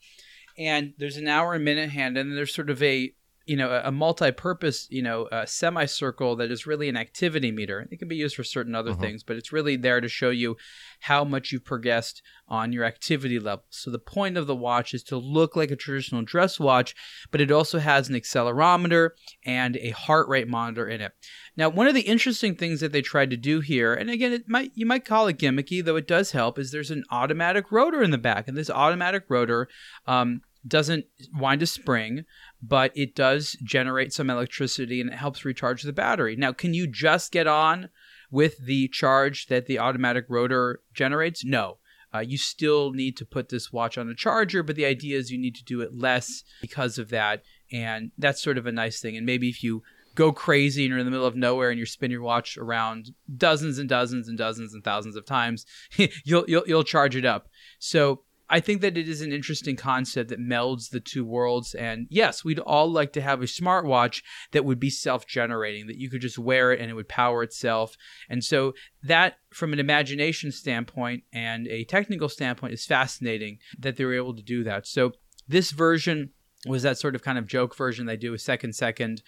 and 0.57 0.93
there's 0.97 1.17
an 1.17 1.27
hour 1.27 1.53
and 1.53 1.65
minute 1.65 1.89
hand, 1.89 2.17
and 2.17 2.37
there's 2.37 2.53
sort 2.53 2.69
of 2.69 2.81
a 2.81 3.13
you 3.45 3.55
know 3.55 3.81
a 3.83 3.91
multi-purpose 3.91 4.87
you 4.89 5.01
know 5.01 5.27
a 5.31 5.45
semicircle 5.45 6.35
that 6.35 6.51
is 6.51 6.65
really 6.65 6.89
an 6.89 6.97
activity 6.97 7.51
meter. 7.51 7.87
It 7.91 7.99
can 7.99 8.07
be 8.07 8.15
used 8.15 8.35
for 8.35 8.43
certain 8.43 8.73
other 8.75 8.91
Uh-huh. 8.91 9.01
things 9.01 9.23
but 9.23 9.35
it's 9.35 9.51
really 9.53 9.75
there 9.75 10.01
to 10.01 10.07
show 10.09 10.29
you 10.31 10.57
how 11.01 11.23
much 11.23 11.51
you've 11.51 11.65
progressed 11.65 12.21
on 12.47 12.71
your 12.71 12.83
activity 12.83 13.39
level. 13.39 13.65
So 13.69 13.91
the 13.91 13.99
point 13.99 14.37
of 14.37 14.47
the 14.47 14.55
watch 14.55 14.93
is 14.93 15.03
to 15.03 15.17
look 15.17 15.55
like 15.55 15.71
a 15.71 15.75
traditional 15.75 16.21
dress 16.23 16.59
watch 16.59 16.95
but 17.31 17.41
it 17.41 17.51
also 17.51 17.79
has 17.79 18.09
an 18.09 18.15
accelerometer 18.15 19.11
and 19.45 19.77
a 19.77 19.89
heart 19.91 20.27
rate 20.27 20.47
monitor 20.47 20.87
in 20.87 21.01
it. 21.01 21.11
Now 21.55 21.69
one 21.69 21.87
of 21.87 21.93
the 21.93 22.01
interesting 22.01 22.55
things 22.55 22.79
that 22.79 22.91
they 22.91 23.01
tried 23.01 23.29
to 23.31 23.37
do 23.37 23.59
here 23.61 23.93
and 23.93 24.09
again 24.09 24.33
it 24.33 24.49
might 24.49 24.71
you 24.75 24.85
might 24.85 25.05
call 25.05 25.27
it 25.27 25.37
gimmicky 25.37 25.83
though 25.83 25.95
it 25.97 26.07
does 26.07 26.31
help 26.31 26.57
is 26.57 26.71
there's 26.71 26.91
an 26.91 27.03
automatic 27.11 27.71
rotor 27.71 28.01
in 28.01 28.11
the 28.11 28.17
back 28.17 28.47
and 28.47 28.57
this 28.57 28.69
automatic 28.69 29.23
rotor 29.29 29.67
um, 30.07 30.41
doesn't 30.67 31.05
wind 31.37 31.61
a 31.61 31.67
spring 31.67 32.25
but 32.67 32.91
it 32.95 33.15
does 33.15 33.57
generate 33.63 34.13
some 34.13 34.29
electricity 34.29 34.99
and 34.99 35.11
it 35.11 35.17
helps 35.17 35.45
recharge 35.45 35.83
the 35.83 35.93
battery. 35.93 36.35
Now, 36.35 36.51
can 36.51 36.73
you 36.73 36.87
just 36.87 37.31
get 37.31 37.47
on 37.47 37.89
with 38.31 38.57
the 38.65 38.87
charge 38.87 39.47
that 39.47 39.67
the 39.67 39.79
automatic 39.79 40.25
rotor 40.29 40.81
generates? 40.93 41.45
No. 41.45 41.77
Uh, 42.13 42.19
you 42.19 42.37
still 42.37 42.91
need 42.91 43.17
to 43.17 43.25
put 43.25 43.49
this 43.49 43.73
watch 43.73 43.97
on 43.97 44.09
a 44.09 44.15
charger, 44.15 44.63
but 44.63 44.75
the 44.75 44.85
idea 44.85 45.17
is 45.17 45.31
you 45.31 45.37
need 45.37 45.55
to 45.55 45.63
do 45.63 45.81
it 45.81 45.93
less 45.93 46.43
because 46.61 46.97
of 46.97 47.09
that. 47.09 47.43
And 47.71 48.11
that's 48.17 48.41
sort 48.41 48.57
of 48.57 48.65
a 48.65 48.71
nice 48.71 49.01
thing. 49.01 49.17
And 49.17 49.25
maybe 49.25 49.49
if 49.49 49.63
you 49.63 49.83
go 50.15 50.31
crazy 50.31 50.85
and 50.85 50.89
you're 50.89 50.99
in 50.99 51.05
the 51.05 51.11
middle 51.11 51.27
of 51.27 51.35
nowhere 51.35 51.69
and 51.69 51.77
you 51.77 51.85
spin 51.85 52.09
your 52.09 52.21
watch 52.21 52.57
around 52.57 53.11
dozens 53.35 53.77
and 53.77 53.89
dozens 53.89 54.29
and 54.29 54.37
dozens 54.37 54.73
and 54.73 54.83
thousands 54.83 55.17
of 55.17 55.25
times, 55.25 55.65
you'll, 56.23 56.45
you'll 56.47 56.63
you'll 56.65 56.83
charge 56.83 57.15
it 57.17 57.25
up. 57.25 57.49
So 57.79 58.21
I 58.49 58.59
think 58.59 58.81
that 58.81 58.97
it 58.97 59.09
is 59.09 59.21
an 59.21 59.33
interesting 59.33 59.75
concept 59.75 60.29
that 60.29 60.39
melds 60.39 60.89
the 60.89 60.99
two 60.99 61.25
worlds. 61.25 61.73
And 61.73 62.07
yes, 62.09 62.43
we'd 62.43 62.59
all 62.59 62.91
like 62.91 63.13
to 63.13 63.21
have 63.21 63.41
a 63.41 63.45
smartwatch 63.45 64.21
that 64.51 64.65
would 64.65 64.79
be 64.79 64.89
self 64.89 65.25
generating, 65.25 65.87
that 65.87 65.97
you 65.97 66.09
could 66.09 66.21
just 66.21 66.37
wear 66.37 66.71
it 66.71 66.79
and 66.79 66.89
it 66.89 66.93
would 66.93 67.09
power 67.09 67.43
itself. 67.43 67.95
And 68.29 68.43
so, 68.43 68.73
that, 69.03 69.37
from 69.53 69.73
an 69.73 69.79
imagination 69.79 70.51
standpoint 70.51 71.23
and 71.33 71.67
a 71.67 71.83
technical 71.85 72.29
standpoint, 72.29 72.73
is 72.73 72.85
fascinating 72.85 73.59
that 73.79 73.97
they 73.97 74.05
were 74.05 74.15
able 74.15 74.35
to 74.35 74.43
do 74.43 74.63
that. 74.63 74.87
So, 74.87 75.13
this 75.47 75.71
version 75.71 76.31
was 76.65 76.83
that 76.83 76.97
sort 76.97 77.15
of 77.15 77.21
kind 77.21 77.37
of 77.37 77.45
joke 77.45 77.75
version 77.75 78.05
they 78.05 78.17
do 78.17 78.33
a 78.33 78.39
second 78.39 78.73
second 78.73 79.21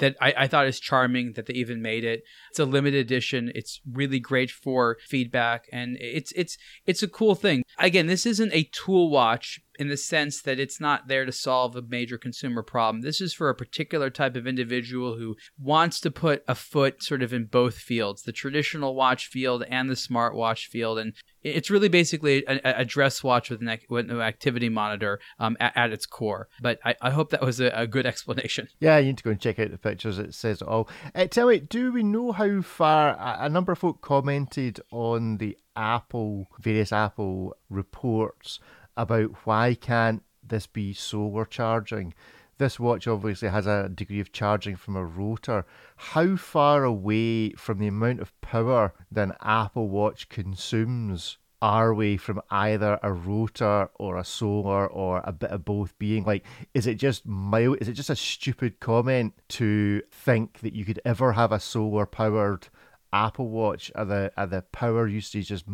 that 0.00 0.16
I, 0.20 0.34
I, 0.36 0.46
thought 0.48 0.66
is 0.66 0.80
charming 0.80 1.34
that 1.36 1.46
they 1.46 1.54
even 1.54 1.80
made 1.80 2.04
it. 2.04 2.22
It's 2.50 2.58
a 2.58 2.64
limited 2.64 3.00
edition. 3.00 3.52
It's 3.54 3.80
really 3.90 4.18
great 4.18 4.50
for 4.50 4.98
feedback 5.06 5.66
and 5.72 5.96
it's 6.00 6.32
it's 6.32 6.58
it's 6.86 7.02
a 7.02 7.08
cool 7.08 7.34
thing. 7.34 7.62
Again, 7.78 8.06
this 8.06 8.26
isn't 8.26 8.52
a 8.52 8.64
tool 8.64 9.10
watch 9.10 9.60
in 9.78 9.88
the 9.88 9.96
sense 9.96 10.42
that 10.42 10.60
it's 10.60 10.78
not 10.78 11.08
there 11.08 11.24
to 11.24 11.32
solve 11.32 11.74
a 11.74 11.82
major 11.82 12.18
consumer 12.18 12.62
problem. 12.62 13.00
This 13.00 13.20
is 13.20 13.32
for 13.32 13.48
a 13.48 13.54
particular 13.54 14.10
type 14.10 14.36
of 14.36 14.46
individual 14.46 15.16
who 15.16 15.36
wants 15.58 16.00
to 16.00 16.10
put 16.10 16.44
a 16.46 16.54
foot 16.54 17.02
sort 17.02 17.22
of 17.22 17.32
in 17.32 17.46
both 17.46 17.76
fields, 17.76 18.22
the 18.22 18.32
traditional 18.32 18.94
watch 18.94 19.26
field 19.26 19.64
and 19.70 19.88
the 19.88 19.94
smartwatch 19.94 20.66
field. 20.66 20.98
And 20.98 21.14
it's 21.42 21.70
really 21.70 21.88
basically 21.88 22.44
a, 22.46 22.60
a 22.64 22.84
dress 22.84 23.22
watch 23.22 23.50
with 23.50 23.62
an, 23.62 23.78
with 23.88 24.10
an 24.10 24.20
activity 24.20 24.68
monitor 24.68 25.20
um, 25.38 25.56
at, 25.60 25.76
at, 25.76 25.92
its 25.92 26.06
core. 26.06 26.48
But 26.60 26.78
I, 26.84 26.94
I 27.00 27.10
hope 27.10 27.30
that 27.30 27.42
was 27.42 27.60
a, 27.60 27.68
a, 27.68 27.86
good 27.86 28.06
explanation. 28.10 28.68
Yeah, 28.78 28.98
you 28.98 29.08
need 29.08 29.18
to 29.18 29.24
go 29.24 29.30
and 29.30 29.40
check 29.40 29.58
out 29.58 29.70
the 29.70 29.78
pictures. 29.78 30.18
It 30.18 30.34
says 30.34 30.60
it 30.62 30.68
all. 30.68 30.88
Uh, 31.14 31.26
tell 31.26 31.48
me, 31.48 31.60
do 31.60 31.92
we 31.92 32.02
know 32.02 32.32
how 32.32 32.62
far 32.62 33.10
a, 33.10 33.46
a 33.46 33.48
number 33.48 33.72
of 33.72 33.78
folk 33.78 34.00
commented 34.00 34.80
on 34.90 35.38
the 35.38 35.56
Apple, 35.76 36.48
various 36.58 36.92
Apple 36.92 37.56
reports 37.68 38.60
about 38.96 39.30
why 39.44 39.74
can't 39.74 40.22
this 40.46 40.66
be 40.66 40.92
solar 40.92 41.44
charging? 41.44 42.14
This 42.60 42.78
watch 42.78 43.08
obviously 43.08 43.48
has 43.48 43.66
a 43.66 43.88
degree 43.88 44.20
of 44.20 44.32
charging 44.32 44.76
from 44.76 44.94
a 44.94 45.02
rotor. 45.02 45.64
How 45.96 46.36
far 46.36 46.84
away 46.84 47.52
from 47.52 47.78
the 47.78 47.86
amount 47.86 48.20
of 48.20 48.38
power 48.42 48.92
that 49.10 49.28
an 49.28 49.34
Apple 49.40 49.88
Watch 49.88 50.28
consumes 50.28 51.38
are 51.62 51.94
we 51.94 52.18
from 52.18 52.42
either 52.50 53.00
a 53.02 53.14
rotor 53.14 53.88
or 53.94 54.18
a 54.18 54.24
solar 54.24 54.86
or 54.86 55.22
a 55.24 55.32
bit 55.32 55.48
of 55.48 55.64
both 55.64 55.98
being? 55.98 56.24
Like 56.24 56.44
is 56.74 56.86
it 56.86 56.96
just 56.96 57.24
mild 57.24 57.78
is 57.80 57.88
it 57.88 57.94
just 57.94 58.10
a 58.10 58.14
stupid 58.14 58.78
comment 58.78 59.32
to 59.56 60.02
think 60.10 60.58
that 60.60 60.74
you 60.74 60.84
could 60.84 61.00
ever 61.02 61.32
have 61.32 61.52
a 61.52 61.60
solar 61.60 62.04
powered 62.04 62.68
apple 63.10 63.48
watch? 63.48 63.90
Are 63.94 64.04
the 64.04 64.32
are 64.36 64.46
the 64.46 64.60
power 64.70 65.08
usages 65.08 65.64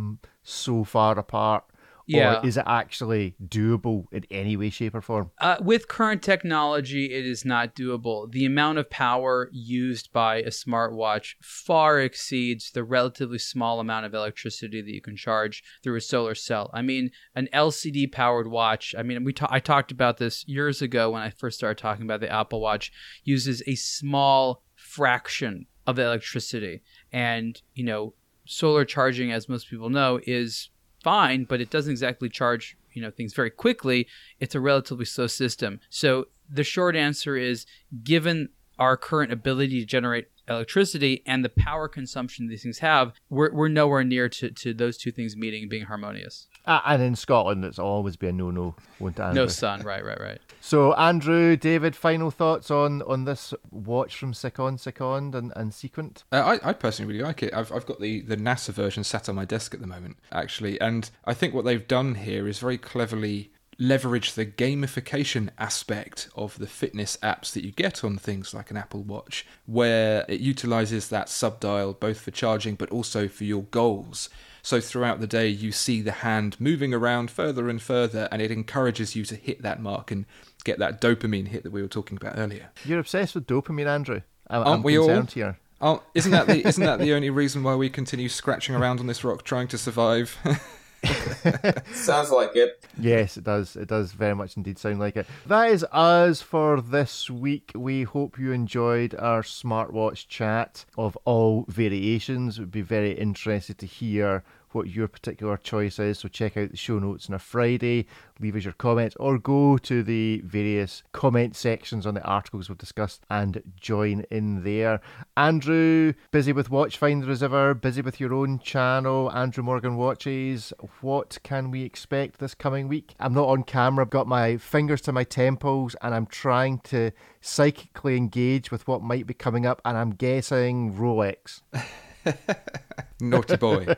so 0.44 0.84
far 0.84 1.18
apart 1.18 1.64
yeah. 2.06 2.40
Or 2.40 2.46
is 2.46 2.56
it 2.56 2.64
actually 2.66 3.34
doable 3.44 4.04
in 4.12 4.24
any 4.30 4.56
way, 4.56 4.70
shape, 4.70 4.94
or 4.94 5.00
form? 5.00 5.30
Uh, 5.40 5.56
with 5.60 5.88
current 5.88 6.22
technology, 6.22 7.12
it 7.12 7.26
is 7.26 7.44
not 7.44 7.74
doable. 7.74 8.30
The 8.30 8.44
amount 8.44 8.78
of 8.78 8.88
power 8.88 9.50
used 9.52 10.12
by 10.12 10.36
a 10.36 10.50
smartwatch 10.50 11.34
far 11.42 12.00
exceeds 12.00 12.70
the 12.70 12.84
relatively 12.84 13.38
small 13.38 13.80
amount 13.80 14.06
of 14.06 14.14
electricity 14.14 14.80
that 14.80 14.92
you 14.92 15.00
can 15.00 15.16
charge 15.16 15.64
through 15.82 15.96
a 15.96 16.00
solar 16.00 16.36
cell. 16.36 16.70
I 16.72 16.82
mean, 16.82 17.10
an 17.34 17.48
LCD 17.52 18.12
powered 18.12 18.46
watch. 18.46 18.94
I 18.96 19.02
mean, 19.02 19.24
we 19.24 19.32
ta- 19.32 19.48
I 19.50 19.58
talked 19.58 19.90
about 19.90 20.18
this 20.18 20.46
years 20.46 20.80
ago 20.80 21.10
when 21.10 21.22
I 21.22 21.30
first 21.30 21.58
started 21.58 21.78
talking 21.78 22.04
about 22.04 22.20
the 22.20 22.32
Apple 22.32 22.60
Watch. 22.60 22.92
Uses 23.24 23.62
a 23.66 23.74
small 23.74 24.62
fraction 24.76 25.66
of 25.86 25.98
electricity, 25.98 26.82
and 27.12 27.60
you 27.74 27.84
know, 27.84 28.14
solar 28.44 28.84
charging, 28.84 29.32
as 29.32 29.48
most 29.48 29.68
people 29.68 29.90
know, 29.90 30.20
is 30.24 30.70
fine, 31.06 31.44
but 31.44 31.60
it 31.60 31.70
doesn't 31.70 31.92
exactly 31.92 32.28
charge 32.28 32.76
you 32.92 33.00
know 33.00 33.12
things 33.12 33.32
very 33.32 33.50
quickly. 33.50 34.08
It's 34.40 34.56
a 34.56 34.60
relatively 34.60 35.04
slow 35.04 35.28
system. 35.28 35.78
So 35.88 36.26
the 36.50 36.64
short 36.64 36.96
answer 36.96 37.36
is, 37.36 37.64
given 38.02 38.48
our 38.76 38.96
current 38.96 39.30
ability 39.32 39.78
to 39.80 39.86
generate 39.86 40.26
electricity 40.48 41.22
and 41.24 41.44
the 41.44 41.48
power 41.48 41.86
consumption 41.88 42.48
these 42.48 42.64
things 42.64 42.80
have, 42.80 43.12
we're, 43.30 43.52
we're 43.52 43.68
nowhere 43.68 44.02
near 44.04 44.28
to, 44.28 44.50
to 44.50 44.74
those 44.74 44.96
two 44.96 45.12
things 45.12 45.36
meeting 45.36 45.68
being 45.68 45.84
harmonious. 45.84 46.48
Uh, 46.66 46.80
and 46.86 47.00
in 47.02 47.14
Scotland, 47.14 47.64
it's 47.64 47.78
always 47.78 48.16
been 48.16 48.30
a 48.30 48.32
no 48.38 48.50
no, 48.50 48.74
won't 48.98 49.18
it? 49.18 49.34
No 49.34 49.46
sun, 49.46 49.82
right, 49.82 50.04
right, 50.04 50.20
right. 50.20 50.40
So, 50.60 50.94
Andrew, 50.94 51.56
David, 51.56 51.94
final 51.94 52.32
thoughts 52.32 52.72
on, 52.72 53.02
on 53.02 53.24
this 53.24 53.54
watch 53.70 54.16
from 54.16 54.34
Second 54.34 54.80
Second 54.80 55.34
and, 55.36 55.52
and 55.54 55.72
Sequent? 55.72 56.24
Uh, 56.32 56.58
I, 56.62 56.70
I 56.70 56.72
personally 56.72 57.12
really 57.12 57.24
like 57.24 57.42
it. 57.44 57.54
I've, 57.54 57.70
I've 57.70 57.86
got 57.86 58.00
the, 58.00 58.22
the 58.22 58.36
NASA 58.36 58.70
version 58.70 59.04
sat 59.04 59.28
on 59.28 59.36
my 59.36 59.44
desk 59.44 59.74
at 59.74 59.80
the 59.80 59.86
moment, 59.86 60.16
actually. 60.32 60.80
And 60.80 61.08
I 61.24 61.34
think 61.34 61.54
what 61.54 61.64
they've 61.64 61.86
done 61.86 62.16
here 62.16 62.48
is 62.48 62.58
very 62.58 62.78
cleverly 62.78 63.52
leverage 63.78 64.32
the 64.32 64.46
gamification 64.46 65.50
aspect 65.58 66.28
of 66.34 66.58
the 66.58 66.66
fitness 66.66 67.16
apps 67.22 67.52
that 67.52 67.64
you 67.64 67.72
get 67.72 68.02
on 68.02 68.16
things 68.16 68.54
like 68.54 68.70
an 68.70 68.76
Apple 68.76 69.02
Watch, 69.02 69.46
where 69.66 70.24
it 70.28 70.40
utilizes 70.40 71.08
that 71.08 71.28
subdial 71.28 71.92
both 71.92 72.20
for 72.20 72.30
charging 72.30 72.74
but 72.74 72.90
also 72.90 73.28
for 73.28 73.44
your 73.44 73.64
goals. 73.64 74.28
So 74.66 74.80
throughout 74.80 75.20
the 75.20 75.28
day, 75.28 75.46
you 75.46 75.70
see 75.70 76.02
the 76.02 76.10
hand 76.10 76.56
moving 76.58 76.92
around 76.92 77.30
further 77.30 77.68
and 77.68 77.80
further, 77.80 78.28
and 78.32 78.42
it 78.42 78.50
encourages 78.50 79.14
you 79.14 79.24
to 79.26 79.36
hit 79.36 79.62
that 79.62 79.80
mark 79.80 80.10
and 80.10 80.26
get 80.64 80.80
that 80.80 81.00
dopamine 81.00 81.46
hit 81.46 81.62
that 81.62 81.70
we 81.70 81.82
were 81.82 81.86
talking 81.86 82.16
about 82.16 82.36
earlier. 82.36 82.70
You're 82.84 82.98
obsessed 82.98 83.36
with 83.36 83.46
dopamine, 83.46 83.86
Andrew. 83.86 84.22
I'm, 84.50 84.62
Aren't 84.62 84.68
I'm 84.68 84.82
we 84.82 84.98
all? 84.98 85.22
Here. 85.22 85.56
Oh, 85.80 86.02
isn't 86.14 86.32
that 86.32 86.48
the 86.48 86.66
isn't 86.66 86.82
that 86.82 86.98
the 86.98 87.12
only 87.14 87.30
reason 87.30 87.62
why 87.62 87.76
we 87.76 87.88
continue 87.88 88.28
scratching 88.28 88.74
around 88.74 88.98
on 88.98 89.06
this 89.06 89.22
rock 89.22 89.44
trying 89.44 89.68
to 89.68 89.78
survive? 89.78 90.36
Sounds 91.92 92.30
like 92.30 92.56
it. 92.56 92.84
Yes, 92.98 93.36
it 93.36 93.44
does. 93.44 93.76
It 93.76 93.88
does 93.88 94.12
very 94.12 94.34
much 94.34 94.56
indeed 94.56 94.78
sound 94.78 94.98
like 94.98 95.16
it. 95.16 95.26
That 95.46 95.70
is 95.70 95.84
us 95.92 96.42
for 96.42 96.80
this 96.80 97.30
week. 97.30 97.72
We 97.74 98.02
hope 98.04 98.38
you 98.38 98.52
enjoyed 98.52 99.14
our 99.14 99.42
smartwatch 99.42 100.28
chat 100.28 100.84
of 100.96 101.16
all 101.24 101.64
variations. 101.68 102.58
We'd 102.58 102.70
be 102.70 102.82
very 102.82 103.12
interested 103.12 103.78
to 103.78 103.86
hear 103.86 104.44
what 104.76 104.88
your 104.88 105.08
particular 105.08 105.56
choice 105.56 105.98
is. 105.98 106.18
So 106.18 106.28
check 106.28 106.56
out 106.56 106.70
the 106.70 106.76
show 106.76 106.98
notes 106.98 107.28
on 107.28 107.34
a 107.34 107.38
Friday, 107.38 108.06
leave 108.38 108.54
us 108.54 108.64
your 108.64 108.74
comments, 108.74 109.16
or 109.18 109.38
go 109.38 109.78
to 109.78 110.02
the 110.02 110.42
various 110.44 111.02
comment 111.12 111.56
sections 111.56 112.06
on 112.06 112.14
the 112.14 112.22
articles 112.22 112.68
we've 112.68 112.76
discussed 112.76 113.24
and 113.30 113.62
join 113.80 114.24
in 114.30 114.62
there. 114.62 115.00
Andrew, 115.36 116.12
busy 116.30 116.52
with 116.52 116.68
Watchfinder 116.68 117.28
as 117.30 117.42
ever, 117.42 117.72
busy 117.72 118.02
with 118.02 118.20
your 118.20 118.34
own 118.34 118.58
channel, 118.58 119.32
Andrew 119.32 119.64
Morgan 119.64 119.96
Watches. 119.96 120.74
What 121.00 121.38
can 121.42 121.70
we 121.70 121.82
expect 121.82 122.38
this 122.38 122.54
coming 122.54 122.86
week? 122.86 123.14
I'm 123.18 123.32
not 123.32 123.48
on 123.48 123.62
camera, 123.62 124.04
I've 124.04 124.10
got 124.10 124.28
my 124.28 124.58
fingers 124.58 125.00
to 125.02 125.12
my 125.12 125.24
temples, 125.24 125.96
and 126.02 126.14
I'm 126.14 126.26
trying 126.26 126.80
to 126.80 127.12
psychically 127.40 128.16
engage 128.16 128.70
with 128.70 128.86
what 128.86 129.02
might 129.02 129.26
be 129.26 129.34
coming 129.34 129.64
up, 129.64 129.80
and 129.86 129.96
I'm 129.96 130.10
guessing 130.10 130.94
Rolex. 130.94 131.62
Naughty 133.20 133.56
boy. 133.56 133.94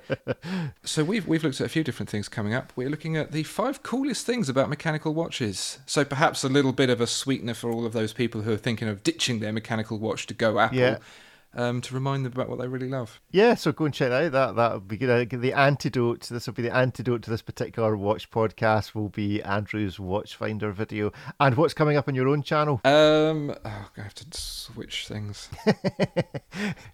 so 0.84 1.02
we've 1.04 1.26
we've 1.26 1.42
looked 1.42 1.60
at 1.60 1.66
a 1.66 1.68
few 1.68 1.82
different 1.82 2.08
things 2.08 2.28
coming 2.28 2.54
up. 2.54 2.72
We're 2.76 2.88
looking 2.88 3.16
at 3.16 3.32
the 3.32 3.42
five 3.42 3.82
coolest 3.82 4.24
things 4.26 4.48
about 4.48 4.68
mechanical 4.68 5.14
watches. 5.14 5.78
So 5.86 6.04
perhaps 6.04 6.44
a 6.44 6.48
little 6.48 6.72
bit 6.72 6.90
of 6.90 7.00
a 7.00 7.06
sweetener 7.06 7.54
for 7.54 7.70
all 7.70 7.84
of 7.84 7.92
those 7.92 8.12
people 8.12 8.42
who 8.42 8.52
are 8.52 8.58
thinking 8.58 8.88
of 8.88 9.02
ditching 9.02 9.40
their 9.40 9.52
mechanical 9.52 9.98
watch 9.98 10.26
to 10.28 10.34
go 10.34 10.58
Apple. 10.58 10.78
Yeah 10.78 10.98
um, 11.58 11.80
to 11.80 11.92
remind 11.92 12.24
them 12.24 12.32
about 12.32 12.48
what 12.48 12.60
they 12.60 12.68
really 12.68 12.88
love. 12.88 13.20
Yeah, 13.32 13.54
so 13.54 13.72
go 13.72 13.84
and 13.84 13.92
check 13.92 14.10
that 14.10 14.26
out. 14.26 14.32
That 14.32 14.56
that 14.56 14.74
would 14.74 14.88
be 14.88 14.96
good. 14.96 15.28
The 15.28 15.52
antidote. 15.52 16.28
This 16.28 16.46
will 16.46 16.54
be 16.54 16.62
the 16.62 16.74
antidote 16.74 17.22
to 17.22 17.30
this 17.30 17.42
particular 17.42 17.96
watch 17.96 18.30
podcast. 18.30 18.94
Will 18.94 19.08
be 19.08 19.42
Andrew's 19.42 19.96
Watchfinder 19.96 20.72
video. 20.72 21.12
And 21.40 21.56
what's 21.56 21.74
coming 21.74 21.96
up 21.96 22.06
on 22.06 22.14
your 22.14 22.28
own 22.28 22.42
channel? 22.42 22.80
Um, 22.84 23.50
oh, 23.64 23.90
I 23.96 24.00
have 24.00 24.14
to 24.14 24.26
switch 24.30 25.08
things. 25.08 25.48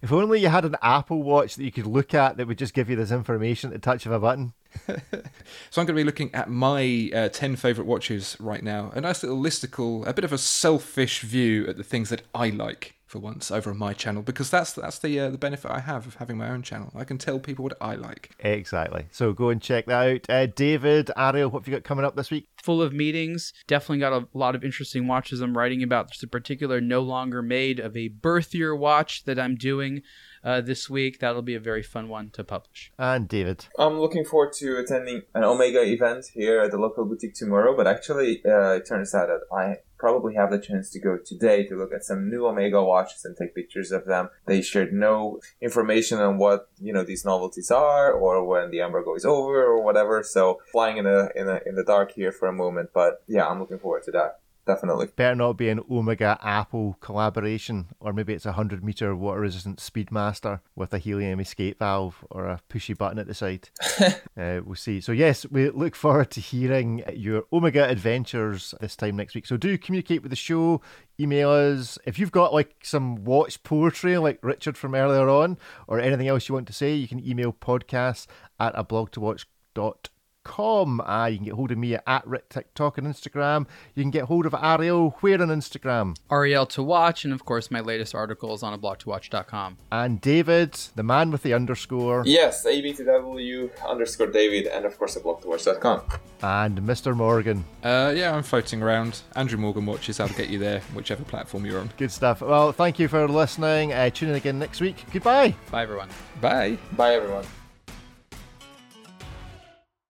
if 0.01 0.11
only 0.11 0.41
you 0.41 0.49
had 0.49 0.65
an 0.65 0.75
Apple 0.81 1.21
Watch 1.21 1.55
that 1.55 1.63
you 1.63 1.71
could 1.71 1.87
look 1.87 2.15
at 2.15 2.37
that 2.37 2.47
would 2.47 2.57
just 2.57 2.73
give 2.73 2.89
you 2.89 2.95
this 2.95 3.11
information 3.11 3.69
at 3.69 3.73
the 3.73 3.79
touch 3.79 4.07
of 4.07 4.11
a 4.11 4.19
button. 4.19 4.53
so 4.87 4.91
I'm 4.97 5.85
going 5.85 5.87
to 5.87 5.93
be 5.93 6.03
looking 6.03 6.33
at 6.33 6.49
my 6.49 7.11
uh, 7.13 7.29
10 7.29 7.55
favourite 7.55 7.87
watches 7.87 8.35
right 8.39 8.63
now. 8.63 8.91
A 8.93 9.01
nice 9.01 9.23
little 9.23 9.37
listicle, 9.37 10.05
a 10.05 10.13
bit 10.13 10.25
of 10.25 10.33
a 10.33 10.37
selfish 10.37 11.21
view 11.21 11.65
at 11.67 11.77
the 11.77 11.83
things 11.83 12.09
that 12.09 12.23
I 12.33 12.49
like 12.49 12.94
for 13.15 13.19
once 13.19 13.49
over 13.49 13.69
on 13.69 13.77
my 13.77 13.93
channel 13.93 14.21
because 14.21 14.49
that's 14.49 14.73
that's 14.73 14.99
the 14.99 15.17
uh, 15.19 15.29
the 15.29 15.37
benefit 15.37 15.71
I 15.71 15.79
have 15.79 16.05
of 16.05 16.15
having 16.15 16.37
my 16.37 16.49
own 16.49 16.61
channel. 16.61 16.91
I 16.93 17.05
can 17.05 17.17
tell 17.17 17.39
people 17.39 17.63
what 17.63 17.77
I 17.79 17.95
like. 17.95 18.31
Exactly. 18.39 19.05
So 19.11 19.31
go 19.31 19.49
and 19.49 19.61
check 19.61 19.85
that 19.85 20.07
out. 20.07 20.29
Uh, 20.29 20.47
David, 20.47 21.11
Ariel, 21.15 21.49
what 21.49 21.61
have 21.61 21.67
you 21.67 21.73
got 21.75 21.85
coming 21.85 22.03
up 22.03 22.17
this 22.17 22.29
week? 22.29 22.49
Full 22.61 22.81
of 22.81 22.91
meetings. 22.91 23.53
Definitely 23.67 23.99
got 23.99 24.11
a 24.11 24.27
lot 24.33 24.53
of 24.53 24.65
interesting 24.65 25.07
watches 25.07 25.39
I'm 25.39 25.57
writing 25.57 25.81
about. 25.81 26.09
There's 26.09 26.23
a 26.23 26.27
particular 26.27 26.81
no 26.81 26.99
longer 26.99 27.41
made 27.41 27.79
of 27.79 27.95
a 27.95 28.09
birth 28.09 28.53
year 28.53 28.75
watch 28.75 29.23
that 29.23 29.39
I'm 29.39 29.55
doing 29.55 30.01
uh, 30.43 30.59
this 30.59 30.89
week. 30.89 31.19
That'll 31.19 31.41
be 31.41 31.55
a 31.55 31.59
very 31.59 31.83
fun 31.83 32.09
one 32.09 32.31
to 32.31 32.43
publish. 32.43 32.91
And 32.99 33.29
David. 33.29 33.65
I'm 33.79 33.99
looking 33.99 34.25
forward 34.25 34.53
to 34.59 34.77
attending 34.77 35.21
an 35.33 35.43
Omega 35.43 35.83
event 35.83 36.25
here 36.33 36.59
at 36.59 36.71
the 36.71 36.77
local 36.77 37.05
boutique 37.05 37.35
tomorrow, 37.35 37.75
but 37.77 37.87
actually, 37.87 38.41
uh, 38.45 38.73
it 38.73 38.87
turns 38.87 39.15
out 39.15 39.27
that 39.27 39.55
I 39.55 39.77
probably 39.97 40.35
have 40.35 40.51
the 40.51 40.59
chance 40.59 40.89
to 40.91 40.99
go 40.99 41.17
today 41.17 41.65
to 41.67 41.75
look 41.75 41.93
at 41.93 42.03
some 42.03 42.29
new 42.29 42.45
Omega 42.45 42.83
watches 42.83 43.25
and 43.25 43.35
take 43.35 43.55
pictures 43.55 43.91
of 43.91 44.05
them. 44.05 44.29
They 44.45 44.61
shared 44.61 44.93
no 44.93 45.39
information 45.61 46.19
on 46.19 46.37
what 46.37 46.69
you 46.79 46.93
know 46.93 47.03
these 47.03 47.25
novelties 47.25 47.71
are 47.71 48.11
or 48.11 48.43
when 48.45 48.71
the 48.71 48.79
embargo 48.79 49.15
is 49.15 49.25
over 49.25 49.63
or 49.63 49.83
whatever. 49.83 50.23
So 50.23 50.59
flying 50.71 50.97
in 50.97 51.05
a 51.05 51.29
in 51.35 51.47
a 51.47 51.59
in 51.65 51.75
the 51.75 51.83
dark 51.83 52.11
here 52.11 52.31
for 52.31 52.47
a 52.47 52.53
moment, 52.53 52.89
but 52.93 53.23
yeah, 53.27 53.47
I'm 53.47 53.59
looking 53.59 53.79
forward 53.79 54.03
to 54.03 54.11
that 54.11 54.39
definitely. 54.65 55.07
Better 55.15 55.35
not 55.35 55.53
be 55.53 55.69
an 55.69 55.81
Omega 55.89 56.37
Apple 56.41 56.97
collaboration, 56.99 57.87
or 57.99 58.13
maybe 58.13 58.33
it's 58.33 58.45
a 58.45 58.49
100 58.49 58.83
meter 58.83 59.15
water 59.15 59.39
resistant 59.39 59.79
Speedmaster 59.79 60.61
with 60.75 60.93
a 60.93 60.97
helium 60.97 61.39
escape 61.39 61.79
valve 61.79 62.25
or 62.29 62.47
a 62.47 62.59
pushy 62.69 62.97
button 62.97 63.19
at 63.19 63.27
the 63.27 63.33
side. 63.33 63.69
uh, 64.01 64.61
we'll 64.65 64.75
see. 64.75 65.01
So, 65.01 65.11
yes, 65.11 65.45
we 65.49 65.69
look 65.69 65.95
forward 65.95 66.31
to 66.31 66.41
hearing 66.41 67.03
your 67.13 67.43
Omega 67.51 67.87
adventures 67.87 68.73
this 68.79 68.95
time 68.95 69.15
next 69.15 69.35
week. 69.35 69.45
So, 69.45 69.57
do 69.57 69.77
communicate 69.77 70.21
with 70.21 70.31
the 70.31 70.35
show, 70.35 70.81
email 71.19 71.49
us. 71.49 71.97
If 72.05 72.19
you've 72.19 72.31
got 72.31 72.53
like 72.53 72.75
some 72.83 73.23
watch 73.23 73.63
poetry 73.63 74.17
like 74.17 74.39
Richard 74.41 74.77
from 74.77 74.95
earlier 74.95 75.29
on, 75.29 75.57
or 75.87 75.99
anything 75.99 76.27
else 76.27 76.49
you 76.49 76.55
want 76.55 76.67
to 76.67 76.73
say, 76.73 76.93
you 76.93 77.07
can 77.07 77.25
email 77.25 77.53
podcast 77.53 78.27
at 78.59 78.73
a 78.75 78.83
blog 78.83 79.11
to 79.11 79.19
watch 79.19 79.47
dot 79.73 80.09
com. 80.45 81.01
Uh, 81.01 81.25
you 81.25 81.37
can 81.37 81.45
get 81.45 81.55
hold 81.55 81.71
of 81.71 81.77
me 81.77 81.95
at 81.95 82.25
Rick 82.25 82.47
TikTok 82.47 82.97
on 82.97 83.03
Instagram. 83.03 83.67
You 83.95 84.03
can 84.03 84.11
get 84.11 84.25
hold 84.25 84.45
of 84.45 84.53
Ariel 84.53 85.09
where 85.19 85.41
on 85.41 85.49
Instagram. 85.49 86.15
Ariel 86.31 86.65
to 86.67 86.81
watch, 86.81 87.25
and 87.25 87.33
of 87.33 87.43
course 87.43 87.69
my 87.69 87.81
latest 87.81 88.15
article 88.15 88.53
is 88.53 88.63
on 88.63 88.73
a 88.73 88.77
blog2watch.com. 88.77 89.77
And 89.91 90.21
David, 90.21 90.73
the 90.95 91.03
man 91.03 91.31
with 91.31 91.43
the 91.43 91.53
underscore. 91.53 92.23
Yes, 92.25 92.65
ABTW 92.65 93.85
underscore 93.85 94.27
David, 94.27 94.67
and 94.67 94.85
of 94.85 94.97
course 94.97 95.17
at 95.17 95.23
blog2watch.com. 95.23 96.01
And 96.41 96.79
Mr. 96.79 97.15
Morgan. 97.15 97.65
Uh, 97.83 98.13
yeah, 98.15 98.35
I'm 98.35 98.43
floating 98.43 98.81
around. 98.81 99.21
Andrew 99.35 99.57
Morgan 99.57 99.85
watches. 99.85 100.19
I'll 100.19 100.29
get 100.29 100.49
you 100.49 100.59
there, 100.59 100.79
whichever 100.93 101.23
platform 101.23 101.65
you're 101.65 101.79
on. 101.79 101.89
Good 101.97 102.11
stuff. 102.11 102.41
Well, 102.41 102.71
thank 102.71 102.99
you 102.99 103.07
for 103.07 103.27
listening. 103.27 103.91
Uh, 103.93 104.09
tune 104.11 104.29
in 104.29 104.35
again 104.35 104.59
next 104.59 104.79
week. 104.79 105.03
Goodbye. 105.11 105.55
Bye, 105.71 105.83
everyone. 105.83 106.09
Bye. 106.39 106.77
Bye, 106.95 107.15
everyone. 107.15 107.45